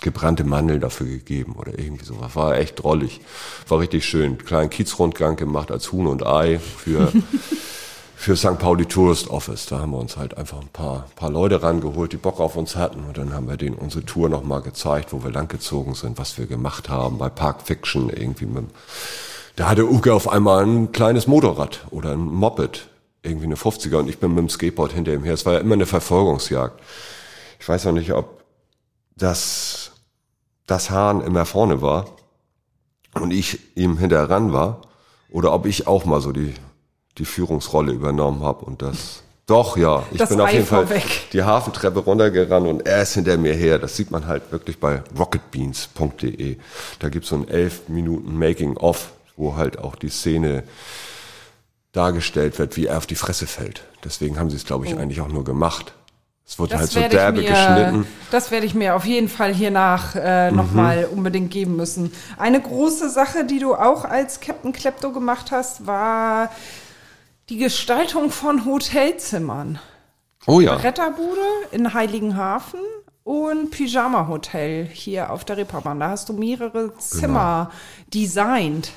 gebrannte 0.01 0.45
Mandeln 0.45 0.81
dafür 0.81 1.07
gegeben 1.07 1.55
oder 1.57 1.79
irgendwie 1.79 2.05
sowas. 2.05 2.37
War 2.37 2.57
echt 2.57 2.83
drollig. 2.83 3.21
War 3.69 3.81
richtig 3.81 4.05
schön. 4.05 4.39
Kleinen 4.39 4.71
Kiezrundgang 4.71 5.37
gemacht 5.37 5.71
als 5.71 5.91
Huhn 5.93 6.07
und 6.07 6.25
Ei 6.25 6.59
für, 6.59 7.13
für 8.23 8.37
St. 8.37 8.57
Pauli 8.61 8.87
Tourist 8.87 9.31
Office. 9.31 9.67
Da 9.67 9.81
haben 9.81 9.91
wir 9.91 9.99
uns 9.99 10.17
halt 10.17 10.39
einfach 10.39 10.61
ein 10.61 10.69
paar, 10.69 11.09
paar 11.17 11.29
Leute 11.29 11.61
rangeholt, 11.61 12.13
die 12.13 12.19
Bock 12.19 12.39
auf 12.39 12.55
uns 12.55 12.77
hatten. 12.77 13.03
Und 13.05 13.19
dann 13.19 13.33
haben 13.33 13.49
wir 13.49 13.57
denen 13.57 13.75
unsere 13.75 14.05
Tour 14.05 14.29
nochmal 14.29 14.63
gezeigt, 14.63 15.13
wo 15.13 15.25
wir 15.25 15.33
langgezogen 15.33 15.95
sind, 15.95 16.19
was 16.19 16.39
wir 16.39 16.47
gemacht 16.47 16.89
haben. 16.89 17.19
Bei 17.19 17.29
Park 17.29 17.63
Fiction 17.63 18.11
irgendwie 18.11 18.47
mit, 18.47 18.67
da 19.57 19.69
hatte 19.69 19.91
Uke 19.91 20.15
auf 20.15 20.29
einmal 20.29 20.65
ein 20.65 20.93
kleines 20.93 21.27
Motorrad 21.27 21.85
oder 21.91 22.13
ein 22.13 22.21
Moped. 22.21 22.87
Irgendwie 23.25 23.47
eine 23.47 23.57
50er 23.57 23.97
und 23.97 24.09
ich 24.09 24.21
bin 24.21 24.31
mit 24.31 24.39
dem 24.39 24.49
Skateboard 24.49 24.93
hinter 24.93 25.13
ihm 25.13 25.25
her. 25.25 25.35
Es 25.35 25.45
war 25.45 25.55
ja 25.55 25.59
immer 25.59 25.75
eine 25.75 25.87
Verfolgungsjagd. 25.87 26.81
Ich 27.59 27.69
weiß 27.69 27.87
noch 27.87 27.93
nicht, 27.93 28.13
ob 28.13 28.45
das, 29.17 29.91
das 30.69 30.91
Hahn 30.91 31.23
immer 31.23 31.45
vorne 31.45 31.83
war 31.83 32.07
und 33.15 33.33
ich 33.33 33.77
ihm 33.77 33.99
hinterher 33.99 34.31
ran 34.31 34.53
war 34.53 34.83
oder 35.29 35.53
ob 35.53 35.67
ich 35.67 35.89
auch 35.89 36.05
mal 36.05 36.21
so 36.21 36.31
die, 36.31 36.55
die 37.19 37.25
Führungsrolle 37.25 37.93
übernommen 37.93 38.43
habe 38.43 38.65
und 38.65 38.83
das 38.83 39.23
doch, 39.47 39.77
ja. 39.77 40.05
Ich 40.13 40.19
Das 40.19 40.29
bin 40.29 40.41
auf 40.41 40.49
Ei 40.49 40.53
jeden 40.55 40.67
Fall 40.67 40.87
vorweg. 40.87 41.31
die 41.33 41.43
Hafentreppe 41.43 41.99
runtergerannt 41.99 42.67
und 42.69 42.87
er 42.87 43.03
ist 43.03 43.15
hinter 43.15 43.37
mir 43.37 43.53
her. 43.55 43.79
Das 43.81 43.97
sieht 43.97 44.11
man 44.13 44.27
halt 44.27 44.51
wirklich 44.53 44.79
bei 44.79 45.03
rocketbeans.de. 45.19 46.57
Da 47.01 47.09
gibt's 47.09 47.29
so 47.29 47.37
ein 47.37 47.49
elf 47.49 47.89
Minuten 47.89 48.39
Making-of, 48.39 49.11
wo 49.37 49.57
halt 49.57 49.79
auch 49.81 49.97
die 49.97 50.11
Szene 50.11 50.63
dargestellt 51.93 52.59
wird, 52.59 52.77
wie 52.77 52.87
er 52.87 52.99
auf 52.99 53.07
die 53.07 53.17
Fresse 53.17 53.47
fällt. 53.47 53.83
Deswegen 54.05 54.39
haben 54.39 54.49
sie 54.49 54.57
es, 54.57 54.65
glaube 54.65 54.87
ich, 54.87 54.97
eigentlich 54.97 55.21
auch 55.21 55.29
nur 55.29 55.45
gemacht. 55.45 55.93
Es 56.47 56.59
wurde 56.59 56.77
halt 56.79 56.91
so 56.91 57.01
derbe 57.01 57.41
mir, 57.41 57.49
geschnitten. 57.49 58.07
Das 58.31 58.51
werde 58.51 58.67
ich 58.67 58.75
mir 58.75 58.95
auf 58.95 59.05
jeden 59.05 59.29
Fall 59.29 59.55
hiernach 59.55 60.15
äh, 60.17 60.51
Mhm. 60.51 60.57
nochmal 60.57 61.09
unbedingt 61.11 61.51
geben 61.51 61.77
müssen. 61.77 62.13
Eine 62.39 62.61
große 62.61 63.11
Sache, 63.11 63.45
die 63.45 63.59
du 63.59 63.75
auch 63.75 64.05
als 64.05 64.41
Captain 64.41 64.73
Klepto 64.73 65.13
gemacht 65.13 65.51
hast, 65.51 65.87
war 65.87 66.51
die 67.53 67.59
Gestaltung 67.59 68.31
von 68.31 68.65
Hotelzimmern. 68.65 69.79
Oh 70.47 70.61
ja. 70.61 70.75
Retterbude 70.75 71.43
in 71.71 71.93
Heiligenhafen 71.93 72.81
und 73.25 73.71
Pyjama 73.71 74.27
Hotel 74.27 74.87
hier 74.87 75.31
auf 75.31 75.45
der 75.45 75.59
Reeperbahn. 75.59 76.01
Da 76.01 76.09
hast 76.09 76.31
du 76.31 76.33
mehrere 76.33 76.97
Zimmer 76.97 77.71
designt. 78.13 78.93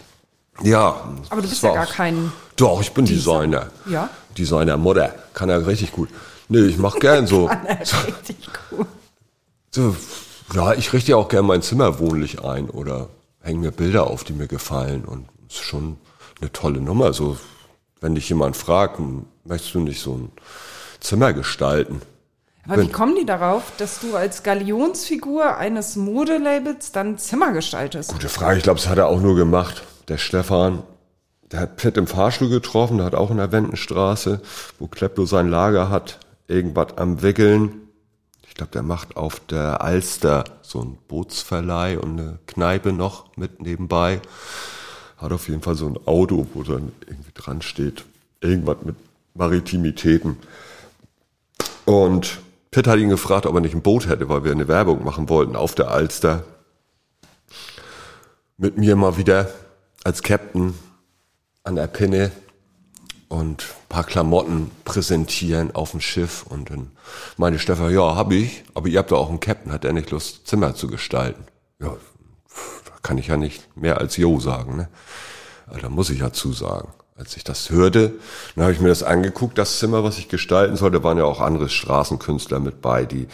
Ja. 0.64 0.96
Aber 1.30 1.42
du 1.42 1.50
bist 1.50 1.64
ja 1.64 1.74
gar 1.74 1.86
kein 1.86 2.32
Doch, 2.56 2.80
ich 2.80 2.94
bin 2.94 3.04
Designer. 3.04 3.72
Ja? 3.90 4.10
Designer 4.38 4.78
Mutter. 4.78 5.14
Kann 5.34 5.50
er 5.50 5.68
richtig 5.68 5.92
gut. 5.92 6.08
Nee, 6.48 6.60
ich 6.60 6.78
mach 6.78 6.98
gern 6.98 7.28
so. 7.28 7.50
so, 7.84 7.98
Richtig 8.08 8.38
cool. 8.72 8.86
so. 9.72 9.96
Ja, 10.54 10.74
ich 10.74 10.94
richte 10.94 11.12
ja 11.12 11.18
auch 11.18 11.28
gern 11.28 11.46
mein 11.46 11.62
Zimmer 11.62 12.00
wohnlich 12.00 12.42
ein 12.42 12.70
oder 12.70 13.10
hänge 13.42 13.60
mir 13.60 13.72
Bilder 13.72 14.08
auf, 14.08 14.24
die 14.24 14.32
mir 14.32 14.48
gefallen. 14.48 15.04
Und 15.04 15.28
ist 15.50 15.58
schon 15.58 15.98
eine 16.40 16.54
tolle 16.54 16.80
Nummer. 16.80 17.12
So, 17.12 17.38
wenn 18.06 18.14
dich 18.14 18.30
jemand 18.30 18.56
fragt, 18.56 19.02
möchtest 19.46 19.74
du 19.74 19.80
nicht 19.80 20.00
so 20.00 20.14
ein 20.14 20.32
Zimmer 21.00 21.34
gestalten? 21.34 22.04
Aber 22.68 22.84
wie 22.84 22.92
kommen 22.92 23.16
die 23.16 23.26
darauf, 23.26 23.64
dass 23.80 24.00
du 24.00 24.16
als 24.16 24.44
Galionsfigur 24.44 25.58
eines 25.58 25.96
Modelabels 25.96 26.92
dann 26.92 27.18
Zimmer 27.18 27.52
gestaltest? 27.52 28.12
Gute 28.14 28.30
Frage. 28.30 28.58
Ich 28.58 28.64
glaube, 28.64 28.80
das 28.80 28.90
hat 28.90 29.00
er 29.00 29.08
auch 29.08 29.22
nur 29.22 29.36
gemacht. 29.36 29.84
Der 30.08 30.20
Stefan, 30.20 30.84
der 31.52 31.62
hat 31.62 31.78
Pitt 31.78 31.98
im 31.98 32.06
Fahrstuhl 32.06 32.50
getroffen, 32.50 32.98
der 32.98 33.08
hat 33.08 33.16
auch 33.16 33.32
in 33.32 33.38
der 33.38 33.52
Wendenstraße, 33.52 34.40
wo 34.78 34.88
Klepto 34.88 35.26
sein 35.26 35.50
Lager 35.50 35.90
hat, 35.90 36.20
irgendwas 36.48 36.98
am 36.98 37.24
Wickeln. 37.24 37.88
Ich 38.44 38.50
Ich 38.50 38.58
glaube, 38.58 38.72
der 38.72 38.84
macht 38.84 39.18
auf 39.18 39.40
der 39.42 39.82
Alster 39.82 40.44
so 40.62 40.80
einen 40.80 40.98
Bootsverleih 41.08 41.98
und 41.98 42.20
eine 42.20 42.40
Kneipe 42.46 42.94
noch 42.94 43.36
mit 43.36 43.62
nebenbei. 43.62 44.22
Hat 45.18 45.32
auf 45.32 45.48
jeden 45.48 45.62
Fall 45.62 45.76
so 45.76 45.88
ein 45.88 45.98
Auto, 46.06 46.48
wo 46.54 46.64
dann 46.64 46.92
irgendwie 47.08 47.32
dran 47.34 47.62
steht, 47.62 48.06
irgendwas 48.42 48.78
mit 48.84 48.96
Maritimitäten. 49.34 50.38
Und 51.86 52.40
Pitt 52.72 52.88
hat 52.88 53.00
ihn 53.00 53.10
gefragt, 53.10 53.46
ob 53.46 53.56
er 53.56 53.62
nicht 53.62 53.76
ein 53.76 53.82
Boot 53.82 54.08
hätte, 54.08 54.28
weil 54.28 54.44
wir 54.44 54.52
eine 54.52 54.68
Werbung 54.68 55.04
machen 55.04 55.30
wollten 55.30 55.56
auf 55.56 55.76
der 55.76 55.92
Alster. 55.92 56.44
Mit 58.58 58.78
mir 58.78 58.96
mal 58.96 59.18
wieder 59.18 59.50
als 60.04 60.22
Captain 60.22 60.74
an 61.64 61.76
der 61.76 61.88
Pinne 61.88 62.32
und 63.28 63.64
ein 63.64 63.90
paar 63.90 64.04
Klamotten 64.04 64.72
präsentieren 64.84 65.74
auf 65.74 65.92
dem 65.92 66.02
Schiff. 66.02 66.46
Und 66.48 66.70
dann 66.70 66.92
meinte 67.38 67.60
Stefan, 67.60 67.94
ja, 67.94 68.16
hab 68.16 68.32
ich, 68.32 68.64
aber 68.74 68.88
ihr 68.88 69.00
habt 69.00 69.12
doch 69.12 69.20
auch 69.20 69.30
einen 69.30 69.40
Captain, 69.40 69.72
hat 69.72 69.86
er 69.86 69.94
nicht 69.94 70.12
Lust, 70.12 70.48
Zimmer 70.48 70.76
zu 70.76 70.88
gestalten? 70.88 71.44
Ja, 71.80 71.96
kann 73.06 73.20
ich 73.20 73.28
ja 73.28 73.38
nicht 73.38 73.78
mehr 73.78 74.00
als 74.00 74.18
Jo 74.18 74.40
sagen. 74.40 74.78
Ne? 74.78 74.90
Da 75.80 75.90
muss 75.90 76.10
ich 76.10 76.22
ja 76.22 76.34
zusagen. 76.34 76.90
Als 77.16 77.38
ich 77.38 77.44
das 77.44 77.70
hörte, 77.70 78.14
dann 78.56 78.64
habe 78.64 78.74
ich 78.74 78.82
mir 78.82 78.90
das 78.90 79.04
angeguckt, 79.04 79.60
das 79.60 79.78
Zimmer, 79.78 80.04
was 80.04 80.18
ich 80.18 80.28
gestalten 80.28 80.76
sollte, 80.76 81.04
waren 81.04 81.20
ja 81.20 81.24
auch 81.24 81.40
andere 81.40 81.70
Straßenkünstler 81.70 82.60
mit 82.60 82.82
bei, 82.82 83.06
die 83.06 83.28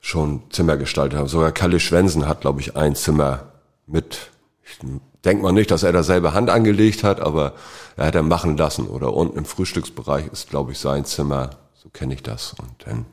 schon 0.00 0.42
Zimmer 0.50 0.76
gestaltet 0.76 1.18
haben. 1.18 1.28
Sogar 1.28 1.52
Kalle 1.52 1.78
Schwensen 1.78 2.26
hat, 2.26 2.40
glaube 2.40 2.60
ich, 2.60 2.76
ein 2.76 2.96
Zimmer 2.96 3.52
mit. 3.86 4.32
Ich 4.64 4.78
denke 5.24 5.44
mal 5.44 5.52
nicht, 5.52 5.70
dass 5.70 5.84
er 5.84 5.92
da 5.92 6.02
selber 6.02 6.34
Hand 6.34 6.50
angelegt 6.50 7.04
hat, 7.04 7.20
aber 7.20 7.54
er 7.96 8.06
hat 8.06 8.16
er 8.16 8.24
machen 8.24 8.56
lassen. 8.56 8.88
Oder 8.88 9.14
unten 9.14 9.38
im 9.38 9.44
Frühstücksbereich 9.44 10.26
ist, 10.32 10.50
glaube 10.50 10.72
ich, 10.72 10.80
sein 10.80 11.04
Zimmer. 11.04 11.50
So 11.74 11.90
kenne 11.90 12.14
ich 12.14 12.24
das. 12.24 12.54
Und 12.60 12.74
dann 12.86 13.06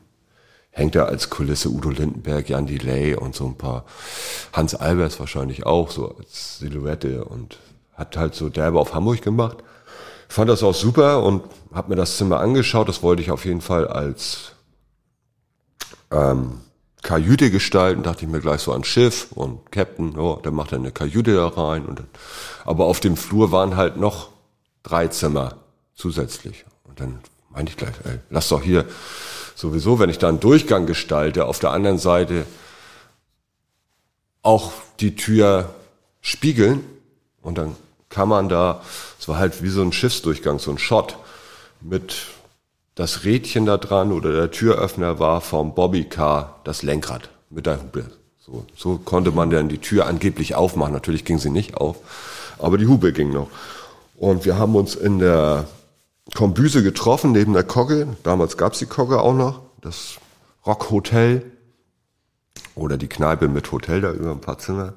hängt 0.72 0.96
er 0.96 1.06
als 1.06 1.30
Kulisse 1.30 1.68
Udo 1.68 1.90
Lindenberg, 1.90 2.48
Jan 2.48 2.66
Delay 2.66 3.14
und 3.14 3.34
so 3.36 3.46
ein 3.46 3.56
paar 3.56 3.84
Hans 4.52 4.74
Albers 4.74 5.20
wahrscheinlich 5.20 5.64
auch, 5.64 5.90
so 5.90 6.16
als 6.16 6.58
Silhouette 6.58 7.24
und 7.24 7.58
hat 7.94 8.16
halt 8.16 8.34
so 8.34 8.48
derbe 8.48 8.80
auf 8.80 8.94
Hamburg 8.94 9.22
gemacht. 9.22 9.58
Fand 10.28 10.48
das 10.48 10.62
auch 10.62 10.74
super 10.74 11.22
und 11.22 11.44
habe 11.74 11.90
mir 11.90 11.96
das 11.96 12.16
Zimmer 12.16 12.40
angeschaut. 12.40 12.88
Das 12.88 13.02
wollte 13.02 13.20
ich 13.20 13.30
auf 13.30 13.44
jeden 13.44 13.60
Fall 13.60 13.86
als 13.86 14.52
ähm, 16.10 16.62
Kajüte 17.02 17.50
gestalten. 17.50 18.02
Dachte 18.02 18.24
ich 18.24 18.30
mir 18.30 18.40
gleich 18.40 18.62
so 18.62 18.72
an 18.72 18.82
Schiff 18.82 19.28
und 19.32 19.70
Captain, 19.70 20.18
oh, 20.18 20.40
der 20.42 20.52
macht 20.52 20.72
dann 20.72 20.80
eine 20.80 20.90
Kajüte 20.90 21.34
da 21.34 21.48
rein. 21.48 21.84
Und 21.84 21.98
dann, 21.98 22.08
aber 22.64 22.86
auf 22.86 23.00
dem 23.00 23.18
Flur 23.18 23.52
waren 23.52 23.76
halt 23.76 23.98
noch 23.98 24.30
drei 24.82 25.08
Zimmer 25.08 25.56
zusätzlich. 25.94 26.64
Und 26.84 26.98
dann 26.98 27.18
meinte 27.50 27.70
ich 27.70 27.76
gleich, 27.76 27.94
ey, 28.04 28.18
lass 28.30 28.48
doch 28.48 28.62
hier 28.62 28.86
sowieso, 29.62 29.98
wenn 29.98 30.10
ich 30.10 30.18
da 30.18 30.28
einen 30.28 30.40
Durchgang 30.40 30.86
gestalte, 30.86 31.46
auf 31.46 31.58
der 31.58 31.70
anderen 31.70 31.98
Seite 31.98 32.44
auch 34.42 34.72
die 35.00 35.16
Tür 35.16 35.74
spiegeln 36.20 36.84
und 37.40 37.56
dann 37.56 37.76
kann 38.10 38.28
man 38.28 38.50
da, 38.50 38.82
es 39.18 39.26
war 39.28 39.38
halt 39.38 39.62
wie 39.62 39.70
so 39.70 39.80
ein 39.80 39.92
Schiffsdurchgang, 39.92 40.58
so 40.58 40.70
ein 40.70 40.78
Shot 40.78 41.16
mit 41.80 42.26
das 42.94 43.24
Rädchen 43.24 43.64
da 43.64 43.78
dran 43.78 44.12
oder 44.12 44.32
der 44.32 44.50
Türöffner 44.50 45.18
war 45.18 45.40
vom 45.40 45.74
Bobbycar 45.74 46.60
das 46.64 46.82
Lenkrad 46.82 47.30
mit 47.48 47.64
der 47.64 47.80
Hupe. 47.82 48.10
So, 48.44 48.66
so 48.76 48.98
konnte 48.98 49.30
man 49.30 49.48
dann 49.48 49.68
die 49.68 49.78
Tür 49.78 50.06
angeblich 50.06 50.56
aufmachen. 50.56 50.92
Natürlich 50.92 51.24
ging 51.24 51.38
sie 51.38 51.50
nicht 51.50 51.76
auf, 51.76 51.96
aber 52.58 52.76
die 52.76 52.88
Hupe 52.88 53.12
ging 53.12 53.32
noch. 53.32 53.48
Und 54.16 54.44
wir 54.44 54.58
haben 54.58 54.74
uns 54.74 54.94
in 54.94 55.20
der 55.20 55.66
Kombüse 56.34 56.82
getroffen, 56.82 57.32
neben 57.32 57.52
der 57.52 57.64
Kogge. 57.64 58.16
Damals 58.22 58.56
gab's 58.56 58.78
die 58.78 58.86
Kogge 58.86 59.20
auch 59.20 59.34
noch, 59.34 59.60
das 59.80 60.16
Rockhotel 60.66 61.52
oder 62.74 62.96
die 62.96 63.08
Kneipe 63.08 63.48
mit 63.48 63.70
Hotel 63.70 64.00
da 64.00 64.12
über 64.12 64.30
ein 64.30 64.40
paar 64.40 64.58
Zimmer 64.58 64.94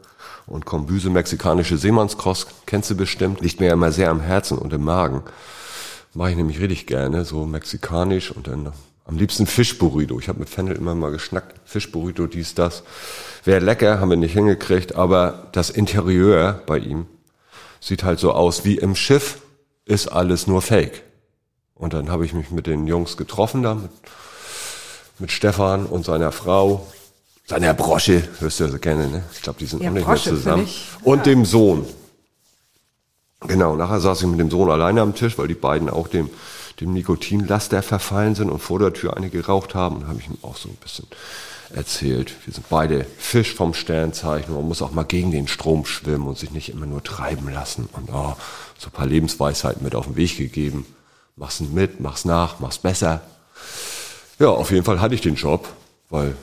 und 0.47 0.65
Kombüse, 0.65 1.09
mexikanische 1.09 1.77
Seemannskross, 1.77 2.47
kennst 2.65 2.89
du 2.91 2.95
bestimmt, 2.95 3.41
liegt 3.41 3.59
mir 3.59 3.71
immer 3.71 3.91
sehr 3.91 4.09
am 4.09 4.21
Herzen 4.21 4.57
und 4.57 4.73
im 4.73 4.83
Magen. 4.83 5.23
Mache 6.13 6.31
ich 6.31 6.37
nämlich 6.37 6.59
richtig 6.59 6.87
gerne, 6.87 7.25
so 7.25 7.45
mexikanisch 7.45 8.31
und 8.31 8.47
dann 8.47 8.71
am 9.03 9.17
liebsten 9.17 9.45
Fischburrito. 9.45 10.17
Ich 10.19 10.29
habe 10.29 10.39
mit 10.39 10.49
Fennel 10.49 10.75
immer 10.75 10.95
mal 10.95 11.11
geschnackt. 11.11 11.59
Fischburrito, 11.65 12.27
dies, 12.27 12.55
das. 12.55 12.83
Wäre 13.43 13.59
lecker, 13.59 13.99
haben 13.99 14.09
wir 14.09 14.17
nicht 14.17 14.33
hingekriegt, 14.33 14.95
aber 14.95 15.49
das 15.51 15.69
Interieur 15.69 16.61
bei 16.65 16.77
ihm 16.77 17.05
sieht 17.79 18.03
halt 18.03 18.19
so 18.19 18.31
aus 18.31 18.65
wie 18.65 18.77
im 18.77 18.95
Schiff, 18.95 19.41
ist 19.85 20.07
alles 20.07 20.47
nur 20.47 20.61
Fake. 20.61 21.03
Und 21.75 21.93
dann 21.93 22.09
habe 22.09 22.25
ich 22.25 22.33
mich 22.33 22.51
mit 22.51 22.67
den 22.67 22.87
Jungs 22.87 23.17
getroffen 23.17 23.61
da, 23.63 23.75
mit, 23.75 23.91
mit 25.19 25.31
Stefan 25.31 25.85
und 25.85 26.05
seiner 26.05 26.31
Frau 26.31 26.85
seiner 27.47 27.75
Brosche, 27.75 28.27
hörst 28.39 28.59
du 28.59 28.63
ja 28.63 28.71
so 28.71 28.79
gerne, 28.79 29.07
ne? 29.07 29.23
Ich 29.33 29.43
glaube, 29.43 29.59
die 29.59 29.67
sind 29.67 29.83
Ja, 29.83 29.89
auch 29.89 29.93
nicht 29.93 30.05
Brosche, 30.05 30.31
mehr 30.31 30.39
zusammen. 30.39 30.67
Und 31.03 31.17
Ja. 31.19 31.23
dem 31.25 31.45
Sohn. 31.45 31.85
Genau, 33.41 33.75
nachher 33.75 33.99
saß 33.99 34.21
ich 34.21 34.27
mit 34.27 34.39
dem 34.39 34.49
Sohn 34.49 34.71
alleine 34.71 35.01
am 35.01 35.13
Tisch, 35.13 35.37
weil 35.37 35.47
die 35.47 35.53
beiden 35.53 35.89
auch 35.89 36.07
dem, 36.07 36.29
dem 36.79 36.93
Nikotinlaster 36.93 37.83
verfallen 37.83 38.33
sind 38.33 38.49
und 38.49 38.59
vor 38.59 38.79
der 38.79 38.93
Tür 38.93 39.15
eine 39.15 39.29
geraucht 39.29 39.75
haben. 39.75 39.97
Und 39.97 40.07
habe 40.07 40.19
ich 40.19 40.27
ihm 40.27 40.37
auch 40.41 40.57
so 40.57 40.69
ein 40.69 40.75
bisschen 40.81 41.05
erzählt. 41.71 42.33
Wir 42.45 42.53
sind 42.53 42.67
beide 42.69 43.05
Fisch 43.19 43.53
vom 43.53 43.75
Sternzeichen. 43.75 44.55
Man 44.55 44.67
muss 44.67 44.81
auch 44.81 44.91
mal 44.91 45.03
gegen 45.03 45.29
den 45.29 45.47
Strom 45.47 45.85
schwimmen 45.85 46.27
und 46.27 46.39
sich 46.39 46.49
nicht 46.49 46.69
immer 46.69 46.87
nur 46.87 47.03
treiben 47.03 47.51
lassen. 47.53 47.87
Und 47.91 48.09
oh, 48.11 48.35
so 48.79 48.87
ein 48.87 48.91
paar 48.91 49.05
Lebensweisheiten 49.05 49.83
mit 49.83 49.93
auf 49.93 50.05
den 50.05 50.15
Weg 50.15 50.37
gegeben. 50.37 50.87
Mach's 51.35 51.59
mit, 51.59 51.99
mach's 51.99 52.25
nach, 52.25 52.59
mach's 52.59 52.77
besser. 52.77 53.21
Ja, 54.39 54.49
auf 54.49 54.71
jeden 54.71 54.85
Fall 54.85 55.01
hatte 55.01 55.15
ich 55.15 55.21
den 55.21 55.35
Job, 55.35 55.67
weil 56.09 56.35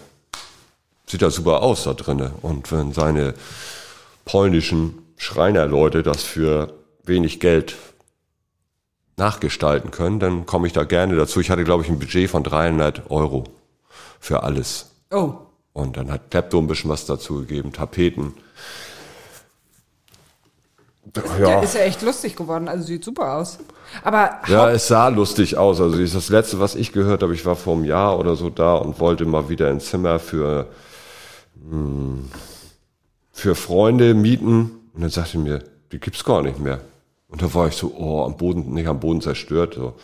sieht 1.06 1.22
ja 1.22 1.30
super 1.30 1.62
aus 1.62 1.84
da 1.84 1.94
drinne. 1.94 2.32
Und 2.42 2.70
wenn 2.72 2.92
seine 2.92 3.34
polnischen 4.24 4.98
Schreinerleute 5.16 6.02
das 6.02 6.22
für 6.22 6.72
wenig 7.04 7.40
Geld 7.40 7.76
nachgestalten 9.16 9.90
können, 9.90 10.20
dann 10.20 10.46
komme 10.46 10.66
ich 10.66 10.72
da 10.72 10.84
gerne 10.84 11.16
dazu. 11.16 11.40
Ich 11.40 11.50
hatte, 11.50 11.64
glaube 11.64 11.84
ich, 11.84 11.90
ein 11.90 11.98
Budget 11.98 12.30
von 12.30 12.42
300 12.42 13.10
Euro 13.10 13.44
für 14.20 14.42
alles. 14.42 14.90
Oh, 15.10 15.34
Und 15.72 15.96
dann 15.96 16.10
hat 16.10 16.30
Klepto 16.30 16.58
ein 16.58 16.66
bisschen 16.66 16.90
was 16.90 17.06
dazu 17.06 17.40
gegeben, 17.40 17.72
Tapeten. 17.72 18.34
Der 21.04 21.62
ist 21.62 21.74
ja 21.74 21.80
echt 21.80 22.02
lustig 22.02 22.36
geworden. 22.36 22.68
Also 22.68 22.84
sieht 22.84 23.04
super 23.04 23.34
aus. 23.34 23.58
Aber 24.04 24.38
Ja, 24.46 24.70
es 24.70 24.86
sah 24.86 25.08
lustig 25.08 25.56
aus. 25.56 25.80
Also 25.80 25.96
das 25.96 26.00
ist 26.00 26.14
das 26.14 26.28
letzte, 26.28 26.60
was 26.60 26.74
ich 26.74 26.92
gehört 26.92 27.22
habe. 27.22 27.34
Ich 27.34 27.44
war 27.44 27.56
vor 27.56 27.74
einem 27.74 27.84
Jahr 27.84 28.18
oder 28.18 28.36
so 28.36 28.50
da 28.50 28.74
und 28.74 29.00
wollte 29.00 29.24
mal 29.24 29.48
wieder 29.48 29.68
ein 29.68 29.80
Zimmer 29.80 30.18
für 30.18 30.68
hm, 31.68 32.30
für 33.32 33.54
Freunde 33.54 34.14
mieten. 34.14 34.70
Und 34.94 35.02
dann 35.02 35.10
sagte 35.10 35.38
mir, 35.38 35.64
die 35.90 35.98
gibt's 35.98 36.24
gar 36.24 36.42
nicht 36.42 36.58
mehr. 36.58 36.80
Und 37.28 37.42
da 37.42 37.52
war 37.54 37.66
ich 37.66 37.76
so, 37.76 37.92
oh, 37.96 38.24
am 38.24 38.36
Boden, 38.36 38.72
nicht 38.74 38.86
am 38.86 39.00
Boden 39.00 39.20
zerstört. 39.20 39.74
So 39.74 39.94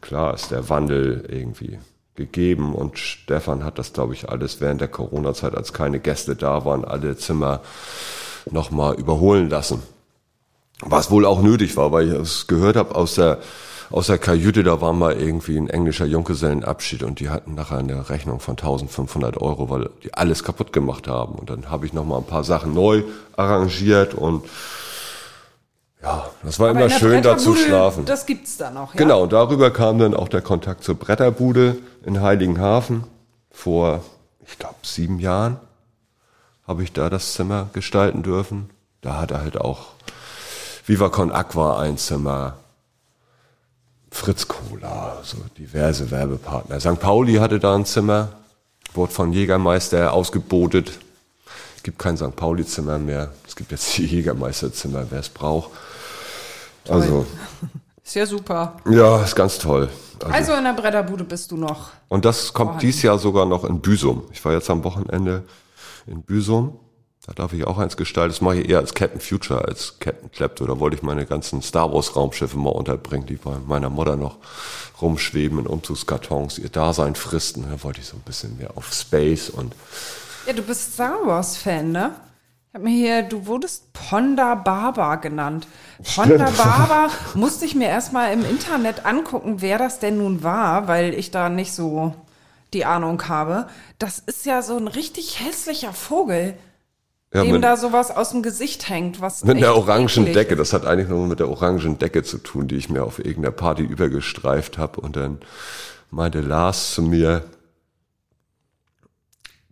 klar 0.00 0.34
ist 0.34 0.50
der 0.50 0.68
Wandel 0.68 1.24
irgendwie 1.28 1.78
gegeben 2.14 2.74
und 2.74 2.98
Stefan 2.98 3.64
hat 3.64 3.78
das, 3.78 3.92
glaube 3.92 4.12
ich, 4.12 4.28
alles 4.28 4.60
während 4.60 4.80
der 4.80 4.88
Corona-Zeit, 4.88 5.54
als 5.54 5.72
keine 5.72 5.98
Gäste 5.98 6.36
da 6.36 6.64
waren, 6.64 6.84
alle 6.84 7.16
Zimmer 7.16 7.60
nochmal 8.50 8.94
überholen 8.96 9.48
lassen. 9.48 9.82
Was 10.82 11.10
wohl 11.10 11.24
auch 11.26 11.42
nötig 11.42 11.76
war, 11.76 11.92
weil 11.92 12.08
ich 12.08 12.14
es 12.14 12.46
gehört 12.46 12.76
habe 12.76 12.94
aus 12.94 13.14
der, 13.14 13.38
aus 13.90 14.08
der 14.08 14.18
Kajüte, 14.18 14.62
da 14.62 14.80
war 14.80 14.92
mal 14.92 15.12
irgendwie 15.12 15.56
ein 15.56 15.68
englischer 15.68 16.06
Junggesellenabschied 16.06 17.02
und 17.02 17.20
die 17.20 17.30
hatten 17.30 17.54
nachher 17.54 17.78
eine 17.78 18.08
Rechnung 18.10 18.40
von 18.40 18.52
1500 18.52 19.40
Euro, 19.40 19.70
weil 19.70 19.90
die 20.02 20.12
alles 20.14 20.42
kaputt 20.42 20.72
gemacht 20.72 21.08
haben. 21.08 21.34
Und 21.34 21.50
dann 21.50 21.70
habe 21.70 21.86
ich 21.86 21.92
noch 21.92 22.04
mal 22.04 22.18
ein 22.18 22.26
paar 22.26 22.44
Sachen 22.44 22.74
neu 22.74 23.02
arrangiert 23.36 24.14
und 24.14 24.44
ja, 26.02 26.28
das 26.42 26.58
war 26.58 26.70
aber 26.70 26.80
immer 26.80 26.90
schön 26.90 27.22
da 27.22 27.38
zu 27.38 27.54
schlafen. 27.54 28.04
Das 28.04 28.26
gibt's 28.26 28.56
da 28.56 28.70
noch, 28.70 28.94
ja? 28.94 28.98
Genau, 28.98 29.22
und 29.22 29.32
darüber 29.32 29.70
kam 29.70 29.98
dann 29.98 30.14
auch 30.14 30.28
der 30.28 30.42
Kontakt 30.42 30.82
zur 30.82 30.96
Bretterbude 30.96 31.76
in 32.04 32.20
Heiligenhafen. 32.20 33.04
Vor, 33.52 34.02
ich 34.44 34.58
glaube, 34.58 34.74
sieben 34.82 35.20
Jahren 35.20 35.58
habe 36.66 36.82
ich 36.82 36.92
da 36.92 37.08
das 37.08 37.34
Zimmer 37.34 37.68
gestalten 37.72 38.24
dürfen. 38.24 38.70
Da 39.00 39.20
hat 39.20 39.30
er 39.30 39.42
halt 39.42 39.60
auch 39.60 39.91
Viva 40.86 41.08
Con 41.10 41.30
Aqua 41.30 41.80
ein 41.80 41.96
Zimmer, 41.96 42.56
Fritz 44.10 44.46
Cola, 44.48 45.18
so 45.22 45.38
diverse 45.56 46.10
Werbepartner. 46.10 46.80
St. 46.80 46.98
Pauli 47.00 47.34
hatte 47.36 47.58
da 47.60 47.74
ein 47.74 47.84
Zimmer, 47.86 48.28
wurde 48.94 49.12
von 49.12 49.32
Jägermeister 49.32 50.12
ausgebotet. 50.12 50.98
Es 51.76 51.82
gibt 51.82 51.98
kein 51.98 52.16
St. 52.16 52.36
Pauli-Zimmer 52.36 52.98
mehr. 52.98 53.32
Es 53.46 53.56
gibt 53.56 53.72
jetzt 53.72 53.96
die 53.96 54.06
Jägermeister-Zimmer, 54.06 55.06
wer 55.10 55.20
es 55.20 55.28
braucht. 55.28 55.70
Also, 56.88 57.26
Ist 58.04 58.14
ja 58.14 58.26
super. 58.26 58.76
ja, 58.88 59.22
ist 59.22 59.34
ganz 59.34 59.58
toll. 59.58 59.88
Also, 60.20 60.34
Also 60.34 60.52
in 60.54 60.64
der 60.64 60.74
Bretterbude 60.74 61.24
bist 61.24 61.50
du 61.50 61.56
noch. 61.56 61.90
und 62.08 62.24
das 62.24 62.52
kommt 62.52 62.68
vorhanden. 62.72 62.86
dies 62.86 63.02
Jahr 63.02 63.18
sogar 63.18 63.46
noch 63.46 63.64
in 63.64 63.80
Büsum. 63.80 64.24
Ich 64.32 64.44
war 64.44 64.52
jetzt 64.52 64.68
am 64.70 64.84
Wochenende 64.84 65.44
in 66.06 66.22
Büsum 66.22 66.78
Da 67.24 67.32
darf 67.34 67.52
ich 67.52 67.64
auch 67.64 67.78
eins 67.78 67.96
gestalten. 67.96 68.32
Das 68.32 68.40
mache 68.40 68.56
ich 68.56 68.68
eher 68.68 68.78
als 68.78 68.94
Captain 68.94 69.20
Future, 69.20 69.64
als 69.64 70.00
Captain 70.00 70.30
Klepto. 70.32 70.66
Da 70.66 70.80
wollte 70.80 70.96
ich 70.96 71.02
meine 71.04 71.24
ganzen 71.24 71.62
Star 71.62 71.92
Wars 71.92 72.16
Raumschiffe 72.16 72.58
mal 72.58 72.70
unterbringen, 72.70 73.26
die 73.26 73.36
bei 73.36 73.58
meiner 73.64 73.90
Mutter 73.90 74.16
noch 74.16 74.38
rumschweben 75.00 75.60
in 75.60 75.66
Umzugskartons, 75.68 76.58
ihr 76.58 76.68
Dasein 76.68 77.14
fristen. 77.14 77.64
Da 77.70 77.84
wollte 77.84 78.00
ich 78.00 78.06
so 78.06 78.16
ein 78.16 78.22
bisschen 78.22 78.56
mehr 78.56 78.76
auf 78.76 78.92
Space 78.92 79.50
und. 79.50 79.74
Ja, 80.46 80.52
du 80.52 80.62
bist 80.62 80.94
Star 80.94 81.24
Wars 81.24 81.56
Fan, 81.56 81.92
ne? 81.92 82.12
Ich 82.70 82.74
habe 82.74 82.84
mir 82.84 82.96
hier, 82.96 83.22
du 83.22 83.46
wurdest 83.46 83.92
Ponda 83.92 84.56
Baba 84.56 85.16
genannt. 85.16 85.68
Ponda 86.16 86.50
Baba 86.50 87.08
musste 87.34 87.66
ich 87.66 87.76
mir 87.76 87.86
erstmal 87.86 88.32
im 88.32 88.44
Internet 88.44 89.06
angucken, 89.06 89.60
wer 89.60 89.78
das 89.78 90.00
denn 90.00 90.18
nun 90.18 90.42
war, 90.42 90.88
weil 90.88 91.14
ich 91.14 91.30
da 91.30 91.48
nicht 91.48 91.72
so 91.72 92.14
die 92.72 92.84
Ahnung 92.84 93.28
habe. 93.28 93.68
Das 93.98 94.18
ist 94.18 94.44
ja 94.46 94.62
so 94.62 94.76
ein 94.76 94.88
richtig 94.88 95.38
hässlicher 95.38 95.92
Vogel. 95.92 96.54
Ja, 97.34 97.44
dem 97.44 97.52
mit, 97.52 97.64
da 97.64 97.76
sowas 97.76 98.10
aus 98.10 98.30
dem 98.30 98.42
Gesicht 98.42 98.88
hängt. 98.88 99.20
Was 99.20 99.44
mit 99.44 99.56
einer 99.56 99.74
orangen 99.74 100.32
Decke. 100.32 100.54
Das 100.54 100.72
hat 100.72 100.84
eigentlich 100.84 101.08
nur 101.08 101.26
mit 101.26 101.40
der 101.40 101.48
orangen 101.48 101.98
Decke 101.98 102.22
zu 102.22 102.38
tun, 102.38 102.68
die 102.68 102.76
ich 102.76 102.90
mir 102.90 103.04
auf 103.04 103.18
irgendeiner 103.18 103.52
Party 103.52 103.82
übergestreift 103.82 104.76
habe. 104.76 105.00
Und 105.00 105.16
dann 105.16 105.38
meinte 106.10 106.40
Lars 106.40 106.92
zu 106.94 107.02
mir, 107.02 107.44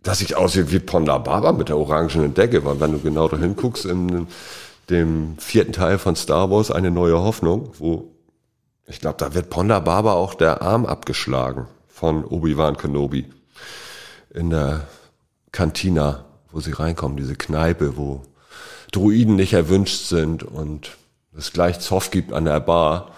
dass 0.01 0.21
ich 0.21 0.35
aussehe 0.35 0.71
wie 0.71 0.79
Ponda 0.79 1.19
Baba 1.19 1.51
mit 1.51 1.69
der 1.69 1.77
orangenen 1.77 2.33
Decke, 2.33 2.65
weil 2.65 2.79
wenn 2.79 2.93
du 2.93 2.99
genau 2.99 3.27
dahin 3.27 3.55
guckst, 3.55 3.85
in 3.85 4.27
dem 4.89 5.37
vierten 5.37 5.73
Teil 5.73 5.99
von 5.99 6.15
Star 6.15 6.49
Wars 6.49 6.71
eine 6.71 6.89
neue 6.89 7.19
Hoffnung, 7.19 7.71
wo 7.77 8.11
ich 8.87 8.99
glaube, 8.99 9.17
da 9.19 9.33
wird 9.35 9.49
Ponda 9.49 9.79
Baba 9.79 10.13
auch 10.13 10.33
der 10.33 10.61
Arm 10.63 10.85
abgeschlagen 10.85 11.67
von 11.87 12.25
Obi-Wan 12.25 12.77
Kenobi 12.77 13.25
in 14.33 14.49
der 14.49 14.87
Cantina, 15.51 16.25
wo 16.51 16.59
sie 16.59 16.71
reinkommen, 16.71 17.17
diese 17.17 17.35
Kneipe, 17.35 17.97
wo 17.97 18.21
Druiden 18.91 19.35
nicht 19.35 19.53
erwünscht 19.53 20.05
sind 20.07 20.43
und 20.43 20.97
es 21.37 21.53
gleich 21.53 21.79
Zoff 21.79 22.11
gibt 22.11 22.33
an 22.33 22.45
der 22.45 22.59
Bar. 22.59 23.11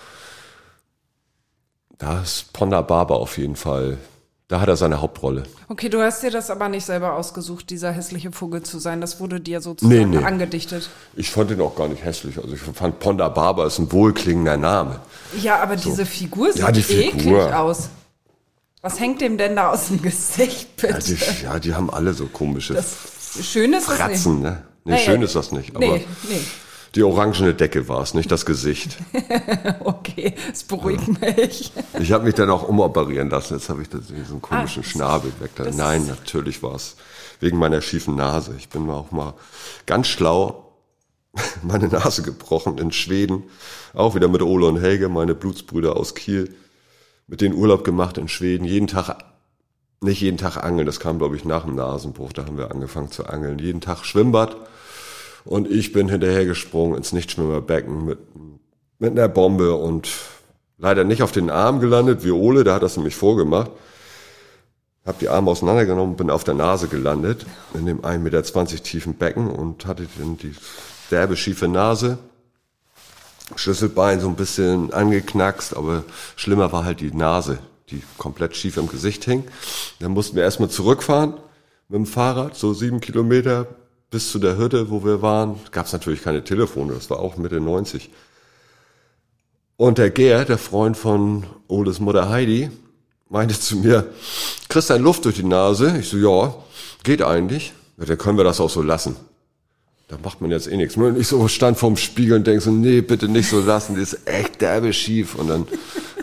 Da 1.97 2.21
ist 2.21 2.53
Ponda 2.53 2.81
Baba 2.81 3.15
auf 3.15 3.37
jeden 3.37 3.55
Fall 3.55 3.97
da 4.53 4.59
hat 4.59 4.67
er 4.67 4.75
seine 4.75 5.01
Hauptrolle. 5.01 5.43
Okay, 5.67 5.89
du 5.89 5.99
hast 5.99 6.21
dir 6.21 6.29
das 6.29 6.51
aber 6.51 6.69
nicht 6.69 6.85
selber 6.85 7.13
ausgesucht, 7.15 7.71
dieser 7.71 7.91
hässliche 7.91 8.31
Vogel 8.31 8.61
zu 8.61 8.77
sein. 8.77 9.01
Das 9.01 9.19
wurde 9.19 9.39
dir 9.39 9.61
sozusagen 9.61 10.11
nee, 10.11 10.17
nee. 10.17 10.23
angedichtet. 10.23 10.91
Ich 11.15 11.31
fand 11.31 11.49
ihn 11.49 11.59
auch 11.59 11.75
gar 11.75 11.87
nicht 11.87 12.03
hässlich. 12.03 12.37
Also 12.37 12.53
ich 12.53 12.59
fand 12.59 12.99
Ponda 12.99 13.29
Barber 13.29 13.65
ist 13.65 13.79
ein 13.79 13.91
wohlklingender 13.91 14.57
Name. 14.57 14.99
Ja, 15.41 15.59
aber 15.59 15.75
so. 15.79 15.89
diese 15.89 16.05
Figur 16.05 16.51
sieht 16.51 16.61
ja, 16.61 16.71
die 16.71 16.81
eklig 16.81 17.23
Figur. 17.23 17.57
aus. 17.57 17.89
Was 18.83 18.99
hängt 18.99 19.21
dem 19.21 19.39
denn 19.39 19.55
da 19.55 19.71
aus 19.71 19.87
dem 19.87 20.03
Gesicht, 20.03 20.75
bitte? 20.75 20.93
Ja, 20.93 20.99
die, 20.99 21.43
ja, 21.45 21.59
die 21.59 21.73
haben 21.73 21.89
alle 21.89 22.13
so 22.13 22.27
komische 22.27 22.75
das 22.75 22.85
schön 23.41 23.73
ist 23.73 23.85
Fratzen, 23.85 24.41
ne? 24.41 24.63
Nee, 24.85 24.93
naja, 24.93 25.03
schön 25.03 25.21
ist 25.21 25.35
das 25.35 25.51
nicht. 25.51 25.75
Aber 25.75 25.85
nee, 25.85 26.05
nee. 26.29 26.41
Die 26.95 27.03
orangene 27.03 27.55
Decke 27.55 27.87
war 27.87 28.01
es, 28.01 28.13
nicht 28.13 28.31
das 28.31 28.45
Gesicht. 28.45 28.97
okay, 29.83 30.35
es 30.51 30.63
beruhigt 30.63 31.07
ja. 31.21 31.33
mich. 31.33 31.71
Ich 31.99 32.11
habe 32.11 32.25
mich 32.25 32.35
dann 32.35 32.51
auch 32.51 32.67
umoperieren 32.67 33.29
lassen. 33.31 33.55
Jetzt 33.55 33.69
habe 33.69 33.81
ich 33.81 33.89
diesen 33.89 34.41
komischen 34.41 34.83
ah, 34.85 34.87
Schnabel 34.87 35.31
weg. 35.39 35.51
Nein, 35.75 36.05
natürlich 36.05 36.61
war 36.61 36.75
es 36.75 36.95
wegen 37.39 37.57
meiner 37.57 37.81
schiefen 37.81 38.15
Nase. 38.15 38.53
Ich 38.59 38.69
bin 38.69 38.87
auch 38.91 39.11
mal 39.11 39.33
ganz 39.87 40.07
schlau 40.07 40.71
meine 41.63 41.87
Nase 41.87 42.21
gebrochen 42.21 42.77
in 42.77 42.91
Schweden. 42.91 43.43
Auch 43.95 44.13
wieder 44.13 44.27
mit 44.27 44.43
Ole 44.43 44.67
und 44.67 44.79
Helge, 44.79 45.09
meine 45.09 45.33
Blutsbrüder 45.33 45.97
aus 45.97 46.13
Kiel. 46.13 46.55
Mit 47.25 47.41
denen 47.41 47.55
Urlaub 47.55 47.83
gemacht 47.83 48.19
in 48.19 48.27
Schweden. 48.27 48.65
Jeden 48.65 48.87
Tag, 48.87 49.17
nicht 50.03 50.21
jeden 50.21 50.37
Tag 50.37 50.57
angeln. 50.57 50.85
Das 50.85 50.99
kam, 50.99 51.17
glaube 51.17 51.35
ich, 51.35 51.45
nach 51.45 51.63
dem 51.63 51.75
Nasenbruch. 51.75 52.33
Da 52.33 52.45
haben 52.45 52.57
wir 52.57 52.71
angefangen 52.71 53.11
zu 53.11 53.25
angeln. 53.25 53.59
Jeden 53.59 53.81
Tag 53.81 54.05
Schwimmbad 54.05 54.55
und 55.45 55.69
ich 55.69 55.91
bin 55.91 56.09
hinterhergesprungen 56.09 56.97
ins 56.97 57.11
Nichtschwimmerbecken 57.11 58.05
mit, 58.05 58.19
mit 58.99 59.11
einer 59.11 59.27
Bombe 59.27 59.75
und 59.75 60.09
leider 60.77 61.03
nicht 61.03 61.21
auf 61.21 61.31
den 61.31 61.49
Arm 61.49 61.79
gelandet, 61.79 62.23
wie 62.23 62.31
Ole, 62.31 62.63
der 62.63 62.75
hat 62.75 62.83
das 62.83 62.97
nämlich 62.97 63.15
vorgemacht. 63.15 63.71
Hab 65.05 65.19
die 65.19 65.27
Arme 65.27 65.51
auseinandergenommen, 65.51 66.15
bin 66.15 66.29
auf 66.29 66.45
der 66.45 66.53
Nase 66.53 66.87
gelandet, 66.87 67.45
in 67.73 67.85
dem 67.85 68.01
1,20 68.01 68.19
Meter 68.19 68.65
tiefen 68.83 69.15
Becken 69.15 69.49
und 69.49 69.85
hatte 69.85 70.07
dann 70.17 70.37
die 70.37 70.55
derbe 71.11 71.35
schiefe 71.35 71.67
Nase. 71.67 72.17
Schlüsselbein 73.57 74.21
so 74.21 74.29
ein 74.29 74.35
bisschen 74.35 74.93
angeknackst, 74.93 75.75
aber 75.75 76.05
schlimmer 76.37 76.71
war 76.71 76.85
halt 76.85 77.01
die 77.01 77.11
Nase, 77.11 77.59
die 77.93 78.03
komplett 78.17 78.55
schief 78.55 78.77
im 78.77 78.87
Gesicht 78.87 79.23
hing. 79.25 79.43
Dann 79.99 80.11
mussten 80.11 80.35
wir 80.35 80.43
erstmal 80.43 80.69
zurückfahren 80.69 81.35
mit 81.87 81.97
dem 81.97 82.05
Fahrrad, 82.05 82.55
so 82.55 82.73
sieben 82.73 82.99
Kilometer 82.99 83.67
bis 84.09 84.31
zu 84.31 84.39
der 84.39 84.57
Hütte, 84.57 84.89
wo 84.89 85.03
wir 85.03 85.21
waren, 85.21 85.59
gab 85.71 85.87
es 85.87 85.93
natürlich 85.93 86.21
keine 86.21 86.43
Telefone, 86.43 86.93
das 86.93 87.09
war 87.09 87.19
auch 87.19 87.37
Mitte 87.37 87.59
90. 87.59 88.09
Und 89.77 89.97
der 89.97 90.11
Gerd, 90.11 90.49
der 90.49 90.59
Freund 90.59 90.95
von 90.95 91.45
Oles 91.67 91.99
Mutter 91.99 92.29
Heidi, 92.29 92.69
meinte 93.29 93.59
zu 93.59 93.77
mir, 93.77 94.07
kriegst 94.69 94.89
du 94.89 94.97
Luft 94.97 95.25
durch 95.25 95.35
die 95.35 95.43
Nase? 95.43 95.97
Ich 95.99 96.09
so, 96.09 96.17
ja, 96.17 96.53
geht 97.03 97.23
eigentlich. 97.23 97.73
Ja, 97.97 98.05
dann 98.05 98.17
können 98.17 98.37
wir 98.37 98.43
das 98.43 98.59
auch 98.59 98.69
so 98.69 98.81
lassen. 98.81 99.15
Da 100.07 100.17
macht 100.23 100.41
man 100.41 100.51
jetzt 100.51 100.67
eh 100.67 100.77
nichts. 100.77 100.95
Und 100.95 101.19
ich 101.19 101.27
so 101.27 101.47
stand 101.47 101.77
vorm 101.79 101.97
Spiegel 101.97 102.37
und 102.37 102.45
denk 102.45 102.61
so, 102.61 102.69
nee, 102.69 103.01
bitte 103.01 103.27
nicht 103.27 103.49
so 103.49 103.61
lassen, 103.61 103.95
die 103.95 104.01
ist 104.01 104.27
echt 104.27 104.61
derbe 104.61 104.93
schief. 104.93 105.33
Und 105.35 105.47
dann 105.47 105.67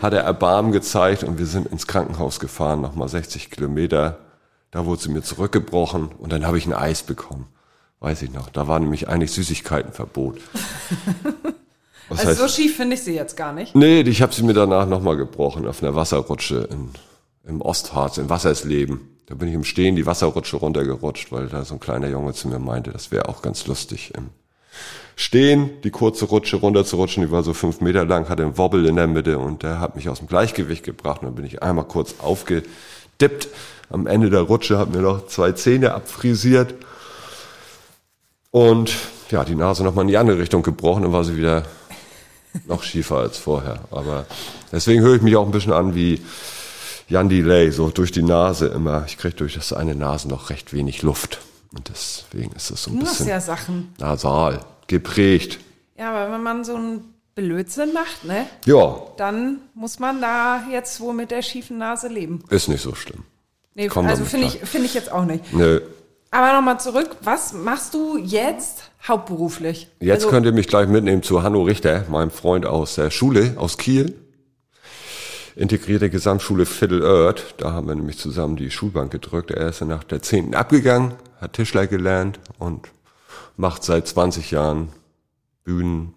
hat 0.01 0.13
er 0.13 0.21
Erbarmen 0.21 0.71
gezeigt 0.71 1.23
und 1.23 1.37
wir 1.37 1.45
sind 1.45 1.67
ins 1.67 1.87
Krankenhaus 1.87 2.39
gefahren, 2.39 2.81
nochmal 2.81 3.07
60 3.07 3.51
Kilometer. 3.51 4.17
Da 4.71 4.85
wurde 4.85 5.01
sie 5.01 5.09
mir 5.09 5.21
zurückgebrochen 5.21 6.09
und 6.17 6.31
dann 6.31 6.45
habe 6.47 6.57
ich 6.57 6.65
ein 6.65 6.73
Eis 6.73 7.03
bekommen. 7.03 7.47
Weiß 7.99 8.23
ich 8.23 8.31
noch. 8.31 8.49
Da 8.49 8.67
war 8.67 8.79
nämlich 8.79 9.09
eigentlich 9.09 9.31
Süßigkeitenverbot. 9.31 10.39
Was 12.09 12.19
also 12.19 12.29
heißt, 12.31 12.39
so 12.39 12.47
schief 12.47 12.77
finde 12.77 12.95
ich 12.95 13.03
sie 13.03 13.13
jetzt 13.13 13.37
gar 13.37 13.53
nicht. 13.53 13.75
Nee, 13.75 14.01
ich 14.01 14.21
habe 14.21 14.33
sie 14.33 14.43
mir 14.43 14.53
danach 14.53 14.87
nochmal 14.87 15.17
gebrochen 15.17 15.67
auf 15.67 15.83
einer 15.83 15.95
Wasserrutsche 15.95 16.67
in, 16.71 16.89
im 17.47 17.61
Ostharz, 17.61 18.17
in 18.17 18.29
Wassersleben. 18.29 19.01
Da 19.27 19.35
bin 19.35 19.47
ich 19.47 19.53
im 19.53 19.63
Stehen 19.63 19.95
die 19.95 20.05
Wasserrutsche 20.05 20.57
runtergerutscht, 20.57 21.31
weil 21.31 21.47
da 21.47 21.63
so 21.63 21.75
ein 21.75 21.79
kleiner 21.79 22.09
Junge 22.09 22.33
zu 22.33 22.49
mir 22.49 22.59
meinte, 22.59 22.91
das 22.91 23.11
wäre 23.11 23.29
auch 23.29 23.41
ganz 23.41 23.67
lustig 23.67 24.13
im 24.15 24.29
Stehen, 25.15 25.69
die 25.83 25.91
kurze 25.91 26.25
Rutsche 26.25 26.57
runterzurutschen, 26.57 27.23
die 27.23 27.31
war 27.31 27.43
so 27.43 27.53
fünf 27.53 27.81
Meter 27.81 28.05
lang, 28.05 28.27
hatte 28.29 28.43
einen 28.43 28.57
Wobbel 28.57 28.85
in 28.85 28.95
der 28.95 29.07
Mitte 29.07 29.37
und 29.37 29.63
der 29.63 29.79
hat 29.79 29.95
mich 29.95 30.09
aus 30.09 30.19
dem 30.19 30.27
Gleichgewicht 30.27 30.83
gebracht 30.83 31.21
und 31.21 31.27
dann 31.27 31.35
bin 31.35 31.45
ich 31.45 31.61
einmal 31.61 31.85
kurz 31.85 32.15
aufgedippt. 32.19 33.49
Am 33.89 34.07
Ende 34.07 34.29
der 34.29 34.41
Rutsche 34.41 34.79
hat 34.79 34.89
mir 34.89 35.01
noch 35.01 35.27
zwei 35.27 35.51
Zähne 35.51 35.93
abfrisiert 35.93 36.73
und 38.51 38.93
ja, 39.29 39.43
die 39.43 39.55
Nase 39.55 39.83
nochmal 39.83 40.03
in 40.03 40.09
die 40.09 40.17
andere 40.17 40.39
Richtung 40.39 40.63
gebrochen 40.63 41.05
und 41.05 41.13
war 41.13 41.23
sie 41.23 41.37
wieder 41.37 41.63
noch 42.67 42.83
schiefer 42.83 43.17
als 43.17 43.37
vorher. 43.37 43.81
Aber 43.91 44.25
deswegen 44.71 45.01
höre 45.01 45.15
ich 45.15 45.21
mich 45.21 45.35
auch 45.35 45.45
ein 45.45 45.51
bisschen 45.51 45.73
an 45.73 45.95
wie 45.95 46.21
Jan 47.07 47.29
Delay, 47.29 47.71
so 47.71 47.89
durch 47.89 48.11
die 48.11 48.23
Nase 48.23 48.67
immer. 48.67 49.03
Ich 49.05 49.17
kriege 49.17 49.35
durch 49.35 49.55
das 49.55 49.73
eine 49.73 49.95
Nase 49.95 50.27
noch 50.27 50.49
recht 50.49 50.73
wenig 50.73 51.01
Luft. 51.01 51.39
Und 51.75 51.89
deswegen 51.89 52.51
ist 52.53 52.69
es 52.69 52.83
so 52.83 52.91
ein 52.91 52.99
du 52.99 53.05
bisschen 53.05 53.27
ja 53.27 53.39
Sachen. 53.39 53.93
nasal, 53.97 54.59
geprägt. 54.87 55.59
Ja, 55.97 56.11
aber 56.13 56.33
wenn 56.33 56.43
man 56.43 56.63
so 56.63 56.75
ein 56.75 57.13
Blödsinn 57.35 57.93
macht, 57.93 58.25
ne? 58.25 58.45
Ja. 58.65 59.01
Dann 59.17 59.61
muss 59.73 59.99
man 59.99 60.21
da 60.21 60.63
jetzt 60.69 60.99
wohl 60.99 61.13
mit 61.13 61.31
der 61.31 61.41
schiefen 61.41 61.77
Nase 61.77 62.07
leben. 62.07 62.43
Ist 62.49 62.67
nicht 62.67 62.81
so 62.81 62.93
schlimm. 62.93 63.23
Nee, 63.73 63.87
Komm 63.87 64.05
also 64.05 64.25
finde 64.25 64.47
ich, 64.47 64.59
find 64.59 64.83
ich 64.85 64.93
jetzt 64.93 65.11
auch 65.11 65.23
nicht. 65.23 65.53
Nö. 65.53 65.81
Aber 66.29 66.53
nochmal 66.53 66.79
zurück, 66.79 67.17
was 67.21 67.53
machst 67.53 67.93
du 67.93 68.17
jetzt 68.17 68.91
hauptberuflich? 69.05 69.89
Jetzt 69.99 70.23
also, 70.23 70.29
könnt 70.29 70.45
ihr 70.45 70.53
mich 70.53 70.67
gleich 70.67 70.87
mitnehmen 70.87 71.23
zu 71.23 71.43
Hanno 71.43 71.61
Richter, 71.63 72.05
meinem 72.09 72.31
Freund 72.31 72.65
aus 72.65 72.95
der 72.95 73.11
Schule, 73.11 73.53
aus 73.57 73.77
Kiel. 73.77 74.15
Integrierte 75.55 76.09
Gesamtschule 76.09 76.65
Viertelörd. 76.65 77.55
Da 77.57 77.73
haben 77.73 77.87
wir 77.87 77.95
nämlich 77.95 78.17
zusammen 78.17 78.55
die 78.55 78.71
Schulbank 78.71 79.11
gedrückt. 79.11 79.51
Er 79.51 79.69
ist 79.69 79.81
nach 79.81 80.05
der 80.05 80.21
zehnten 80.21 80.55
abgegangen, 80.55 81.13
hat 81.41 81.53
Tischler 81.53 81.87
gelernt 81.87 82.39
und 82.59 82.89
macht 83.57 83.83
seit 83.83 84.07
20 84.07 84.51
Jahren 84.51 84.89
Bühnen, 85.63 86.13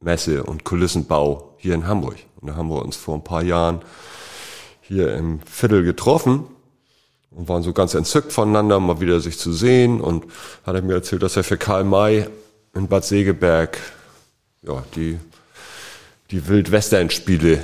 Messe 0.00 0.44
und 0.44 0.64
Kulissenbau 0.64 1.56
hier 1.56 1.74
in 1.74 1.86
Hamburg. 1.86 2.18
Und 2.40 2.48
da 2.48 2.56
haben 2.56 2.68
wir 2.68 2.82
uns 2.82 2.96
vor 2.96 3.16
ein 3.16 3.24
paar 3.24 3.42
Jahren 3.42 3.80
hier 4.80 5.14
im 5.14 5.40
Viertel 5.40 5.82
getroffen 5.82 6.44
und 7.30 7.48
waren 7.48 7.62
so 7.62 7.72
ganz 7.72 7.94
entzückt 7.94 8.32
voneinander, 8.32 8.78
mal 8.78 9.00
wieder 9.00 9.20
sich 9.20 9.38
zu 9.38 9.52
sehen 9.52 10.00
und 10.00 10.26
hat 10.64 10.74
er 10.74 10.82
mir 10.82 10.94
erzählt, 10.94 11.22
dass 11.22 11.36
er 11.36 11.44
für 11.44 11.58
Karl 11.58 11.84
May 11.84 12.26
in 12.74 12.86
Bad 12.86 13.04
Segeberg 13.04 13.78
ja, 14.62 14.84
die, 14.94 15.18
die 16.30 16.46
Wildwestern-Spiele 16.46 17.62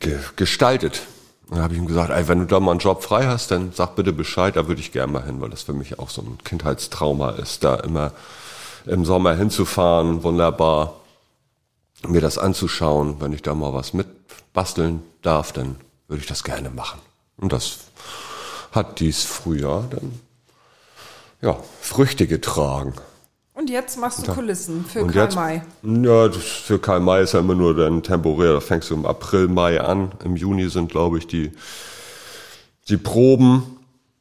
ge 0.00 0.18
gestaltet. 0.36 1.02
Dann 1.50 1.60
habe 1.60 1.74
ich 1.74 1.80
ihm 1.80 1.86
gesagt, 1.86 2.10
ey, 2.10 2.26
wenn 2.28 2.40
du 2.40 2.46
da 2.46 2.58
mal 2.58 2.72
einen 2.72 2.80
Job 2.80 3.02
frei 3.02 3.26
hast, 3.26 3.50
dann 3.50 3.72
sag 3.72 3.94
bitte 3.94 4.12
Bescheid, 4.12 4.56
da 4.56 4.66
würde 4.66 4.80
ich 4.80 4.92
gerne 4.92 5.12
mal 5.12 5.24
hin, 5.24 5.40
weil 5.40 5.50
das 5.50 5.62
für 5.62 5.72
mich 5.72 5.98
auch 5.98 6.10
so 6.10 6.22
ein 6.22 6.38
Kindheitstrauma 6.42 7.30
ist, 7.30 7.62
da 7.62 7.76
immer 7.76 8.12
im 8.84 9.04
Sommer 9.04 9.34
hinzufahren, 9.34 10.22
wunderbar, 10.22 10.94
mir 12.06 12.20
das 12.20 12.38
anzuschauen. 12.38 13.16
Wenn 13.20 13.32
ich 13.32 13.42
da 13.42 13.54
mal 13.54 13.72
was 13.72 13.92
mitbasteln 13.92 15.02
darf, 15.22 15.52
dann 15.52 15.76
würde 16.08 16.20
ich 16.20 16.28
das 16.28 16.44
gerne 16.44 16.70
machen. 16.70 17.00
Und 17.36 17.52
das 17.52 17.78
hat 18.72 19.00
dies 19.00 19.24
Frühjahr 19.24 19.84
dann 19.90 20.20
ja, 21.42 21.56
Früchte 21.80 22.26
getragen. 22.26 22.94
Und 23.56 23.70
jetzt 23.70 23.98
machst 23.98 24.28
du 24.28 24.34
Kulissen 24.34 24.84
für 24.84 25.02
Und 25.02 25.12
Karl 25.12 25.24
jetzt, 25.24 25.34
May. 25.34 25.62
ja, 25.82 26.30
für 26.30 26.78
Karl 26.78 27.00
May 27.00 27.22
ist 27.24 27.32
ja 27.32 27.40
immer 27.40 27.54
nur 27.54 27.74
dann 27.74 28.02
temporär. 28.02 28.52
Da 28.52 28.60
fängst 28.60 28.90
du 28.90 28.94
im 28.94 29.06
April, 29.06 29.48
Mai 29.48 29.80
an. 29.80 30.12
Im 30.22 30.36
Juni 30.36 30.68
sind, 30.68 30.90
glaube 30.90 31.16
ich, 31.16 31.26
die, 31.26 31.52
die 32.90 32.98
Proben. 32.98 33.62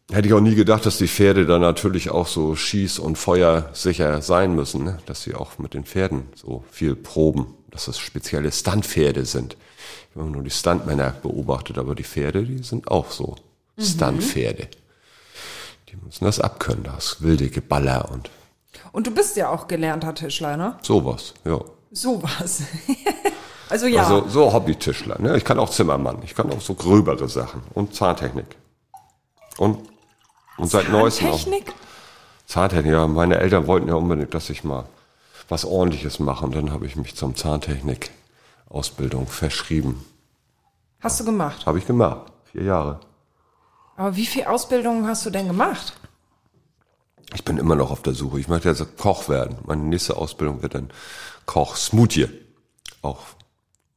Hätte 0.10 0.30
ich 0.30 0.34
auch 0.34 0.40
nie 0.40 0.56
gedacht, 0.56 0.86
dass 0.86 1.00
die 1.00 1.10
Pferde 1.10 1.46
dann 1.46 1.60
natürlich 1.60 2.12
auch 2.12 2.28
so 2.28 2.54
schieß- 2.54 3.00
und 3.00 3.18
feuersicher 3.18 4.22
sein 4.22 4.56
müssen, 4.56 4.86
ne? 4.86 5.00
dass 5.06 5.24
sie 5.24 5.36
auch 5.36 5.58
mit 5.60 5.74
den 5.74 5.84
Pferden 5.84 6.28
so 6.36 6.64
viel 6.72 6.96
proben, 6.96 7.48
dass 7.72 7.86
das 7.86 7.98
spezielle 8.00 8.52
Stuntpferde 8.54 9.26
sind. 9.26 9.58
Ich 10.10 10.16
habe 10.16 10.28
immer 10.28 10.36
nur 10.36 10.44
die 10.44 10.52
Stuntmänner 10.52 11.14
beobachtet, 11.22 11.78
aber 11.78 11.94
die 11.94 12.04
Pferde, 12.04 12.44
die 12.44 12.64
sind 12.64 12.88
auch 12.88 13.12
so 13.12 13.36
Stuntpferde. 13.78 14.70
Die 15.90 15.98
müssen 16.06 16.24
das 16.24 16.40
abkönnen, 16.40 16.84
das 16.84 17.22
wilde 17.22 17.50
Geballer 17.50 18.10
und 18.12 18.30
Und 18.96 19.08
du 19.08 19.12
bist 19.12 19.36
ja 19.36 19.50
auch 19.50 19.68
gelernter 19.68 20.16
Tischler, 20.16 20.56
ne? 20.56 20.78
sowas, 20.82 21.34
ja. 21.44 21.60
Sowas. 21.92 22.64
also 23.70 23.88
ja. 23.88 24.04
Also 24.04 24.26
so 24.30 24.54
Hobbytischler. 24.54 25.20
Ne? 25.20 25.36
Ich 25.36 25.44
kann 25.44 25.60
auch 25.60 25.70
Zimmermann. 25.70 26.20
Ich 26.24 26.34
kann 26.34 26.50
auch 26.50 26.62
so 26.62 26.76
gröbere 26.76 27.28
Sachen. 27.28 27.62
Und 27.74 27.94
Zahntechnik. 27.94 28.56
Und, 29.58 29.80
und 30.56 30.72
seit 30.72 30.88
neuestem 30.88 31.28
auch. 31.28 31.36
Technik? 31.36 31.74
Zahntechnik. 32.46 32.94
Ja, 32.94 33.06
meine 33.06 33.38
Eltern 33.38 33.68
wollten 33.68 33.90
ja 33.90 33.96
unbedingt, 33.96 34.34
dass 34.34 34.50
ich 34.50 34.64
mal 34.64 34.86
was 35.50 35.66
ordentliches 35.66 36.20
mache. 36.20 36.46
Und 36.46 36.56
dann 36.56 36.72
habe 36.72 36.86
ich 36.86 36.96
mich 36.96 37.18
zum 37.18 37.36
Zahntechnik-Ausbildung 37.36 39.28
verschrieben. 39.28 40.06
Hast 41.02 41.20
du 41.20 41.26
gemacht. 41.26 41.66
Habe 41.66 41.80
ich 41.80 41.86
gemacht. 41.86 42.32
Vier 42.50 42.64
Jahre. 42.64 43.02
Aber 43.98 44.16
wie 44.16 44.26
viel 44.26 44.46
Ausbildungen 44.46 45.06
hast 45.06 45.26
du 45.26 45.32
denn 45.32 45.48
gemacht? 45.48 45.96
Ich 47.34 47.44
bin 47.44 47.58
immer 47.58 47.76
noch 47.76 47.92
auf 47.92 48.02
der 48.02 48.14
Suche. 48.14 48.40
Ich 48.40 48.48
möchte 48.48 48.70
jetzt 48.70 48.98
Koch 48.98 49.30
werden. 49.30 49.58
Meine 49.66 49.84
nächste 49.84 50.18
Ausbildung 50.18 50.62
wird 50.62 50.76
dann 50.76 50.92
Koch 51.46 51.76
Smoothie. 51.76 52.30
Auch 53.02 53.20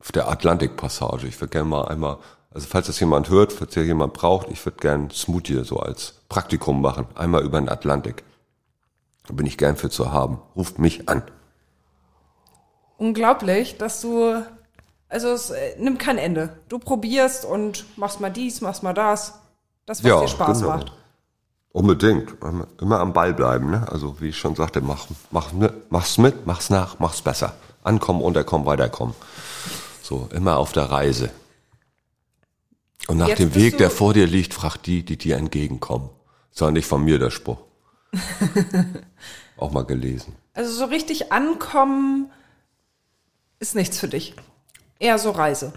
auf 0.01 0.13
der 0.13 0.29
Atlantikpassage. 0.29 1.27
Ich 1.27 1.41
würde 1.41 1.51
gerne 1.51 1.69
mal 1.69 1.89
einmal, 1.89 2.19
also 2.51 2.67
falls 2.69 2.87
das 2.87 3.01
jemand 3.01 3.29
hört, 3.29 3.53
falls 3.53 3.75
hier 3.75 3.85
jemand 3.85 4.15
braucht, 4.15 4.49
ich 4.51 4.65
würde 4.65 4.79
gerne 4.79 5.09
Smoothie 5.13 5.65
so 5.65 5.79
als 5.79 6.15
Praktikum 6.29 6.81
machen. 6.81 7.07
Einmal 7.15 7.43
über 7.43 7.61
den 7.61 7.69
Atlantik. 7.69 8.25
Da 9.27 9.35
bin 9.35 9.47
ich 9.47 9.59
gern 9.59 9.77
für 9.77 9.91
zu 9.91 10.11
haben. 10.11 10.41
Ruft 10.57 10.79
mich 10.79 11.09
an. 11.09 11.23
Unglaublich, 12.97 13.77
dass 13.79 14.01
du. 14.01 14.43
Also 15.11 15.29
es 15.29 15.51
äh, 15.51 15.79
nimmt 15.79 15.99
kein 15.99 16.19
Ende. 16.19 16.59
Du 16.69 16.79
probierst 16.79 17.45
und 17.45 17.85
machst 17.97 18.21
mal 18.21 18.31
dies, 18.31 18.61
machst 18.61 18.83
mal 18.83 18.93
das. 18.93 19.41
Das, 19.87 20.05
was 20.05 20.21
dir 20.21 20.29
Spaß 20.29 20.61
genau. 20.61 20.77
macht. 20.77 20.93
Unbedingt. 21.73 22.35
Immer 22.81 23.01
am 23.01 23.13
Ball 23.13 23.35
bleiben. 23.35 23.71
Ne? 23.71 23.87
Also 23.91 24.21
wie 24.21 24.29
ich 24.29 24.39
schon 24.39 24.55
sagte, 24.55 24.81
mach, 24.81 25.07
mach, 25.31 25.53
mach's 25.91 26.19
mit, 26.19 26.47
mach's 26.47 26.71
nach, 26.71 26.99
mach's 26.99 27.23
besser. 27.23 27.55
Ankommen, 27.85 28.23
unterkommen, 28.23 28.67
weiterkommen. 28.67 29.15
So, 30.03 30.29
immer 30.33 30.57
auf 30.57 30.73
der 30.73 30.91
Reise. 30.91 31.31
Und 33.07 33.19
nach 33.19 33.29
Jetzt 33.29 33.39
dem 33.39 33.55
Weg, 33.55 33.79
der 33.79 33.91
vor 33.91 34.15
dir 34.15 34.27
liegt, 34.27 34.55
frag 34.55 34.77
die, 34.79 35.05
die 35.05 35.17
dir 35.17 35.37
entgegenkommen. 35.37 36.11
Ist 36.51 36.61
ja 36.61 36.71
nicht 36.71 36.87
von 36.87 37.05
mir 37.05 37.19
der 37.19 37.31
Spruch. 37.31 37.59
Auch 39.57 39.71
mal 39.71 39.85
gelesen. 39.85 40.35
Also 40.55 40.73
so 40.73 40.87
richtig 40.87 41.33
ankommen 41.33 42.31
ist 43.61 43.75
nichts 43.75 43.99
für 43.99 44.09
dich. 44.09 44.35
Eher 44.99 45.19
so 45.19 45.31
Reise. 45.31 45.73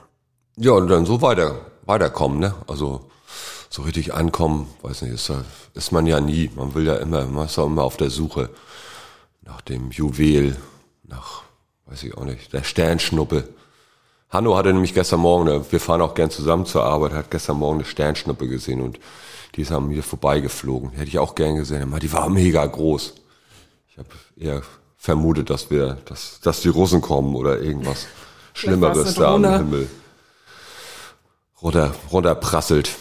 Ja, 0.56 0.72
und 0.72 0.88
dann 0.88 1.06
so 1.06 1.22
weiter, 1.22 1.66
weiterkommen, 1.86 2.40
ne? 2.40 2.56
Also 2.68 3.11
so 3.72 3.84
richtig 3.84 4.14
ankommen, 4.14 4.68
weiß 4.82 5.02
nicht, 5.04 5.14
ist, 5.14 5.32
ist 5.74 5.92
man 5.92 6.06
ja 6.06 6.20
nie. 6.20 6.52
Man 6.56 6.76
will 6.76 6.86
ja 6.86 6.98
immer, 6.98 7.26
man 7.26 7.46
ist 7.46 7.58
ja 7.58 7.64
immer 7.64 7.84
auf 7.84 7.98
der 7.98 8.10
Suche 8.10 8.50
nach 9.44 9.62
dem 9.62 9.92
Juwel, 9.92 10.58
nach, 11.04 11.44
weiß 11.86 12.04
ich 12.04 12.16
auch 12.16 12.26
nicht, 12.26 12.52
der 12.54 12.64
Sternschnuppe. 12.64 13.48
Hanno 14.30 14.56
hatte 14.56 14.74
nämlich 14.74 14.94
gestern 14.94 15.22
Morgen, 15.22 15.46
ne, 15.46 15.66
wir 15.70 15.80
fahren 15.80 16.02
auch 16.02 16.14
gern 16.14 16.30
zusammen 16.30 16.66
zur 16.66 16.84
Arbeit, 16.84 17.14
hat 17.14 17.32
gestern 17.32 17.58
Morgen 17.58 17.80
eine 17.80 17.86
Sternschnuppe 17.86 18.48
gesehen 18.48 18.82
und 18.82 19.00
die 19.56 19.62
ist 19.62 19.72
an 19.72 19.88
mir 19.88 20.04
vorbeigeflogen. 20.04 20.92
Hätte 20.92 21.08
ich 21.08 21.20
auch 21.20 21.36
gern 21.36 21.56
gesehen, 21.56 21.84
aber 21.84 22.00
die 22.00 22.12
war 22.12 22.30
mega 22.30 22.66
groß. 22.66 23.14
Ich 23.90 23.98
habe 23.98 24.10
eher 24.38 24.62
vermutet, 24.98 25.50
dass 25.50 25.72
wir, 25.72 25.98
dass, 26.06 26.40
dass 26.42 26.62
die 26.62 26.70
Russen 26.70 27.02
kommen 27.02 27.36
oder 27.36 27.60
irgendwas 27.60 28.06
Schlimmeres 28.54 29.16
da 29.16 29.36
am. 29.36 29.46
Himmel 29.46 29.90
runter, 31.62 31.94
runterprasselt. 32.12 32.98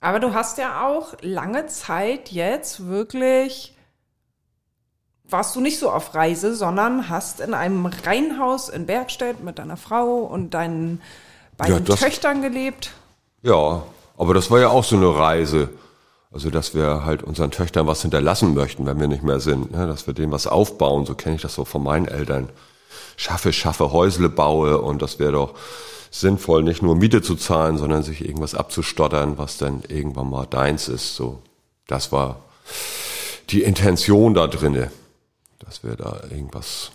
Aber 0.00 0.18
du 0.18 0.32
hast 0.32 0.58
ja 0.58 0.86
auch 0.86 1.14
lange 1.20 1.66
Zeit 1.66 2.30
jetzt 2.30 2.86
wirklich, 2.88 3.74
warst 5.24 5.54
du 5.54 5.60
nicht 5.60 5.78
so 5.78 5.90
auf 5.90 6.14
Reise, 6.14 6.54
sondern 6.56 7.08
hast 7.10 7.40
in 7.40 7.52
einem 7.54 7.84
Reihenhaus 7.86 8.68
in 8.68 8.86
Bergstedt 8.86 9.42
mit 9.44 9.58
deiner 9.58 9.76
Frau 9.76 10.18
und 10.20 10.54
deinen 10.54 11.02
beiden 11.58 11.74
Ja, 11.74 11.80
das- 11.80 12.00
Töchtern 12.00 12.40
gelebt. 12.42 12.92
Ja, 13.42 13.82
aber 14.16 14.34
das 14.34 14.50
war 14.50 14.58
ja 14.60 14.68
auch 14.68 14.84
so 14.84 14.96
eine 14.96 15.14
Reise. 15.14 15.68
Also, 16.32 16.48
dass 16.50 16.74
wir 16.74 17.04
halt 17.04 17.22
unseren 17.24 17.50
Töchtern 17.50 17.86
was 17.88 18.02
hinterlassen 18.02 18.54
möchten, 18.54 18.86
wenn 18.86 19.00
wir 19.00 19.08
nicht 19.08 19.22
mehr 19.24 19.40
sind. 19.40 19.72
Ne? 19.72 19.86
Dass 19.88 20.06
wir 20.06 20.14
denen 20.14 20.30
was 20.32 20.46
aufbauen, 20.46 21.04
so 21.04 21.14
kenne 21.14 21.36
ich 21.36 21.42
das 21.42 21.54
so 21.54 21.64
von 21.64 21.82
meinen 21.82 22.06
Eltern. 22.06 22.48
Schaffe, 23.16 23.52
schaffe, 23.52 23.92
Häusle 23.92 24.28
baue 24.28 24.80
und 24.80 25.02
das 25.02 25.18
wäre 25.18 25.32
doch 25.32 25.54
sinnvoll, 26.10 26.62
nicht 26.62 26.82
nur 26.82 26.96
Miete 26.96 27.22
zu 27.22 27.36
zahlen, 27.36 27.78
sondern 27.78 28.02
sich 28.02 28.24
irgendwas 28.24 28.54
abzustottern, 28.54 29.38
was 29.38 29.58
dann 29.58 29.82
irgendwann 29.88 30.28
mal 30.28 30.46
deins 30.46 30.88
ist. 30.88 31.14
So, 31.16 31.40
das 31.86 32.10
war 32.12 32.42
die 33.50 33.62
Intention 33.62 34.34
da 34.34 34.46
drinne, 34.46 34.90
dass 35.58 35.82
wir 35.84 35.96
da 35.96 36.20
irgendwas 36.30 36.90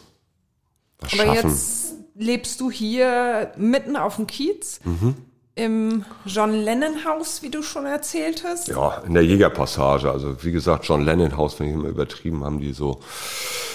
was 1.00 1.14
Aber 1.14 1.24
schaffen. 1.36 1.50
jetzt 1.50 1.94
lebst 2.16 2.60
du 2.62 2.72
hier 2.72 3.52
mitten 3.58 3.98
auf 3.98 4.16
dem 4.18 4.28
Kiez 4.28 4.80
Mhm. 4.86 5.16
Im 5.56 6.04
John 6.26 6.54
Lennon 6.54 7.06
Haus, 7.06 7.42
wie 7.42 7.50
du 7.50 7.64
schon 7.64 7.86
erzählt 7.86 8.44
hast. 8.46 8.68
Ja, 8.68 9.02
in 9.08 9.14
der 9.14 9.24
Jägerpassage. 9.24 10.12
Also 10.12 10.44
wie 10.44 10.52
gesagt, 10.52 10.86
John 10.86 11.04
Lennon 11.06 11.38
Haus, 11.38 11.58
wenn 11.60 11.68
ich 11.68 11.74
immer 11.74 11.88
übertrieben, 11.88 12.44
haben 12.44 12.60
die 12.60 12.74
so 12.74 13.00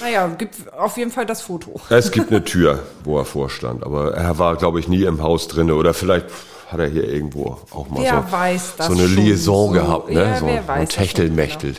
Naja, 0.02 0.26
gibt 0.28 0.56
auf 0.74 0.98
jeden 0.98 1.10
Fall 1.10 1.24
das 1.24 1.40
Foto. 1.40 1.80
Es 1.88 2.10
gibt 2.10 2.30
eine 2.30 2.44
Tür, 2.44 2.82
wo 3.04 3.18
er 3.18 3.24
vorstand, 3.24 3.82
aber 3.82 4.12
er 4.14 4.38
war, 4.38 4.56
glaube 4.56 4.78
ich, 4.78 4.88
nie 4.88 5.04
im 5.04 5.22
Haus 5.22 5.48
drinne 5.48 5.74
oder 5.74 5.94
vielleicht 5.94 6.26
hat 6.70 6.80
er 6.80 6.86
hier 6.86 7.04
irgendwo 7.08 7.58
auch 7.70 7.88
mal 7.88 8.02
Wer 8.02 8.24
so, 8.26 8.32
weiß 8.32 8.74
das 8.76 8.86
so 8.86 8.92
eine 8.92 9.06
Liaison 9.06 9.68
so. 9.68 9.72
gehabt, 9.72 10.10
ne? 10.10 10.22
Ja, 10.22 10.38
so 10.38 10.46
wer 10.46 10.58
ein 10.60 10.68
weiß 10.68 10.84
das 10.88 10.94
schon 10.94 11.04
Techtelmechtel. 11.04 11.74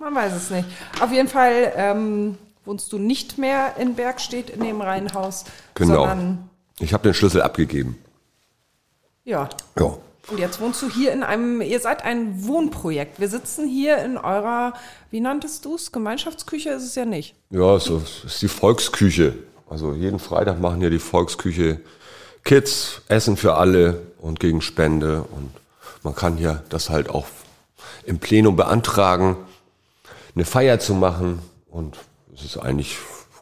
Man 0.00 0.14
weiß 0.14 0.32
es 0.34 0.50
nicht. 0.50 0.66
Auf 1.00 1.10
jeden 1.12 1.28
Fall 1.28 1.72
ähm, 1.76 2.36
wohnst 2.66 2.92
du 2.92 2.98
nicht 2.98 3.38
mehr 3.38 3.76
in 3.78 3.94
Bergstedt 3.94 4.50
in 4.50 4.60
dem 4.62 4.80
Reihenhaus, 4.82 5.44
Genau. 5.74 5.94
sondern 6.00 6.50
Ich 6.80 6.92
habe 6.92 7.04
den 7.04 7.14
Schlüssel 7.14 7.40
abgegeben. 7.40 7.96
Ja. 9.24 9.48
Ja. 9.78 9.96
Und 10.28 10.38
jetzt 10.38 10.60
wohnst 10.60 10.80
du 10.80 10.88
hier 10.88 11.12
in 11.12 11.22
einem, 11.22 11.60
ihr 11.60 11.80
seid 11.80 12.02
ein 12.02 12.46
Wohnprojekt. 12.46 13.20
Wir 13.20 13.28
sitzen 13.28 13.68
hier 13.68 13.98
in 13.98 14.16
eurer, 14.16 14.72
wie 15.10 15.20
nanntest 15.20 15.64
du 15.66 15.74
es? 15.74 15.92
Gemeinschaftsküche 15.92 16.70
ist 16.70 16.84
es 16.84 16.94
ja 16.94 17.04
nicht. 17.04 17.34
Ja, 17.50 17.76
es 17.76 17.90
ist 17.90 18.40
die 18.40 18.48
Volksküche. 18.48 19.34
Also 19.68 19.92
jeden 19.92 20.18
Freitag 20.18 20.60
machen 20.60 20.80
hier 20.80 20.90
die 20.90 20.98
Volksküche 20.98 21.80
Kids, 22.42 23.02
Essen 23.08 23.36
für 23.36 23.54
alle 23.54 24.02
und 24.18 24.40
gegen 24.40 24.62
Spende. 24.62 25.22
Und 25.22 25.50
man 26.02 26.14
kann 26.14 26.36
hier 26.36 26.62
das 26.70 26.88
halt 26.88 27.10
auch 27.10 27.26
im 28.06 28.18
Plenum 28.18 28.56
beantragen, 28.56 29.36
eine 30.34 30.44
Feier 30.46 30.78
zu 30.78 30.94
machen. 30.94 31.40
Und 31.70 31.98
es 32.34 32.44
ist 32.44 32.56
eigentlich 32.56 32.96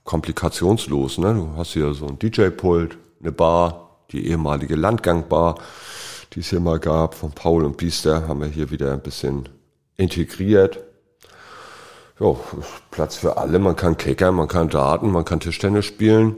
komplikationslos. 0.05 1.19
Ne? 1.19 1.35
Du 1.35 1.51
hast 1.57 1.73
hier 1.73 1.95
so 1.95 2.07
ein 2.07 2.19
DJ-Pult, 2.19 2.97
eine 3.21 3.33
Bar, 3.33 3.82
die 4.13 4.27
ehemalige 4.29 4.77
Landgangbar, 4.77 5.59
die 6.35 6.41
es 6.41 6.49
hier 6.51 6.61
mal 6.61 6.79
gab, 6.79 7.15
von 7.15 7.33
Paul 7.33 7.65
und 7.65 7.77
Biester, 7.77 8.29
haben 8.29 8.41
wir 8.41 8.49
hier 8.49 8.71
wieder 8.71 8.93
ein 8.93 9.01
bisschen 9.03 9.49
integriert. 9.97 10.79
Ja, 12.21 12.35
Platz 12.91 13.17
für 13.17 13.37
alle. 13.37 13.59
Man 13.59 13.77
kann 13.77 13.97
kickern, 13.97 14.35
man 14.35 14.49
kann 14.49 14.69
darten, 14.69 15.11
man 15.11 15.25
kann 15.25 15.41
Tischtennis 15.41 15.87
spielen. 15.87 16.37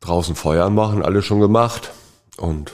Draußen 0.00 0.34
Feuer 0.36 0.70
machen, 0.70 1.02
alle 1.02 1.22
schon 1.22 1.40
gemacht. 1.40 1.90
Und 2.36 2.72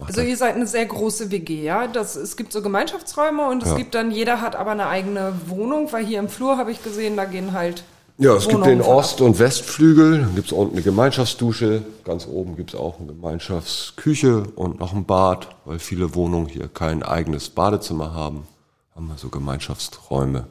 Also 0.00 0.22
ihr 0.22 0.36
seid 0.36 0.54
eine 0.54 0.66
sehr 0.66 0.86
große 0.86 1.30
WG, 1.30 1.62
ja. 1.62 1.86
Das, 1.86 2.16
es 2.16 2.36
gibt 2.36 2.52
so 2.52 2.62
Gemeinschaftsräume 2.62 3.48
und 3.48 3.62
es 3.62 3.70
Ja. 3.70 3.76
gibt 3.76 3.94
dann, 3.94 4.10
jeder 4.10 4.40
hat 4.40 4.56
aber 4.56 4.70
eine 4.72 4.86
eigene 4.86 5.34
Wohnung, 5.46 5.92
weil 5.92 6.04
hier 6.06 6.18
im 6.20 6.28
Flur 6.28 6.56
habe 6.56 6.70
ich 6.72 6.82
gesehen, 6.82 7.16
da 7.16 7.26
gehen 7.26 7.52
halt. 7.52 7.84
Ja, 8.18 8.34
es 8.34 8.48
gibt 8.48 8.66
den. 8.66 8.82
Ost- 8.82 9.20
und 9.20 9.38
Westflügel. 9.38 10.20
Dann 10.20 10.34
gibt's 10.34 10.52
unten 10.52 10.74
eine 10.74 10.82
Gemeinschaftsdusche. 10.82 11.82
Ganz 12.04 12.26
oben 12.26 12.56
gibt's 12.56 12.74
auch 12.74 12.98
eine 12.98 13.06
Gemeinschaftsküche 13.06 14.42
und 14.56 14.80
noch 14.80 14.92
ein 14.92 15.04
Bad, 15.04 15.48
weil 15.64 15.78
viele 15.78 16.14
Wohnungen 16.14 16.48
hier 16.48 16.68
kein 16.68 17.02
eigenes 17.02 17.48
Badezimmer 17.48 18.14
haben. 18.14 18.46
Haben 18.94 19.06
wir 19.06 19.16
so 19.16 19.28
Gemeinschaftsräume. 19.28 20.46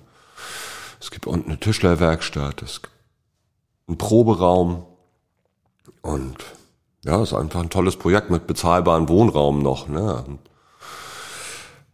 Es 0.99 1.11
gibt 1.11 1.28
unten 1.28 1.49
eine 1.49 1.59
Tischlerwerkstatt, 1.59 2.61
es 2.61 2.82
gibt 2.82 2.93
einen 3.88 3.97
Proberaum 3.97 4.86
und 6.01 6.38
ja, 7.03 7.22
es 7.22 7.32
ist 7.32 7.38
einfach 7.38 7.61
ein 7.61 7.70
tolles 7.70 7.97
Projekt 7.97 8.30
mit 8.30 8.47
bezahlbarem 8.47 9.07
Wohnraum 9.09 9.61
noch. 9.61 9.88
Ne? 9.88 10.24
Und 10.26 10.39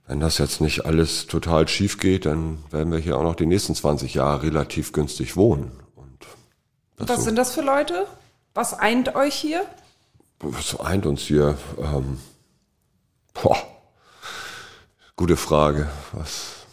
wenn 0.07 0.19
das 0.19 0.37
jetzt 0.37 0.59
nicht 0.61 0.85
alles 0.85 1.27
total 1.27 1.67
schief 1.67 1.97
geht, 1.97 2.25
dann 2.25 2.63
werden 2.71 2.91
wir 2.91 2.99
hier 2.99 3.17
auch 3.17 3.23
noch 3.23 3.35
die 3.35 3.45
nächsten 3.45 3.73
20 3.75 4.13
Jahre 4.15 4.43
relativ 4.43 4.91
günstig 4.91 5.35
wohnen. 5.37 5.71
Und 5.95 6.25
Was 6.97 7.17
so- 7.19 7.23
sind 7.23 7.35
das 7.37 7.53
für 7.53 7.61
Leute? 7.61 8.05
Was 8.53 8.73
eint 8.73 9.15
euch 9.15 9.33
hier? 9.35 9.65
Was 10.39 10.79
eint 10.79 11.05
uns 11.05 11.21
hier? 11.21 11.57
Ähm, 11.79 12.19
boah, 13.33 13.57
gute 15.15 15.37
Frage. 15.37 15.89
Was? 16.11 16.65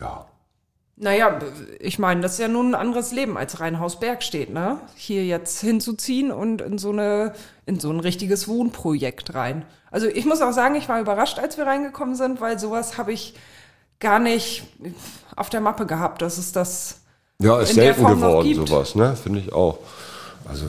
Ja. 0.00 0.26
Naja, 0.96 1.40
ich 1.80 1.98
meine, 1.98 2.20
das 2.20 2.34
ist 2.34 2.38
ja 2.38 2.46
nun 2.46 2.68
ein 2.70 2.80
anderes 2.80 3.10
Leben 3.10 3.36
als 3.36 3.58
Rheinhausberg 3.58 4.22
steht, 4.22 4.50
ne? 4.50 4.80
Hier 4.94 5.24
jetzt 5.26 5.60
hinzuziehen 5.60 6.30
und 6.30 6.60
in 6.62 6.78
so 6.78 6.90
eine, 6.90 7.34
in 7.66 7.80
so 7.80 7.90
ein 7.90 7.98
richtiges 7.98 8.46
Wohnprojekt 8.46 9.34
rein. 9.34 9.64
Also 9.94 10.08
ich 10.08 10.24
muss 10.24 10.42
auch 10.42 10.50
sagen, 10.50 10.74
ich 10.74 10.88
war 10.88 11.00
überrascht, 11.00 11.38
als 11.38 11.56
wir 11.56 11.68
reingekommen 11.68 12.16
sind, 12.16 12.40
weil 12.40 12.58
sowas 12.58 12.98
habe 12.98 13.12
ich 13.12 13.32
gar 14.00 14.18
nicht 14.18 14.64
auf 15.36 15.50
der 15.50 15.60
Mappe 15.60 15.86
gehabt. 15.86 16.20
Das 16.20 16.36
ist 16.36 16.56
das. 16.56 17.02
Ja, 17.38 17.60
ist 17.60 17.70
in 17.70 17.76
der 17.76 17.94
selten 17.94 18.04
geworden, 18.04 18.66
sowas, 18.66 18.96
ne? 18.96 19.14
Finde 19.14 19.38
ich 19.38 19.52
auch. 19.52 19.78
Also, 20.48 20.64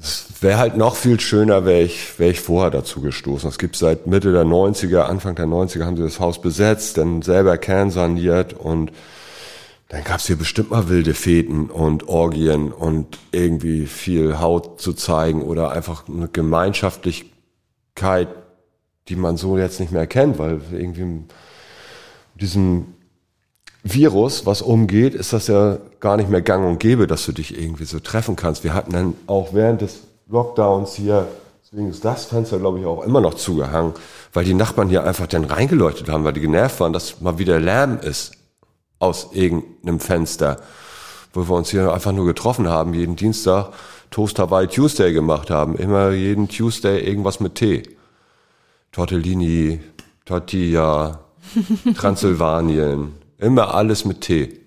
es 0.00 0.26
wäre 0.40 0.58
halt 0.58 0.76
noch 0.76 0.96
viel 0.96 1.20
schöner, 1.20 1.64
wäre 1.64 1.82
ich, 1.82 2.18
wär 2.18 2.30
ich 2.30 2.40
vorher 2.40 2.72
dazu 2.72 3.00
gestoßen. 3.00 3.48
Es 3.48 3.58
gibt 3.58 3.76
seit 3.76 4.08
Mitte 4.08 4.32
der 4.32 4.44
90er, 4.44 5.02
Anfang 5.02 5.36
der 5.36 5.46
90er 5.46 5.84
haben 5.84 5.96
sie 5.96 6.02
das 6.02 6.18
Haus 6.18 6.40
besetzt, 6.40 6.98
dann 6.98 7.22
selber 7.22 7.56
kernsaniert 7.56 8.52
und 8.52 8.90
dann 9.88 10.04
gab's 10.04 10.26
hier 10.26 10.36
bestimmt 10.36 10.70
mal 10.70 10.90
wilde 10.90 11.14
Feten 11.14 11.70
und 11.70 12.08
Orgien 12.08 12.72
und 12.72 13.18
irgendwie 13.32 13.86
viel 13.86 14.38
Haut 14.38 14.80
zu 14.80 14.92
zeigen 14.92 15.42
oder 15.42 15.72
einfach 15.72 16.06
eine 16.08 16.28
Gemeinschaftlichkeit, 16.28 18.28
die 19.08 19.16
man 19.16 19.38
so 19.38 19.56
jetzt 19.56 19.80
nicht 19.80 19.90
mehr 19.90 20.06
kennt, 20.06 20.38
weil 20.38 20.60
irgendwie 20.72 21.04
mit 21.04 21.24
diesem 22.34 22.88
Virus, 23.82 24.44
was 24.44 24.60
umgeht, 24.60 25.14
ist 25.14 25.32
das 25.32 25.46
ja 25.46 25.78
gar 26.00 26.18
nicht 26.18 26.28
mehr 26.28 26.42
gang 26.42 26.66
und 26.66 26.78
gäbe, 26.78 27.06
dass 27.06 27.24
du 27.24 27.32
dich 27.32 27.58
irgendwie 27.58 27.84
so 27.84 27.98
treffen 27.98 28.36
kannst. 28.36 28.64
Wir 28.64 28.74
hatten 28.74 28.92
dann 28.92 29.14
auch 29.26 29.54
während 29.54 29.80
des 29.80 30.00
Lockdowns 30.28 30.96
hier, 30.96 31.28
deswegen 31.64 31.88
ist 31.88 32.04
das 32.04 32.26
Fenster, 32.26 32.58
glaube 32.58 32.80
ich, 32.80 32.84
auch 32.84 33.02
immer 33.04 33.22
noch 33.22 33.32
zugehangen, 33.34 33.94
weil 34.34 34.44
die 34.44 34.52
Nachbarn 34.52 34.90
hier 34.90 35.04
einfach 35.04 35.28
dann 35.28 35.44
reingeleuchtet 35.44 36.10
haben, 36.10 36.24
weil 36.24 36.34
die 36.34 36.42
genervt 36.42 36.78
waren, 36.80 36.92
dass 36.92 37.22
mal 37.22 37.38
wieder 37.38 37.58
Lärm 37.58 37.98
ist 38.00 38.37
aus 38.98 39.28
irgendeinem 39.32 40.00
Fenster, 40.00 40.60
wo 41.32 41.48
wir 41.48 41.54
uns 41.54 41.70
hier 41.70 41.92
einfach 41.92 42.12
nur 42.12 42.26
getroffen 42.26 42.68
haben, 42.68 42.94
jeden 42.94 43.16
Dienstag 43.16 43.72
Toast 44.10 44.38
Hawaii 44.38 44.66
Tuesday 44.66 45.12
gemacht 45.12 45.50
haben, 45.50 45.76
immer 45.76 46.10
jeden 46.10 46.48
Tuesday 46.48 47.00
irgendwas 47.00 47.40
mit 47.40 47.56
Tee. 47.56 47.82
Tortellini, 48.92 49.80
Tortilla, 50.24 51.20
Transsilvanien, 51.96 53.12
immer 53.38 53.74
alles 53.74 54.04
mit 54.04 54.22
Tee. 54.22 54.60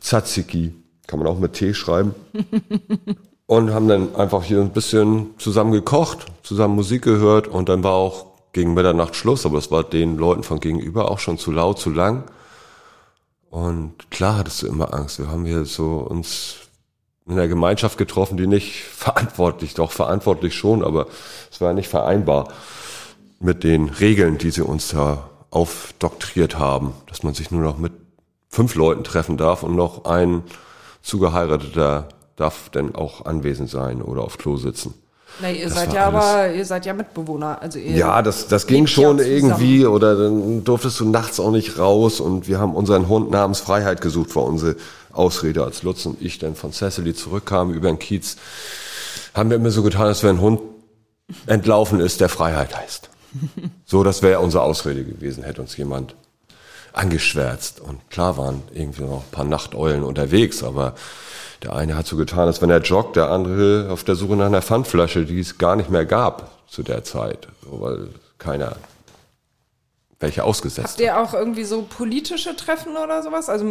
Tzatziki, 0.00 0.74
kann 1.06 1.18
man 1.18 1.28
auch 1.28 1.38
mit 1.38 1.54
Tee 1.54 1.74
schreiben. 1.74 2.14
Und 3.46 3.72
haben 3.72 3.86
dann 3.86 4.16
einfach 4.16 4.42
hier 4.42 4.60
ein 4.60 4.72
bisschen 4.72 5.30
zusammen 5.38 5.70
gekocht, 5.70 6.26
zusammen 6.42 6.74
Musik 6.74 7.02
gehört 7.02 7.46
und 7.46 7.68
dann 7.68 7.84
war 7.84 7.92
auch 7.92 8.26
gegen 8.52 8.74
Mitternacht 8.74 9.14
Schluss, 9.14 9.46
aber 9.46 9.58
es 9.58 9.70
war 9.70 9.84
den 9.84 10.16
Leuten 10.16 10.42
von 10.42 10.58
gegenüber 10.58 11.12
auch 11.12 11.20
schon 11.20 11.38
zu 11.38 11.52
laut, 11.52 11.78
zu 11.78 11.90
lang. 11.90 12.24
Und 13.56 14.10
klar 14.10 14.36
hattest 14.36 14.60
du 14.60 14.66
immer 14.66 14.92
Angst. 14.92 15.18
Wir 15.18 15.28
haben 15.28 15.46
hier 15.46 15.64
so 15.64 15.96
uns 15.96 16.56
in 17.26 17.36
der 17.36 17.48
Gemeinschaft 17.48 17.96
getroffen, 17.96 18.36
die 18.36 18.46
nicht 18.46 18.82
verantwortlich, 18.84 19.72
doch 19.72 19.92
verantwortlich 19.92 20.54
schon, 20.54 20.84
aber 20.84 21.06
es 21.50 21.58
war 21.62 21.72
nicht 21.72 21.88
vereinbar 21.88 22.52
mit 23.40 23.64
den 23.64 23.88
Regeln, 23.88 24.36
die 24.36 24.50
sie 24.50 24.60
uns 24.60 24.88
da 24.88 25.30
aufdoktriert 25.50 26.58
haben, 26.58 26.92
dass 27.06 27.22
man 27.22 27.32
sich 27.32 27.50
nur 27.50 27.62
noch 27.62 27.78
mit 27.78 27.94
fünf 28.50 28.74
Leuten 28.74 29.04
treffen 29.04 29.38
darf 29.38 29.62
und 29.62 29.74
noch 29.74 30.04
ein 30.04 30.42
zugeheirateter 31.00 32.10
darf 32.36 32.68
dann 32.68 32.94
auch 32.94 33.24
anwesend 33.24 33.70
sein 33.70 34.02
oder 34.02 34.20
auf 34.20 34.36
Klo 34.36 34.58
sitzen. 34.58 34.92
Na, 35.40 35.50
ihr 35.50 35.64
Das 35.66 35.74
seid 35.74 35.92
ja 35.92 36.06
alles- 36.06 36.24
aber, 36.24 36.52
ihr 36.52 36.64
seid 36.64 36.86
ja 36.86 36.94
Mitbewohner. 36.94 37.60
Also 37.60 37.78
ihr 37.78 37.92
Ja, 37.92 38.22
das, 38.22 38.48
das 38.48 38.66
ging 38.66 38.86
schon 38.86 39.18
zusammen. 39.18 39.32
irgendwie 39.36 39.86
oder 39.86 40.16
dann 40.16 40.64
durftest 40.64 41.00
du 41.00 41.08
nachts 41.08 41.38
auch 41.40 41.50
nicht 41.50 41.78
raus 41.78 42.20
und 42.20 42.48
wir 42.48 42.58
haben 42.58 42.74
unseren 42.74 43.08
Hund 43.08 43.30
namens 43.30 43.60
Freiheit 43.60 44.00
gesucht, 44.00 44.34
war 44.36 44.44
unsere 44.44 44.76
Ausrede, 45.12 45.62
als 45.64 45.82
Lutz 45.82 46.06
und 46.06 46.20
ich 46.22 46.38
dann 46.38 46.54
von 46.54 46.72
Cecily 46.72 47.14
zurückkamen 47.14 47.74
über 47.74 47.88
den 47.88 47.98
Kiez, 47.98 48.36
haben 49.34 49.50
wir 49.50 49.56
immer 49.56 49.70
so 49.70 49.82
getan, 49.82 50.06
als 50.06 50.22
wenn 50.22 50.36
ein 50.36 50.40
Hund 50.40 50.60
entlaufen 51.46 52.00
ist, 52.00 52.20
der 52.20 52.28
Freiheit 52.28 52.76
heißt. 52.76 53.10
So, 53.84 54.02
das 54.02 54.22
wäre 54.22 54.40
unsere 54.40 54.62
Ausrede 54.64 55.04
gewesen, 55.04 55.42
hätte 55.44 55.60
uns 55.60 55.76
jemand 55.76 56.14
angeschwärzt. 56.92 57.80
Und 57.80 58.08
klar 58.10 58.36
waren 58.36 58.62
irgendwie 58.74 59.02
noch 59.02 59.22
ein 59.24 59.30
paar 59.30 59.44
Nachteulen 59.44 60.02
unterwegs, 60.02 60.62
aber 60.62 60.94
der 61.66 61.74
eine 61.74 61.96
hat 61.96 62.06
so 62.06 62.16
getan, 62.16 62.46
als 62.46 62.62
wenn 62.62 62.70
er 62.70 62.80
joggt, 62.80 63.16
der 63.16 63.28
andere 63.30 63.88
auf 63.90 64.04
der 64.04 64.14
Suche 64.14 64.36
nach 64.36 64.46
einer 64.46 64.62
Pfandflasche, 64.62 65.24
die 65.24 65.40
es 65.40 65.58
gar 65.58 65.74
nicht 65.74 65.90
mehr 65.90 66.06
gab 66.06 66.52
zu 66.68 66.84
der 66.84 67.02
Zeit, 67.02 67.48
weil 67.62 68.10
keiner 68.38 68.76
welche 70.18 70.44
ausgesetzt 70.44 70.88
Habt 70.90 71.00
ihr 71.00 71.20
auch 71.20 71.34
irgendwie 71.34 71.64
so 71.64 71.82
politische 71.82 72.56
Treffen 72.56 72.96
oder 72.96 73.22
sowas? 73.22 73.50
Also 73.50 73.66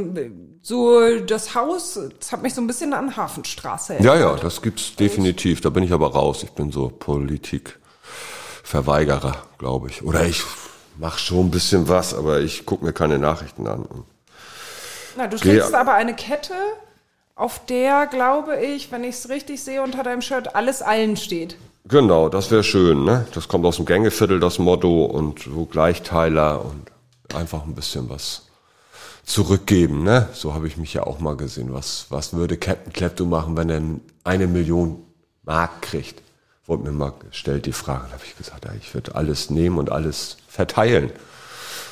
so 0.62 1.18
das 1.20 1.56
Haus, 1.56 2.00
das 2.20 2.32
hat 2.34 2.44
mich 2.44 2.54
so 2.54 2.62
ein 2.62 2.68
bisschen 2.68 2.94
an 2.94 3.18
Hafenstraße 3.18 3.98
Ja, 4.02 4.16
ja, 4.16 4.36
das 4.36 4.62
gibt's 4.62 4.96
definitiv. 4.96 5.62
Da 5.62 5.72
bin 5.72 5.84
ich 5.84 5.92
aber 5.92 6.12
raus. 6.12 6.44
Ich 6.44 6.52
bin 6.52 6.72
so 6.72 6.90
Politikverweigerer, 6.90 9.38
glaube 9.58 9.90
ich. 9.90 10.04
Oder 10.04 10.24
ich 10.26 10.44
mache 10.98 11.18
schon 11.18 11.48
ein 11.48 11.52
bisschen 11.52 11.90
was, 11.90 12.14
aber 12.14 12.42
ich 12.42 12.64
gucke 12.66 12.86
mir 12.86 12.94
keine 12.94 13.18
Nachrichten 13.18 13.66
an. 13.66 13.88
Na, 15.18 15.26
du 15.28 15.38
trägst 15.38 15.74
aber 15.74 15.96
eine 15.96 16.14
Kette, 16.14 16.54
auf 17.36 17.66
der, 17.66 18.08
glaube 18.08 18.58
ich, 18.62 18.92
wenn 18.92 19.04
ich 19.04 19.16
es 19.16 19.30
richtig 19.30 19.62
sehe, 19.62 19.84
unter 19.84 20.04
deinem 20.04 20.22
Shirt 20.22 20.56
alles 20.56 20.82
allen 20.82 21.18
steht. 21.18 21.58
Genau, 21.88 22.30
das 22.30 22.50
wäre 22.50 22.64
schön. 22.64 23.04
Ne? 23.04 23.28
Das 23.34 23.48
kommt 23.48 23.66
aus 23.66 23.76
dem 23.76 23.86
Gängeviertel, 23.86 24.40
das 24.40 24.58
Motto, 24.58 25.06
und 25.06 25.40
so 25.40 25.66
Gleichteiler 25.66 26.64
und 26.64 27.36
einfach 27.36 27.64
ein 27.64 27.76
bisschen 27.76 28.10
was 28.10 28.48
zurückgeben. 29.24 30.04
Ne? 30.04 30.30
So 30.34 30.54
habe 30.54 30.68
ich 30.68 30.78
mich 30.78 30.94
ja 30.94 31.04
auch 31.04 31.20
mal 31.20 31.36
gesehen. 31.36 31.74
Was, 31.74 32.08
was 32.10 32.34
würde 32.34 32.58
Captain 32.58 32.94
Klepto 32.94 33.26
machen, 33.26 33.58
wenn 33.58 33.70
er 33.70 33.82
eine 34.24 34.48
Million 34.48 35.04
Mark 35.44 35.82
kriegt? 35.82 36.22
Wurde 36.66 36.84
mir 36.84 36.92
mal 36.92 37.14
gestellt 37.30 37.68
die 37.68 37.74
Frage. 37.74 38.06
Da 38.08 38.14
habe 38.14 38.24
ich 38.26 38.36
gesagt, 38.36 38.66
ja, 38.66 38.72
ich 38.80 38.94
würde 38.96 39.14
alles 39.14 39.52
nehmen 39.52 39.78
und 39.78 39.92
alles 39.92 40.38
verteilen. 40.48 41.12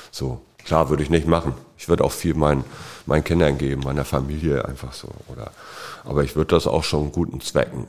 So, 0.09 0.41
klar 0.63 0.89
würde 0.89 1.03
ich 1.03 1.11
nicht 1.11 1.27
machen. 1.27 1.53
Ich 1.83 1.89
würde 1.89 2.05
auch 2.05 2.13
viel 2.13 2.33
meinen, 2.33 2.63
meinen 3.05 3.25
Kindern 3.25 3.57
geben, 3.57 3.81
meiner 3.83 4.05
Familie 4.05 4.63
einfach 4.63 4.93
so. 4.93 5.09
Oder, 5.27 5.51
aber 6.05 6.23
ich 6.23 6.37
würde 6.37 6.55
das 6.55 6.65
auch 6.65 6.85
schon 6.85 7.11
guten 7.11 7.41
Zwecken 7.41 7.87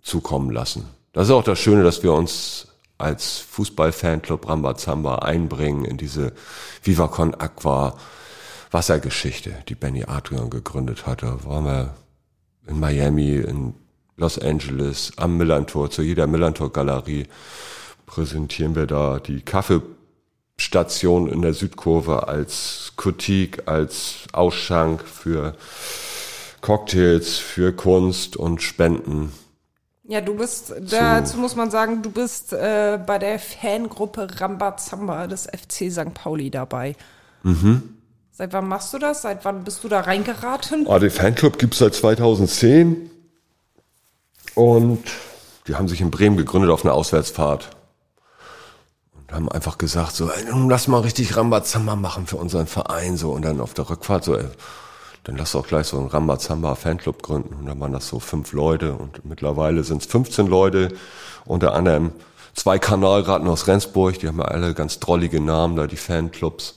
zukommen 0.00 0.52
lassen. 0.52 0.88
Das 1.12 1.26
ist 1.26 1.32
auch 1.32 1.42
das 1.42 1.58
Schöne, 1.58 1.82
dass 1.82 2.04
wir 2.04 2.12
uns 2.12 2.68
als 2.98 3.38
Fußball-Fanclub 3.38 4.48
Rambazamba 4.48 5.16
einbringen 5.16 5.84
in 5.84 5.96
diese 5.96 6.34
Viva 6.84 7.08
Con 7.08 7.34
Aqua 7.34 7.96
Wassergeschichte, 8.70 9.56
die 9.68 9.74
Benny 9.74 10.04
Adrian 10.04 10.48
gegründet 10.48 11.08
hatte. 11.08 11.44
Waren 11.44 11.64
wir 11.64 11.94
in 12.68 12.78
Miami, 12.78 13.38
in 13.38 13.74
Los 14.16 14.38
Angeles, 14.38 15.12
am 15.16 15.36
Millantor, 15.36 15.90
zu 15.90 16.02
jeder 16.02 16.28
Millantor-Galerie 16.28 17.26
präsentieren 18.06 18.76
wir 18.76 18.86
da 18.86 19.18
die 19.18 19.40
Kaffeestation 20.76 21.28
in 21.28 21.42
der 21.42 21.54
Südkurve 21.54 22.28
als 22.28 22.92
Kritik, 22.96 23.62
als 23.66 24.24
Ausschank 24.32 25.02
für 25.02 25.54
Cocktails, 26.60 27.38
für 27.38 27.72
Kunst 27.72 28.36
und 28.36 28.62
Spenden. 28.62 29.32
Ja, 30.08 30.20
du 30.20 30.36
bist, 30.36 30.72
dazu 30.90 31.38
muss 31.38 31.56
man 31.56 31.70
sagen, 31.70 32.02
du 32.02 32.10
bist 32.10 32.52
äh, 32.52 32.98
bei 33.04 33.18
der 33.18 33.38
Fangruppe 33.38 34.28
Rambazamba 34.40 35.26
des 35.26 35.44
FC 35.46 35.90
St. 35.90 36.14
Pauli 36.14 36.50
dabei. 36.50 36.94
Mhm. 37.42 37.96
Seit 38.32 38.52
wann 38.52 38.68
machst 38.68 38.92
du 38.94 38.98
das? 38.98 39.22
Seit 39.22 39.44
wann 39.44 39.64
bist 39.64 39.82
du 39.82 39.88
da 39.88 40.00
reingeraten? 40.00 40.86
Ah, 40.88 40.98
den 40.98 41.10
Fanclub 41.10 41.58
gibt's 41.58 41.78
seit 41.78 41.94
2010 41.94 43.10
und 44.54 45.04
die 45.66 45.74
haben 45.74 45.88
sich 45.88 46.00
in 46.00 46.10
Bremen 46.10 46.36
gegründet 46.36 46.70
auf 46.70 46.84
einer 46.84 46.94
Auswärtsfahrt 46.94 47.70
und 49.26 49.34
haben 49.34 49.48
einfach 49.50 49.78
gesagt 49.78 50.14
so, 50.14 50.30
ey, 50.30 50.44
nun 50.44 50.70
lass 50.70 50.88
mal 50.88 51.00
richtig 51.00 51.36
Rambazamba 51.36 51.96
machen 51.96 52.26
für 52.26 52.36
unseren 52.36 52.66
Verein 52.66 53.16
so 53.16 53.32
und 53.32 53.44
dann 53.44 53.60
auf 53.60 53.74
der 53.74 53.88
Rückfahrt 53.90 54.24
so, 54.24 54.36
ey, 54.36 54.46
dann 55.24 55.36
lass 55.36 55.52
doch 55.52 55.66
gleich 55.66 55.88
so 55.88 55.98
einen 55.98 56.06
Rambazamba 56.06 56.76
Fanclub 56.76 57.22
gründen 57.22 57.54
und 57.54 57.66
dann 57.66 57.80
waren 57.80 57.92
das 57.92 58.06
so 58.06 58.20
fünf 58.20 58.52
Leute 58.52 58.94
und 58.94 59.24
mittlerweile 59.24 59.82
sind's 59.82 60.06
15 60.06 60.46
Leute, 60.46 60.94
unter 61.44 61.74
anderem 61.74 62.12
zwei 62.54 62.78
Kanalraten 62.78 63.48
aus 63.48 63.66
Rendsburg, 63.66 64.18
die 64.20 64.28
haben 64.28 64.38
ja 64.38 64.44
alle 64.46 64.74
ganz 64.74 65.00
drollige 65.00 65.40
Namen 65.40 65.76
da, 65.76 65.86
die 65.86 65.96
Fanclubs. 65.96 66.76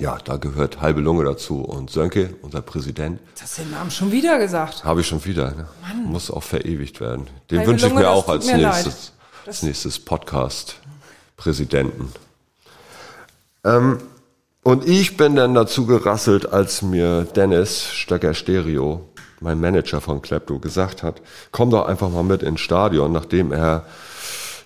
Ja, 0.00 0.18
da 0.24 0.36
gehört 0.36 0.80
halbe 0.80 1.00
Lunge 1.00 1.24
dazu 1.24 1.60
und 1.62 1.90
Sönke, 1.90 2.34
unser 2.42 2.62
Präsident, 2.62 3.20
Das 3.34 3.42
hast 3.44 3.58
du 3.58 3.62
den 3.62 3.70
Namen 3.72 3.90
schon 3.90 4.12
wieder 4.12 4.38
gesagt. 4.38 4.84
habe 4.84 5.00
ich 5.00 5.06
schon 5.08 5.24
wieder. 5.24 5.52
Ne? 5.52 5.68
Muss 6.04 6.30
auch 6.30 6.42
verewigt 6.42 7.00
werden. 7.00 7.26
Den 7.50 7.58
Halbe 7.60 7.72
wünsche 7.72 7.86
ich 7.86 7.92
Lunge, 7.92 8.04
mir 8.04 8.10
auch 8.10 8.28
als 8.28 8.46
mir 8.46 8.58
nächstes, 8.58 9.12
als 9.46 9.62
nächstes 9.62 9.98
Podcast 9.98 10.76
Präsidenten. 11.38 12.12
Ähm, 13.64 13.98
und 14.62 14.86
ich 14.86 15.16
bin 15.16 15.36
dann 15.36 15.54
dazu 15.54 15.86
gerasselt, 15.86 16.52
als 16.52 16.82
mir 16.82 17.24
Dennis 17.24 17.88
Stöcker 17.88 18.34
Stereo, 18.34 19.08
mein 19.40 19.60
Manager 19.60 20.02
von 20.02 20.20
Klepto, 20.20 20.58
gesagt 20.58 21.02
hat, 21.02 21.22
komm 21.52 21.70
doch 21.70 21.86
einfach 21.86 22.10
mal 22.10 22.24
mit 22.24 22.42
ins 22.42 22.60
Stadion, 22.60 23.12
nachdem 23.12 23.52
er 23.52 23.86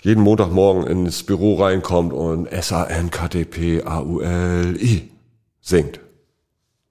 jeden 0.01 0.25
Montagmorgen 0.25 0.85
ins 0.89 1.23
Büro 1.23 1.63
reinkommt 1.63 2.13
und 2.13 2.47
S-A-N-K-T-P 2.47 3.85
A-U-L-I 3.85 5.13
singt. 5.61 6.01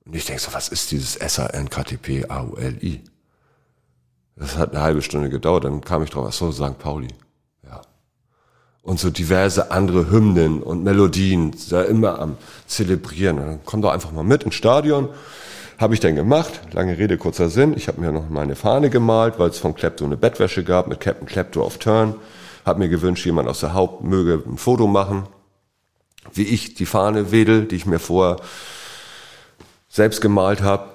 Und 0.05 0.15
ich 0.15 0.25
denke 0.25 0.41
so, 0.41 0.53
was 0.53 0.69
ist 0.69 0.91
dieses 0.91 1.17
S-A-N-K-T-P 1.17 2.27
A-U-L-I? 2.29 3.01
Das 4.37 4.57
hat 4.57 4.71
eine 4.71 4.81
halbe 4.81 5.01
Stunde 5.01 5.29
gedauert, 5.29 5.65
dann 5.65 5.81
kam 5.81 6.03
ich 6.03 6.11
drauf, 6.11 6.27
ach 6.29 6.33
so, 6.33 6.51
St. 6.51 6.79
Pauli. 6.79 7.09
Und 8.83 8.99
so 8.99 9.11
diverse 9.11 9.71
andere 9.71 10.09
Hymnen 10.09 10.63
und 10.63 10.83
Melodien, 10.83 11.53
da 11.69 11.83
immer 11.83 12.19
am 12.19 12.37
Zelebrieren. 12.65 13.37
Und 13.37 13.45
dann 13.45 13.59
komm 13.63 13.81
doch 13.81 13.91
einfach 13.91 14.11
mal 14.11 14.23
mit 14.23 14.43
ins 14.43 14.55
Stadion. 14.55 15.09
Habe 15.77 15.93
ich 15.93 15.99
dann 15.99 16.15
gemacht. 16.15 16.61
Lange 16.73 16.97
Rede, 16.97 17.17
kurzer 17.17 17.49
Sinn. 17.49 17.73
Ich 17.75 17.87
habe 17.87 18.01
mir 18.01 18.11
noch 18.11 18.29
meine 18.29 18.55
Fahne 18.55 18.89
gemalt, 18.89 19.37
weil 19.37 19.49
es 19.49 19.59
von 19.59 19.75
Klepto 19.75 20.05
eine 20.05 20.17
Bettwäsche 20.17 20.63
gab 20.63 20.87
mit 20.87 20.99
Captain 20.99 21.27
Klepto 21.27 21.63
auf 21.63 21.77
Turn. 21.77 22.15
Hab 22.65 22.77
mir 22.77 22.89
gewünscht, 22.89 23.25
jemand 23.25 23.49
aus 23.49 23.61
der 23.61 23.73
Haupt 23.73 24.03
möge 24.03 24.43
ein 24.45 24.57
Foto 24.57 24.87
machen, 24.87 25.23
wie 26.33 26.43
ich 26.43 26.75
die 26.75 26.85
Fahne 26.85 27.31
wedel, 27.31 27.65
die 27.65 27.75
ich 27.75 27.85
mir 27.85 27.99
vorher 27.99 28.37
selbst 29.89 30.21
gemalt 30.21 30.61
habe, 30.61 30.90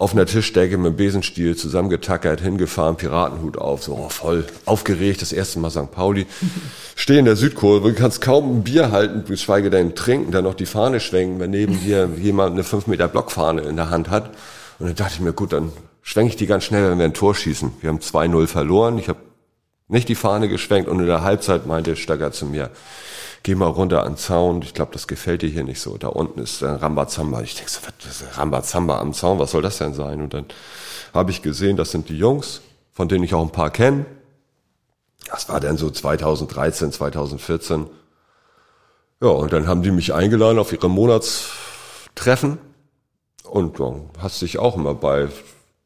auf 0.00 0.14
einer 0.14 0.24
Tischdecke 0.24 0.78
mit 0.78 0.94
dem 0.94 0.96
Besenstiel 0.96 1.56
zusammengetackert, 1.56 2.40
hingefahren, 2.40 2.96
Piratenhut 2.96 3.58
auf, 3.58 3.82
so 3.82 3.96
oh, 3.96 4.08
voll 4.08 4.46
aufgeregt, 4.64 5.20
das 5.20 5.30
erste 5.30 5.58
Mal 5.58 5.68
St. 5.68 5.90
Pauli. 5.90 6.26
Stehe 6.96 7.18
in 7.18 7.26
der 7.26 7.36
Südkurve, 7.36 7.90
du 7.90 7.94
kannst 7.94 8.22
kaum 8.22 8.50
ein 8.50 8.64
Bier 8.64 8.92
halten, 8.92 9.26
geschweige 9.28 9.68
denn 9.68 9.94
trinken, 9.94 10.32
dann 10.32 10.44
noch 10.44 10.54
die 10.54 10.64
Fahne 10.64 11.00
schwenken, 11.00 11.38
wenn 11.38 11.50
neben 11.50 11.78
dir 11.84 12.08
jemand 12.18 12.54
eine 12.54 12.64
5 12.64 12.86
Meter 12.86 13.08
Blockfahne 13.08 13.60
in 13.60 13.76
der 13.76 13.90
Hand 13.90 14.08
hat. 14.08 14.30
Und 14.78 14.86
dann 14.86 14.96
dachte 14.96 15.16
ich 15.16 15.20
mir, 15.20 15.34
gut, 15.34 15.52
dann 15.52 15.70
schwenke 16.00 16.30
ich 16.30 16.36
die 16.36 16.46
ganz 16.46 16.64
schnell, 16.64 16.90
wenn 16.90 16.98
wir 16.98 17.04
ein 17.04 17.12
Tor 17.12 17.34
schießen. 17.34 17.70
Wir 17.82 17.90
haben 17.90 17.98
2-0 17.98 18.46
verloren, 18.46 18.96
ich 18.96 19.10
habe 19.10 19.18
nicht 19.88 20.08
die 20.08 20.14
Fahne 20.14 20.48
geschwenkt 20.48 20.88
und 20.88 21.00
in 21.00 21.06
der 21.08 21.20
Halbzeit 21.20 21.66
meinte 21.66 21.96
Stagger 21.96 22.32
zu 22.32 22.46
mir, 22.46 22.70
geh 23.42 23.54
mal 23.54 23.66
runter 23.66 24.02
an 24.02 24.12
den 24.12 24.16
Zaun, 24.18 24.62
ich 24.62 24.74
glaube, 24.74 24.92
das 24.92 25.08
gefällt 25.08 25.42
dir 25.42 25.48
hier 25.48 25.64
nicht 25.64 25.80
so. 25.80 25.96
Da 25.96 26.08
unten 26.08 26.40
ist 26.40 26.62
ein 26.62 26.76
Rambazamba. 26.76 27.40
Ich 27.42 27.54
denke 27.54 27.70
so, 27.70 27.80
was 27.82 28.10
ist 28.10 28.38
Rambazamba 28.38 28.98
am 28.98 29.12
Zaun, 29.12 29.38
was 29.38 29.52
soll 29.52 29.62
das 29.62 29.78
denn 29.78 29.94
sein? 29.94 30.20
Und 30.20 30.34
dann 30.34 30.46
habe 31.14 31.30
ich 31.30 31.42
gesehen, 31.42 31.76
das 31.76 31.90
sind 31.90 32.08
die 32.08 32.16
Jungs, 32.16 32.60
von 32.92 33.08
denen 33.08 33.24
ich 33.24 33.34
auch 33.34 33.42
ein 33.42 33.52
paar 33.52 33.70
kenne. 33.70 34.06
Das 35.30 35.48
war 35.48 35.60
dann 35.60 35.76
so 35.76 35.90
2013, 35.90 36.92
2014. 36.92 37.86
Ja, 39.22 39.28
und 39.28 39.52
dann 39.52 39.66
haben 39.66 39.82
die 39.82 39.90
mich 39.90 40.14
eingeladen 40.14 40.58
auf 40.58 40.72
ihre 40.72 40.88
Monatstreffen. 40.88 42.58
Und 43.44 43.80
dann 43.80 44.10
hast 44.18 44.42
dich 44.42 44.58
auch 44.58 44.76
immer 44.76 44.94
bei 44.94 45.28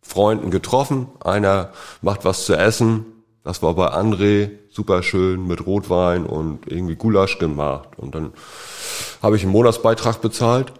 Freunden 0.02 0.50
getroffen. 0.50 1.08
Einer 1.20 1.72
macht 2.02 2.24
was 2.24 2.44
zu 2.44 2.54
essen, 2.54 3.06
das 3.44 3.62
war 3.62 3.74
bei 3.74 3.92
André 3.92 4.50
super 4.70 5.02
schön 5.02 5.46
mit 5.46 5.66
Rotwein 5.66 6.24
und 6.24 6.66
irgendwie 6.66 6.96
Gulasch 6.96 7.38
gemacht. 7.38 7.90
Und 7.98 8.14
dann 8.14 8.32
habe 9.22 9.36
ich 9.36 9.42
einen 9.42 9.52
Monatsbeitrag 9.52 10.22
bezahlt, 10.22 10.72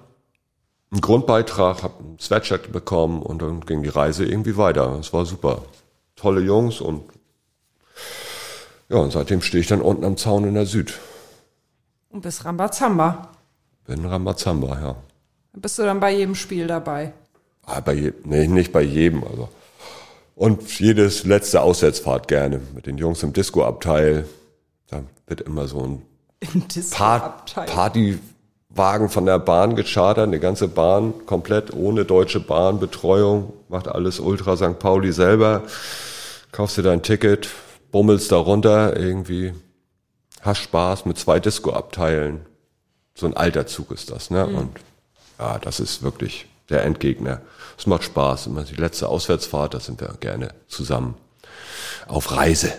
einen 0.91 1.03
Grundbeitrag, 1.03 1.83
habe 1.83 2.03
ein 2.03 2.19
Sweatshirt 2.19 2.73
bekommen 2.73 3.23
und 3.23 3.43
dann 3.43 3.61
ging 3.61 3.83
die 3.83 3.91
Reise 3.91 4.25
irgendwie 4.25 4.57
weiter. 4.57 4.99
Es 4.99 5.13
war 5.13 5.27
super. 5.27 5.63
Tolle 6.17 6.41
Jungs 6.41 6.81
und 6.81 7.03
ja, 8.89 8.97
und 8.97 9.13
seitdem 9.13 9.43
stehe 9.43 9.61
ich 9.61 9.67
dann 9.67 9.81
unten 9.81 10.05
am 10.05 10.17
Zaun 10.17 10.45
in 10.45 10.55
der 10.55 10.67
Süd. 10.67 10.99
Und 12.11 12.23
bist 12.23 12.45
Rambazamba. 12.45 13.29
Bin 13.87 14.05
Rambazamba, 14.05 14.81
ja. 14.81 14.97
Bist 15.53 15.79
du 15.79 15.83
dann 15.83 16.01
bei 16.01 16.13
jedem 16.13 16.35
Spiel 16.35 16.67
dabei? 16.67 17.13
Ah, 17.67 17.81
bei 17.81 17.95
je, 17.95 18.13
nee, 18.25 18.47
nicht 18.47 18.73
bei 18.73 18.83
jedem, 18.83 19.25
also 19.25 19.49
und 20.35 20.79
jedes 20.79 21.25
letzte 21.25 21.61
Auswärtsfahrt 21.61 22.29
gerne 22.29 22.61
mit 22.75 22.87
den 22.87 22.99
Jungs 22.99 23.23
im 23.23 23.33
Disco-Abteil. 23.33 24.27
Da 24.89 25.03
wird 25.27 25.41
immer 25.43 25.69
so 25.69 25.81
ein 25.81 26.03
Part 26.91 27.55
Partywagen 27.55 29.09
von 29.09 29.27
der 29.27 29.39
Bahn 29.39 29.77
gechartert, 29.77 30.27
eine 30.27 30.41
ganze 30.41 30.69
Bahn 30.69 31.15
komplett 31.27 31.73
ohne 31.73 32.05
deutsche 32.05 32.41
Bahnbetreuung, 32.41 33.53
macht 33.69 33.89
alles 33.89 34.21
Ultra 34.21 34.57
St. 34.57 34.79
Pauli 34.79 35.13
selber. 35.13 35.63
Kaufst 36.53 36.77
dir 36.77 36.83
dein 36.83 37.03
Ticket, 37.03 37.49
bummelst 37.91 38.31
da 38.31 38.37
runter, 38.37 38.97
irgendwie 38.97 39.55
hast 40.41 40.61
Spaß 40.61 41.07
mit 41.07 41.19
zwei 41.19 41.41
Disco-Abteilen. 41.41 42.45
So 43.15 43.27
ein 43.27 43.37
alter 43.37 43.67
Zug 43.67 43.91
ist 43.93 44.11
das, 44.11 44.31
ne? 44.31 44.47
Mhm. 44.47 44.57
Und 44.57 44.81
ja, 45.39 45.59
das 45.59 45.81
ist 45.81 46.03
wirklich 46.03 46.47
der 46.71 46.85
Endgegner. 46.85 47.43
Es 47.79 47.87
macht 47.87 48.05
Spaß. 48.05 48.47
Immer 48.47 48.63
die 48.65 48.77
letzte 48.77 49.09
Auswärtsfahrt, 49.09 49.75
da 49.75 49.81
sind 49.81 50.01
wir 50.01 50.15
gerne 50.21 50.49
zusammen 50.69 51.17
auf 52.07 52.37
Reise. 52.37 52.73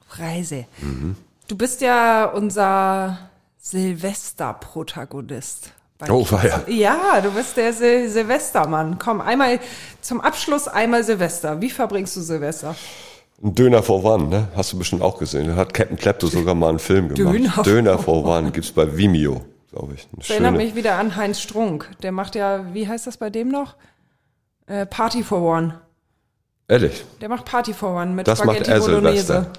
Auf 0.00 0.18
Reise. 0.18 0.66
Mhm. 0.80 1.16
Du 1.48 1.56
bist 1.56 1.80
ja 1.80 2.26
unser 2.26 3.30
Silvester-Protagonist. 3.58 5.72
Oh, 6.08 6.24
ja. 6.30 6.62
Ja, 6.66 7.20
du 7.20 7.30
bist 7.32 7.58
der 7.58 7.74
Sil 7.76 8.08
Silvestermann. 8.08 8.98
Komm, 8.98 9.20
einmal 9.20 9.60
zum 10.00 10.22
Abschluss, 10.22 10.66
einmal 10.66 11.04
Silvester. 11.04 11.60
Wie 11.60 11.68
verbringst 11.68 12.16
du 12.16 12.22
Silvester? 12.22 12.74
Ein 13.42 13.54
Döner 13.54 13.82
for 13.82 14.02
One, 14.04 14.28
ne? 14.28 14.48
Hast 14.56 14.72
du 14.72 14.78
bestimmt 14.78 15.02
auch 15.02 15.18
gesehen. 15.18 15.48
Da 15.48 15.56
hat 15.56 15.74
Captain 15.74 15.98
Klepto 15.98 16.28
sogar 16.28 16.54
mal 16.54 16.70
einen 16.70 16.78
Film 16.78 17.14
gemacht. 17.14 17.34
Döner, 17.34 17.62
Döner 17.62 17.98
for 17.98 18.24
One 18.24 18.50
gibt's 18.50 18.72
bei 18.72 18.96
Vimeo 18.96 19.44
glaube 19.70 19.94
ich. 19.94 20.08
Das 20.12 20.30
erinnert 20.30 20.56
mich 20.56 20.74
wieder 20.74 20.96
an 20.96 21.16
Heinz 21.16 21.40
Strunk. 21.40 21.90
Der 22.02 22.12
macht 22.12 22.34
ja, 22.34 22.74
wie 22.74 22.86
heißt 22.86 23.06
das 23.06 23.16
bei 23.16 23.30
dem 23.30 23.48
noch? 23.48 23.76
Äh, 24.66 24.86
Party 24.86 25.22
for 25.22 25.40
One. 25.42 25.80
Ehrlich? 26.68 27.04
Der 27.20 27.28
macht 27.28 27.44
Party 27.44 27.72
for 27.72 27.94
One 27.94 28.12
mit 28.12 28.28
das 28.28 28.38
Spaghetti 28.38 28.70
macht 28.70 28.70
er 28.70 28.80
Bolognese. 28.80 29.26
Silvester. 29.26 29.52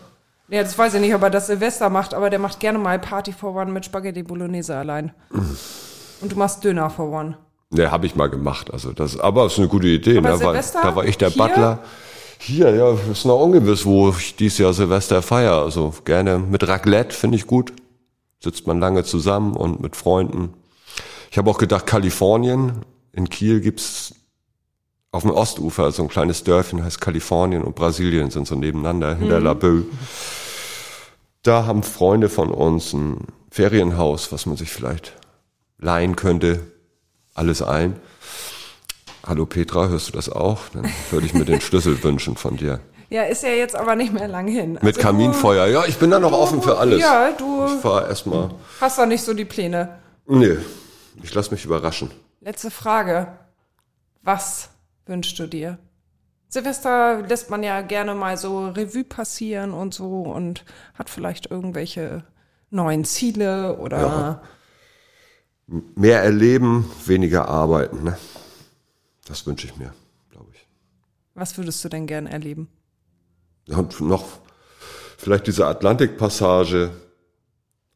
Ja, 0.50 0.64
das 0.64 0.78
weiß 0.78 0.94
ich 0.96 1.02
nicht, 1.02 1.16
ob 1.16 1.22
er 1.24 1.30
das 1.30 1.48
Silvester 1.48 1.90
macht, 1.90 2.14
aber 2.14 2.30
der 2.30 2.40
macht 2.40 2.60
gerne 2.60 2.78
mal 2.78 3.00
Party 3.00 3.32
for 3.32 3.56
One 3.56 3.72
mit 3.72 3.86
Spaghetti 3.86 4.24
Bolognese 4.24 4.76
allein. 4.76 5.14
Und 6.22 6.32
du 6.32 6.36
machst 6.36 6.64
Döner 6.64 6.90
for 6.90 7.10
One. 7.10 7.38
Ne, 7.70 7.90
habe 7.90 8.06
ich 8.06 8.16
mal 8.16 8.30
gemacht. 8.30 8.72
Also 8.72 8.92
das, 8.92 9.18
aber 9.18 9.46
es 9.46 9.54
ist 9.54 9.60
eine 9.60 9.70
gute 9.70 9.88
Idee. 9.88 10.20
Da 10.20 10.40
war, 10.42 10.54
da 10.54 10.96
war 10.96 11.06
ich 11.06 11.18
der 11.18 11.30
hier? 11.30 11.42
Butler. 11.42 11.80
Hier, 12.38 12.76
ja, 12.76 12.94
ist 13.12 13.24
noch 13.24 13.40
ungewiss, 13.40 13.86
wo 13.86 14.10
ich 14.10 14.36
dieses 14.36 14.58
Jahr 14.58 14.74
Silvester 14.74 15.22
feiere. 15.22 15.62
Also 15.62 15.94
gerne 16.04 16.38
mit 16.40 16.68
Raclette, 16.68 17.16
finde 17.16 17.38
ich 17.38 17.48
gut 17.48 17.72
sitzt 18.42 18.68
man 18.68 18.80
lange 18.80 19.04
zusammen 19.04 19.56
und 19.56 19.82
mit 19.82 19.96
Freunden. 19.96 20.54
Ich 21.30 21.38
habe 21.38 21.50
auch 21.50 21.58
gedacht, 21.58 21.86
Kalifornien, 21.86 22.84
in 23.14 23.30
Kiel 23.30 23.62
gibt's 23.62 24.16
auf 25.12 25.24
dem 25.24 25.32
Ostufer 25.32 25.92
so 25.92 26.04
ein 26.04 26.10
kleines 26.10 26.44
Dörfchen, 26.44 26.84
heißt 26.84 27.02
Kalifornien 27.02 27.64
und 27.64 27.76
Brasilien 27.76 28.32
sind 28.32 28.48
so 28.48 28.56
nebeneinander, 28.56 29.16
hinter 29.16 29.40
mhm. 29.40 29.46
La 29.46 29.54
Belle. 29.54 29.84
Da 31.44 31.66
haben 31.66 31.84
Freunde 31.84 32.30
von 32.30 32.50
uns 32.50 32.94
ein 32.94 33.28
Ferienhaus, 33.50 34.32
was 34.32 34.46
man 34.46 34.56
sich 34.56 34.72
vielleicht 34.72 35.14
leihen 35.78 36.16
könnte. 36.16 36.62
Alles 37.34 37.62
ein. 37.62 37.96
Hallo 39.26 39.46
Petra, 39.46 39.88
hörst 39.88 40.10
du 40.10 40.14
das 40.14 40.30
auch? 40.30 40.70
Dann 40.74 40.90
würde 41.12 41.26
ich 41.26 41.34
mir 41.34 41.46
den 41.46 41.62
Schlüssel 41.62 42.02
wünschen 42.04 42.38
von 42.38 42.58
dir. 42.58 42.80
Ja, 43.12 43.24
ist 43.24 43.44
ja 43.44 43.50
jetzt 43.50 43.76
aber 43.76 43.98
nicht 43.98 44.14
mehr 44.14 44.30
lang 44.30 44.48
hin. 44.48 44.74
Mit 44.76 44.96
also 44.96 45.02
Kaminfeuer, 45.02 45.68
ja, 45.68 45.84
ich 45.86 45.98
bin 45.98 46.10
da 46.12 46.18
noch 46.18 46.32
offen 46.32 46.62
für 46.62 46.78
alles. 46.78 47.02
Ja, 47.02 47.34
du. 47.34 47.66
Ich 47.66 47.82
fahr 47.82 48.08
erstmal. 48.08 48.52
Hast 48.80 48.98
doch 48.98 49.06
nicht 49.06 49.22
so 49.22 49.34
die 49.34 49.44
Pläne. 49.44 50.00
Nee, 50.28 50.58
ich 51.22 51.34
lass 51.34 51.52
mich 51.52 51.66
überraschen. 51.66 52.10
Letzte 52.40 52.72
Frage. 52.72 53.38
Was 54.22 54.70
wünschst 55.08 55.38
du 55.40 55.48
dir? 55.48 55.78
Silvester 56.48 57.22
lässt 57.28 57.50
man 57.50 57.64
ja 57.64 57.82
gerne 57.82 58.16
mal 58.16 58.38
so 58.38 58.70
Revue 58.70 59.04
passieren 59.04 59.74
und 59.74 59.94
so 59.94 60.22
und 60.22 60.64
hat 60.94 61.10
vielleicht 61.10 61.52
irgendwelche 61.52 62.24
neuen 62.70 63.04
Ziele 63.04 63.78
oder. 63.78 64.00
Ja. 64.00 64.42
Mehr 65.96 66.24
erleben, 66.24 66.90
weniger 67.06 67.50
arbeiten, 67.50 68.06
ne? 68.06 68.18
Das 69.26 69.46
wünsche 69.46 69.68
ich 69.68 69.76
mir, 69.76 69.94
glaube 70.30 70.52
ich. 70.54 70.66
Was 71.34 71.58
würdest 71.58 71.84
du 71.84 71.90
denn 71.90 72.08
gern 72.08 72.26
erleben? 72.26 72.70
Und 73.78 74.02
noch 74.02 74.26
vielleicht 75.18 75.48
diese 75.48 75.68
Atlantikpassage. 75.68 76.92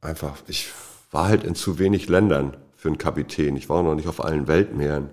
Einfach, 0.01 0.37
ich 0.47 0.69
war 1.11 1.27
halt 1.27 1.43
in 1.43 1.55
zu 1.55 1.79
wenig 1.79 2.09
Ländern 2.09 2.57
für 2.75 2.89
einen 2.89 2.97
Kapitän. 2.97 3.55
Ich 3.55 3.69
war 3.69 3.81
noch 3.83 3.95
nicht 3.95 4.07
auf 4.07 4.23
allen 4.23 4.47
Weltmeeren. 4.47 5.09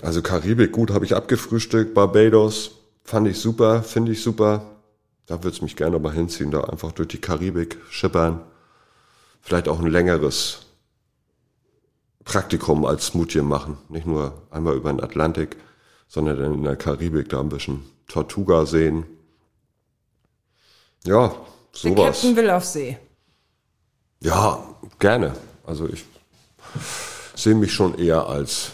Also 0.00 0.22
Karibik, 0.22 0.72
gut, 0.72 0.90
habe 0.90 1.04
ich 1.04 1.14
abgefrühstückt. 1.14 1.94
Barbados 1.94 2.72
fand 3.04 3.28
ich 3.28 3.38
super, 3.38 3.82
finde 3.82 4.12
ich 4.12 4.22
super. 4.22 4.62
Da 5.26 5.38
würde 5.44 5.54
es 5.54 5.62
mich 5.62 5.76
gerne 5.76 5.98
mal 5.98 6.12
hinziehen, 6.12 6.50
da 6.50 6.62
einfach 6.62 6.92
durch 6.92 7.08
die 7.08 7.20
Karibik 7.20 7.78
schippern. 7.88 8.40
Vielleicht 9.40 9.68
auch 9.68 9.80
ein 9.80 9.86
längeres 9.86 10.66
Praktikum 12.24 12.84
als 12.84 13.06
Smoothie 13.06 13.42
machen. 13.42 13.78
Nicht 13.88 14.06
nur 14.06 14.42
einmal 14.50 14.76
über 14.76 14.92
den 14.92 15.02
Atlantik, 15.02 15.56
sondern 16.08 16.38
dann 16.38 16.54
in 16.54 16.64
der 16.64 16.76
Karibik 16.76 17.28
da 17.28 17.40
ein 17.40 17.48
bisschen 17.48 17.84
Tortuga 18.08 18.66
sehen. 18.66 19.04
Ja, 21.04 21.34
sowas. 21.72 21.94
Der 21.94 22.04
Captain 22.04 22.36
will 22.36 22.50
auf 22.50 22.64
See. 22.64 22.98
Ja, 24.20 24.62
gerne. 24.98 25.34
Also 25.64 25.88
ich 25.88 26.04
sehe 27.34 27.54
mich 27.54 27.72
schon 27.72 27.98
eher 27.98 28.26
als, 28.26 28.70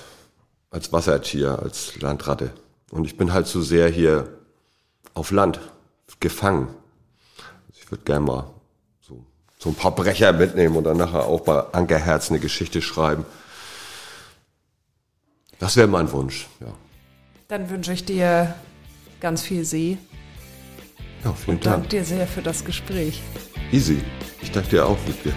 als 0.70 0.93
Wassertier, 0.93 1.59
als 1.62 1.99
Landratte. 2.01 2.51
Und 2.91 3.05
ich 3.05 3.16
bin 3.16 3.33
halt 3.33 3.47
so 3.47 3.62
sehr 3.62 3.89
hier 3.89 4.29
auf 5.14 5.31
Land 5.31 5.61
gefangen. 6.20 6.68
Also 7.68 7.81
ich 7.81 7.91
würde 7.91 8.05
gerne 8.05 8.24
mal 8.24 8.51
so, 9.01 9.24
so 9.59 9.70
ein 9.70 9.74
paar 9.74 9.95
Brecher 9.95 10.33
mitnehmen 10.33 10.76
und 10.76 10.85
dann 10.85 10.97
nachher 10.97 11.24
auch 11.24 11.41
bei 11.41 11.61
Ankerherz 11.72 12.31
eine 12.31 12.41
Geschichte 12.41 12.83
schreiben. 12.83 13.24
Das 15.59 15.76
wäre 15.76 15.89
mein 15.89 16.11
Wunsch, 16.12 16.47
ja. 16.61 16.72
Dann 17.49 17.70
wünsche 17.70 17.93
ich 17.93 18.05
dir 18.05 18.55
ganz 19.20 19.43
viel 19.43 19.64
See. 19.64 19.99
Ja, 21.25 21.33
vielen 21.33 21.57
und 21.57 21.66
Dank. 21.66 21.77
Danke 21.77 21.89
dir 21.89 22.05
sehr 22.05 22.27
für 22.27 22.43
das 22.43 22.64
Gespräch. 22.64 23.21
Easy. 23.73 24.01
Ich 24.41 24.51
danke 24.51 24.71
dir 24.71 24.87
auch, 24.87 24.97
Wiebke. 25.07 25.33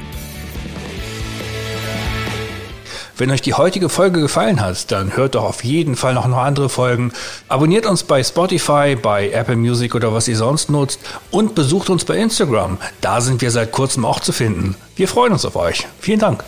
Wenn 3.17 3.29
euch 3.29 3.43
die 3.43 3.53
heutige 3.53 3.89
Folge 3.89 4.19
gefallen 4.19 4.61
hat, 4.61 4.91
dann 4.91 5.15
hört 5.15 5.35
doch 5.35 5.43
auf 5.43 5.63
jeden 5.63 5.95
Fall 5.95 6.15
noch, 6.15 6.27
noch 6.27 6.39
andere 6.39 6.69
Folgen. 6.69 7.11
Abonniert 7.49 7.85
uns 7.85 8.01
bei 8.01 8.23
Spotify, 8.23 8.97
bei 8.99 9.29
Apple 9.29 9.57
Music 9.57 9.93
oder 9.93 10.11
was 10.11 10.27
ihr 10.27 10.37
sonst 10.37 10.71
nutzt 10.71 10.99
und 11.29 11.53
besucht 11.53 11.91
uns 11.91 12.03
bei 12.03 12.17
Instagram. 12.17 12.79
Da 12.99 13.21
sind 13.21 13.41
wir 13.41 13.51
seit 13.51 13.71
kurzem 13.71 14.05
auch 14.05 14.21
zu 14.21 14.31
finden. 14.31 14.75
Wir 14.95 15.07
freuen 15.07 15.33
uns 15.33 15.45
auf 15.45 15.55
euch. 15.55 15.87
Vielen 15.99 16.19
Dank. 16.19 16.43